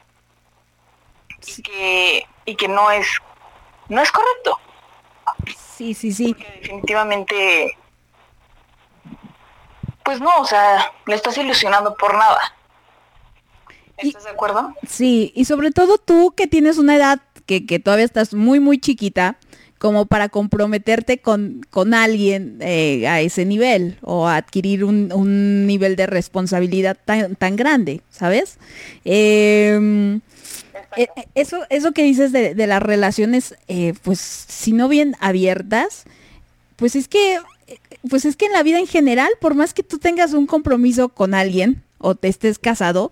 [1.47, 3.07] Y que, y que no es,
[3.89, 4.59] no es correcto.
[5.77, 6.35] Sí, sí, sí.
[6.61, 7.77] Definitivamente,
[10.05, 12.55] pues no, o sea, le estás ilusionando por nada.
[13.97, 14.75] ¿Estás de acuerdo?
[14.87, 18.79] Sí, y sobre todo tú que tienes una edad que, que todavía estás muy, muy
[18.79, 19.37] chiquita,
[19.79, 25.67] como para comprometerte con, con alguien eh, a ese nivel o a adquirir un, un
[25.67, 28.59] nivel de responsabilidad tan, tan grande, ¿sabes?
[29.05, 30.19] Eh,
[30.97, 36.05] eh, eso, eso que dices de, de las relaciones, eh, pues si no bien abiertas,
[36.77, 37.37] pues es que,
[37.67, 37.79] eh,
[38.09, 41.09] pues es que en la vida en general, por más que tú tengas un compromiso
[41.09, 43.11] con alguien o te estés casado,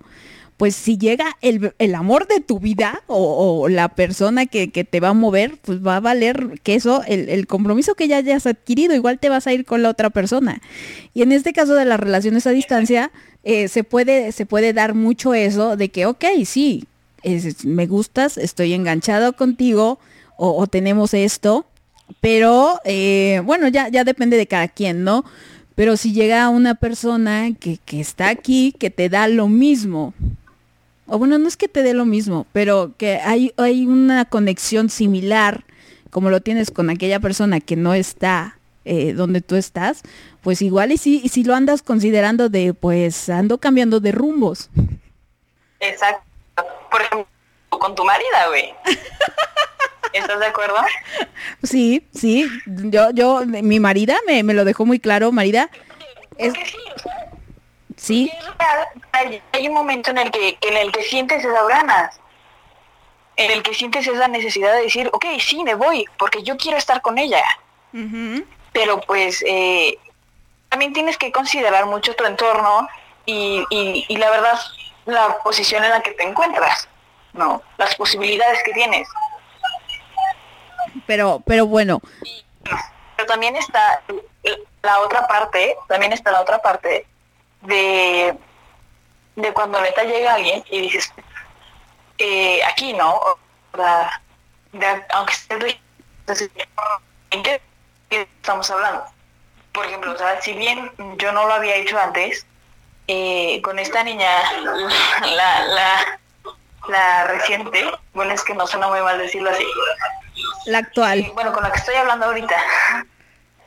[0.56, 5.00] pues si llega el, el amor de tu vida o, la persona que, que te
[5.00, 8.46] va a mover, pues va a valer que eso, el, el compromiso que ya hayas
[8.46, 10.62] adquirido, igual te vas a ir con la otra persona.
[11.12, 13.10] Y en este caso de las relaciones a distancia,
[13.42, 16.84] eh, se, puede, se puede dar mucho eso de que, ok, sí,
[17.24, 19.98] es- me gustas, estoy enganchado contigo
[20.36, 21.64] o, tenemos esto,
[22.20, 25.24] pero eh, bueno, ya, ya depende de cada quien, ¿no?
[25.74, 30.12] Pero si llega una persona que, que está aquí, que te da lo mismo,
[31.06, 34.88] o bueno, no es que te dé lo mismo, pero que hay, hay una conexión
[34.90, 35.64] similar,
[36.10, 40.02] como lo tienes con aquella persona que no está eh, donde tú estás,
[40.42, 44.70] pues igual y si, y si lo andas considerando de, pues ando cambiando de rumbos.
[45.80, 46.22] Exacto.
[46.94, 47.26] Por ejemplo,
[47.70, 48.72] con tu marida, güey.
[50.12, 50.76] ¿Estás de acuerdo?
[51.64, 55.70] Sí, sí, yo, yo, mi marida me, me lo dejó muy claro, marida.
[56.38, 56.54] Es,
[57.96, 58.30] sí,
[59.10, 62.20] Hay, hay un momento en el que en el que sientes esas ganas.
[63.34, 66.78] En el que sientes esa necesidad de decir, ok, sí, me voy, porque yo quiero
[66.78, 67.42] estar con ella.
[68.72, 69.98] Pero pues eh,
[70.68, 72.86] también tienes que considerar mucho tu entorno
[73.26, 74.60] y, y, y la verdad
[75.06, 76.88] la posición en la que te encuentras,
[77.32, 77.62] ¿no?
[77.78, 79.08] Las posibilidades que tienes.
[81.06, 82.00] pero, pero bueno,
[83.16, 84.02] Pero también está
[84.82, 87.06] la otra parte, también está la otra parte
[87.62, 88.36] de,
[89.36, 91.12] de cuando neta llega alguien y dices,
[92.18, 93.20] eh, aquí no,
[94.72, 95.80] de- aunque lejos,
[97.30, 97.60] ¿en qué
[98.10, 99.04] estamos hablando?
[99.72, 102.46] Por ejemplo, o sea, si bien yo no lo había hecho antes,
[103.08, 104.28] eh, con esta niña,
[105.22, 106.20] la, la,
[106.88, 109.64] la reciente, bueno, es que no suena muy mal decirlo así,
[110.66, 111.30] la actual.
[111.34, 112.56] bueno, con la que estoy hablando ahorita.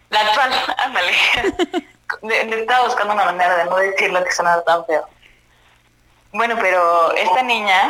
[0.09, 1.11] La actual, ándale.
[2.21, 5.05] De- de- estaba buscando una manera de no decirlo que sonara tan feo.
[6.31, 7.89] Bueno, pero esta niña,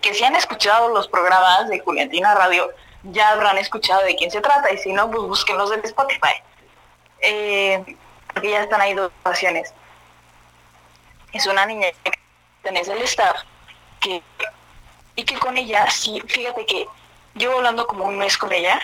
[0.00, 2.70] que si han escuchado los programas de Juliantina Radio,
[3.02, 6.34] ya habrán escuchado de quién se trata, y si no, pues búsquenlos en Spotify.
[7.20, 7.96] Eh,
[8.32, 9.72] porque ya están ahí dos ocasiones.
[11.36, 12.12] Es una niña que
[12.62, 13.36] tenés el staff,
[14.00, 14.22] que,
[15.16, 16.86] y que con ella, sí, fíjate que
[17.34, 18.80] llevo hablando como un mes con ella,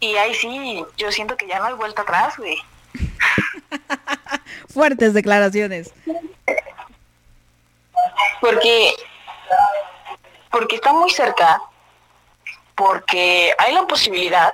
[0.00, 2.58] y ahí sí, yo siento que ya no hay vuelta atrás, güey.
[4.68, 5.94] fuertes declaraciones.
[8.40, 8.92] Porque,
[10.50, 11.62] porque está muy cerca,
[12.74, 14.52] porque hay la posibilidad,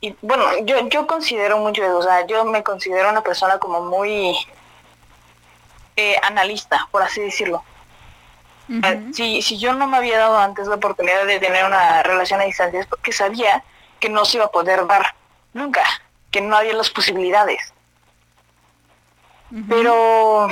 [0.00, 3.82] y bueno, yo, yo considero mucho eso, o sea, yo me considero una persona como
[3.82, 4.36] muy
[6.00, 7.62] eh, analista, por así decirlo.
[8.70, 12.40] Eh, si, si yo no me había dado antes la oportunidad de tener una relación
[12.40, 13.64] a distancia es porque sabía
[13.98, 15.14] que no se iba a poder dar
[15.52, 15.84] nunca,
[16.30, 17.74] que no había las posibilidades.
[19.68, 20.46] Pero,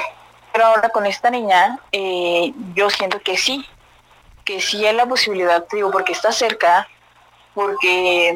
[0.52, 3.64] pero ahora con esta niña, eh, yo siento que sí,
[4.44, 6.88] que sí hay la posibilidad, te digo, porque está cerca,
[7.54, 8.34] porque,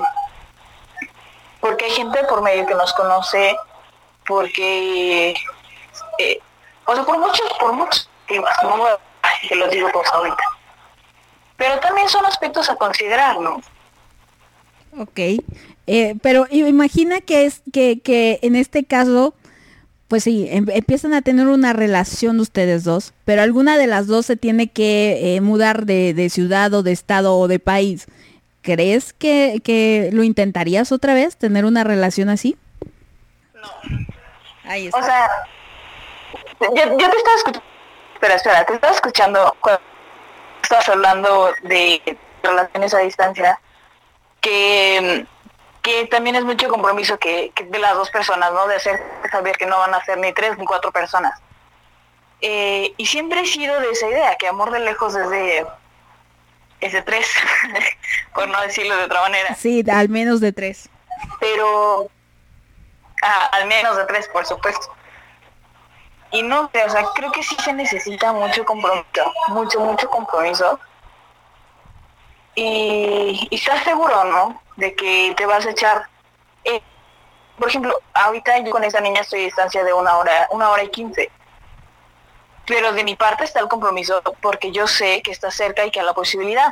[1.61, 3.57] porque hay gente por medio que nos conoce,
[4.25, 5.35] porque,
[6.19, 6.41] eh,
[6.87, 10.07] o sea, por muchos, por muchos motivos, no voy a- ay, que los digo todos
[10.13, 10.43] ahorita.
[11.57, 13.61] Pero también son aspectos a considerar, ¿no?
[14.99, 15.19] Ok.
[15.87, 19.35] Eh, pero imagina que es que, que en este caso,
[20.09, 24.27] pues sí, em- empiezan a tener una relación ustedes dos, pero alguna de las dos
[24.27, 28.07] se tiene que eh, mudar de, de ciudad o de estado o de país.
[28.61, 32.57] ¿Crees que, que lo intentarías otra vez, tener una relación así?
[34.65, 34.99] Ahí está.
[34.99, 35.29] O sea,
[36.75, 37.63] yo, yo te estaba escuchando,
[38.15, 39.81] espera, espera, te estaba escuchando cuando
[40.63, 43.61] estabas hablando de relaciones a distancia,
[44.41, 45.27] que,
[45.83, 48.67] que también es mucho compromiso que, que de las dos personas, ¿no?
[48.67, 51.41] De hacer saber que no van a ser ni tres ni cuatro personas.
[52.41, 55.67] Eh, y siempre he sido de esa idea, que amor de lejos es de,
[56.81, 57.29] es de tres,
[58.35, 59.55] por no decirlo de otra manera.
[59.55, 60.89] Sí, al menos de tres.
[61.39, 62.11] pero
[63.23, 64.93] ah, al menos de tres, por supuesto.
[66.33, 70.81] Y no o sea, creo que sí se necesita mucho compromiso, mucho, mucho compromiso.
[72.55, 74.63] Y, y estás seguro, ¿no?
[74.77, 76.09] De que te vas a echar.
[76.65, 76.83] eh,
[77.59, 80.85] por ejemplo, ahorita yo con esa niña estoy a distancia de una hora, una hora
[80.85, 81.31] y quince.
[82.67, 86.01] Pero de mi parte está el compromiso porque yo sé que está cerca y que
[86.01, 86.71] hay la posibilidad.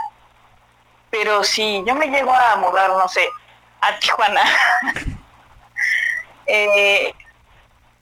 [1.11, 3.29] Pero si yo me llego a mudar, no sé,
[3.81, 4.43] a Tijuana,
[6.47, 7.15] eh,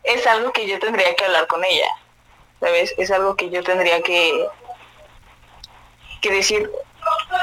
[0.08, 1.88] es algo que yo tendría que hablar con ella,
[2.60, 2.94] ¿sabes?
[2.98, 4.46] Es algo que yo tendría que,
[6.20, 6.70] que decir,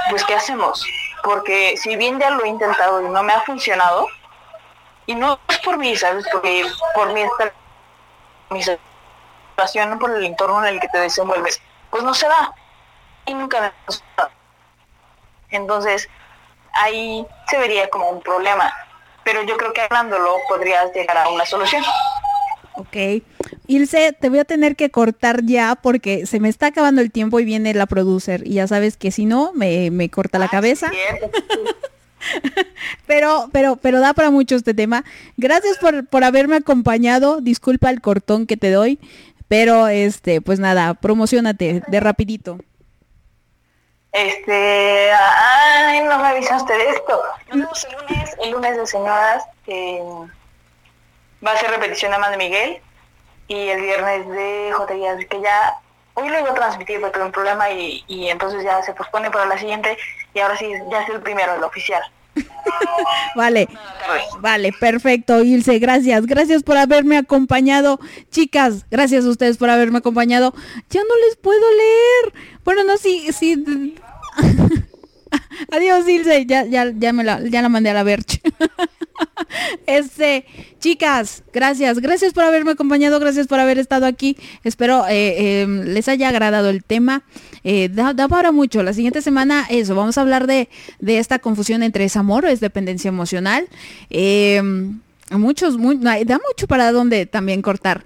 [0.10, 0.86] pues, ¿qué hacemos?
[1.24, 4.08] Porque si bien ya lo he intentado y no me ha funcionado,
[5.08, 6.26] y no es por mí, ¿sabes?
[6.32, 6.66] Porque
[6.96, 7.54] por mi, esta-
[8.50, 11.62] mi situación, por el entorno en el que te desenvuelves,
[11.92, 12.54] pues no se da.
[13.28, 14.30] Y nunca me ha.
[15.50, 16.10] Entonces,
[16.74, 18.74] ahí se vería como un problema.
[19.24, 21.84] Pero yo creo que hablándolo podrías llegar a una solución.
[22.78, 23.24] Ok.
[23.68, 27.40] Ilse, te voy a tener que cortar ya porque se me está acabando el tiempo
[27.40, 28.46] y viene la producer.
[28.46, 30.92] Y ya sabes que si no, me, me corta la cabeza.
[33.06, 35.04] Pero, pero, pero da para mucho este tema.
[35.38, 37.40] Gracias por, por haberme acompañado.
[37.40, 39.00] Disculpa el cortón que te doy.
[39.48, 42.58] Pero este, pues nada, promocionate de rapidito.
[44.12, 47.22] Este, ay, no me avisaste de esto.
[47.50, 49.44] Nos vemos el lunes, el lunes de señoras.
[49.68, 50.02] eh,
[51.46, 52.82] va a ser repetición de Más Miguel.
[53.48, 55.76] Y el viernes de Jotería, así que ya,
[56.16, 59.30] hoy lo iba a transmitir, pero tuve un problema y, y entonces ya se pospone
[59.30, 59.98] para la siguiente.
[60.34, 62.02] Y ahora sí, ya es el primero, el oficial.
[63.36, 63.68] Vale,
[64.40, 68.00] vale, perfecto, Ilse, gracias, gracias por haberme acompañado.
[68.32, 70.54] Chicas, gracias a ustedes por haberme acompañado.
[70.90, 72.34] Ya no les puedo leer.
[72.64, 73.96] Bueno, no, sí, sí.
[75.72, 78.42] Adiós, Ilse, ya, ya, ya me la, ya la mandé a la verge.
[79.88, 80.46] Este,
[80.80, 84.36] chicas, gracias, gracias por haberme acompañado, gracias por haber estado aquí.
[84.64, 87.24] Espero eh, eh, les haya agradado el tema.
[87.64, 88.84] Eh, da, da para mucho.
[88.84, 90.70] La siguiente semana, eso, vamos a hablar de,
[91.00, 93.68] de esta confusión entre es amor o es dependencia emocional.
[94.10, 94.62] Eh,
[95.32, 98.04] muchos, muy, da mucho para donde también cortar.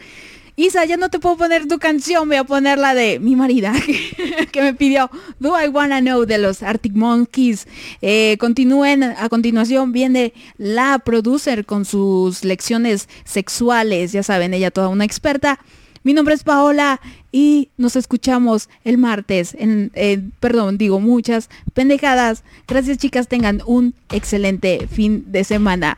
[0.59, 3.73] Isa, ya no te puedo poner tu canción, voy a poner la de mi marida
[4.51, 5.09] que, me pidió
[5.39, 7.65] Do I Wanna Know de los Arctic Monkeys.
[8.01, 14.89] Eh, continúen, a continuación viene la producer con sus lecciones sexuales, ya saben, ella toda
[14.89, 15.61] una experta.
[16.03, 16.99] Mi nombre es Paola
[17.31, 19.55] y nos escuchamos el martes.
[19.57, 22.43] Eh, perdón, digo muchas pendejadas.
[22.67, 25.95] Gracias chicas, tengan un excelente fin de semana.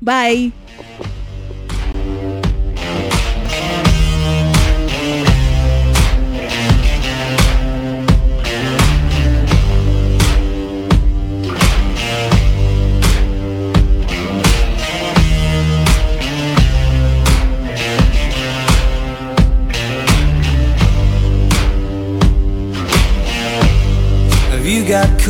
[0.00, 0.52] Bye.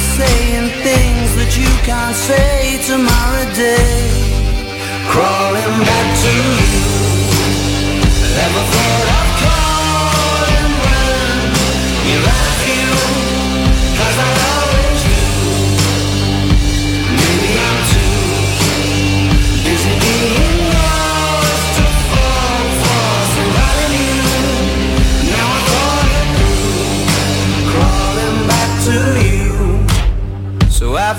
[0.00, 4.08] Saying things that you can't say tomorrow day.
[5.12, 6.80] Crawling back to you.
[8.34, 9.09] Never thought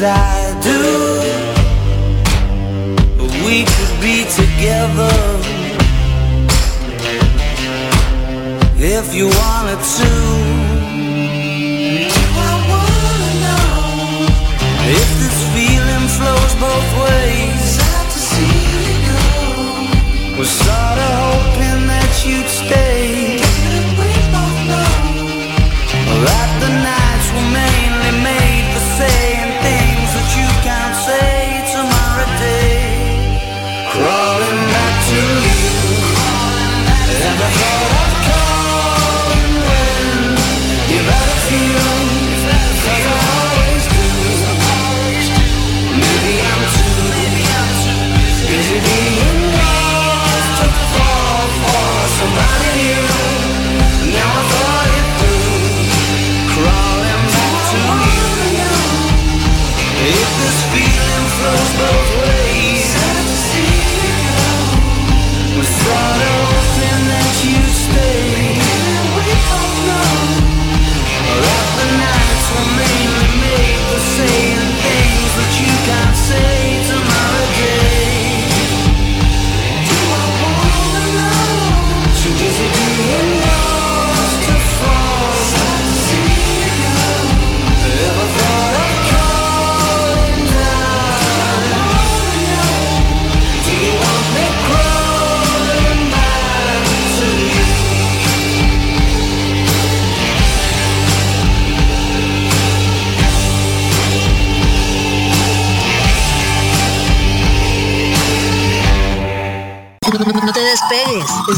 [0.00, 0.78] I do.
[3.44, 5.16] We could be together.
[8.78, 10.10] If you wanted to.
[12.30, 13.66] I wanna know?
[14.86, 17.78] If this feeling flows both ways.
[17.80, 20.87] I'd like to see you go We're sorry.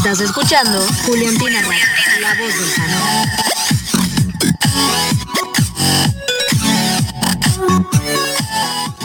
[0.03, 1.85] Estás escuchando Juliantina Radio,
[2.21, 3.60] la voz del fan.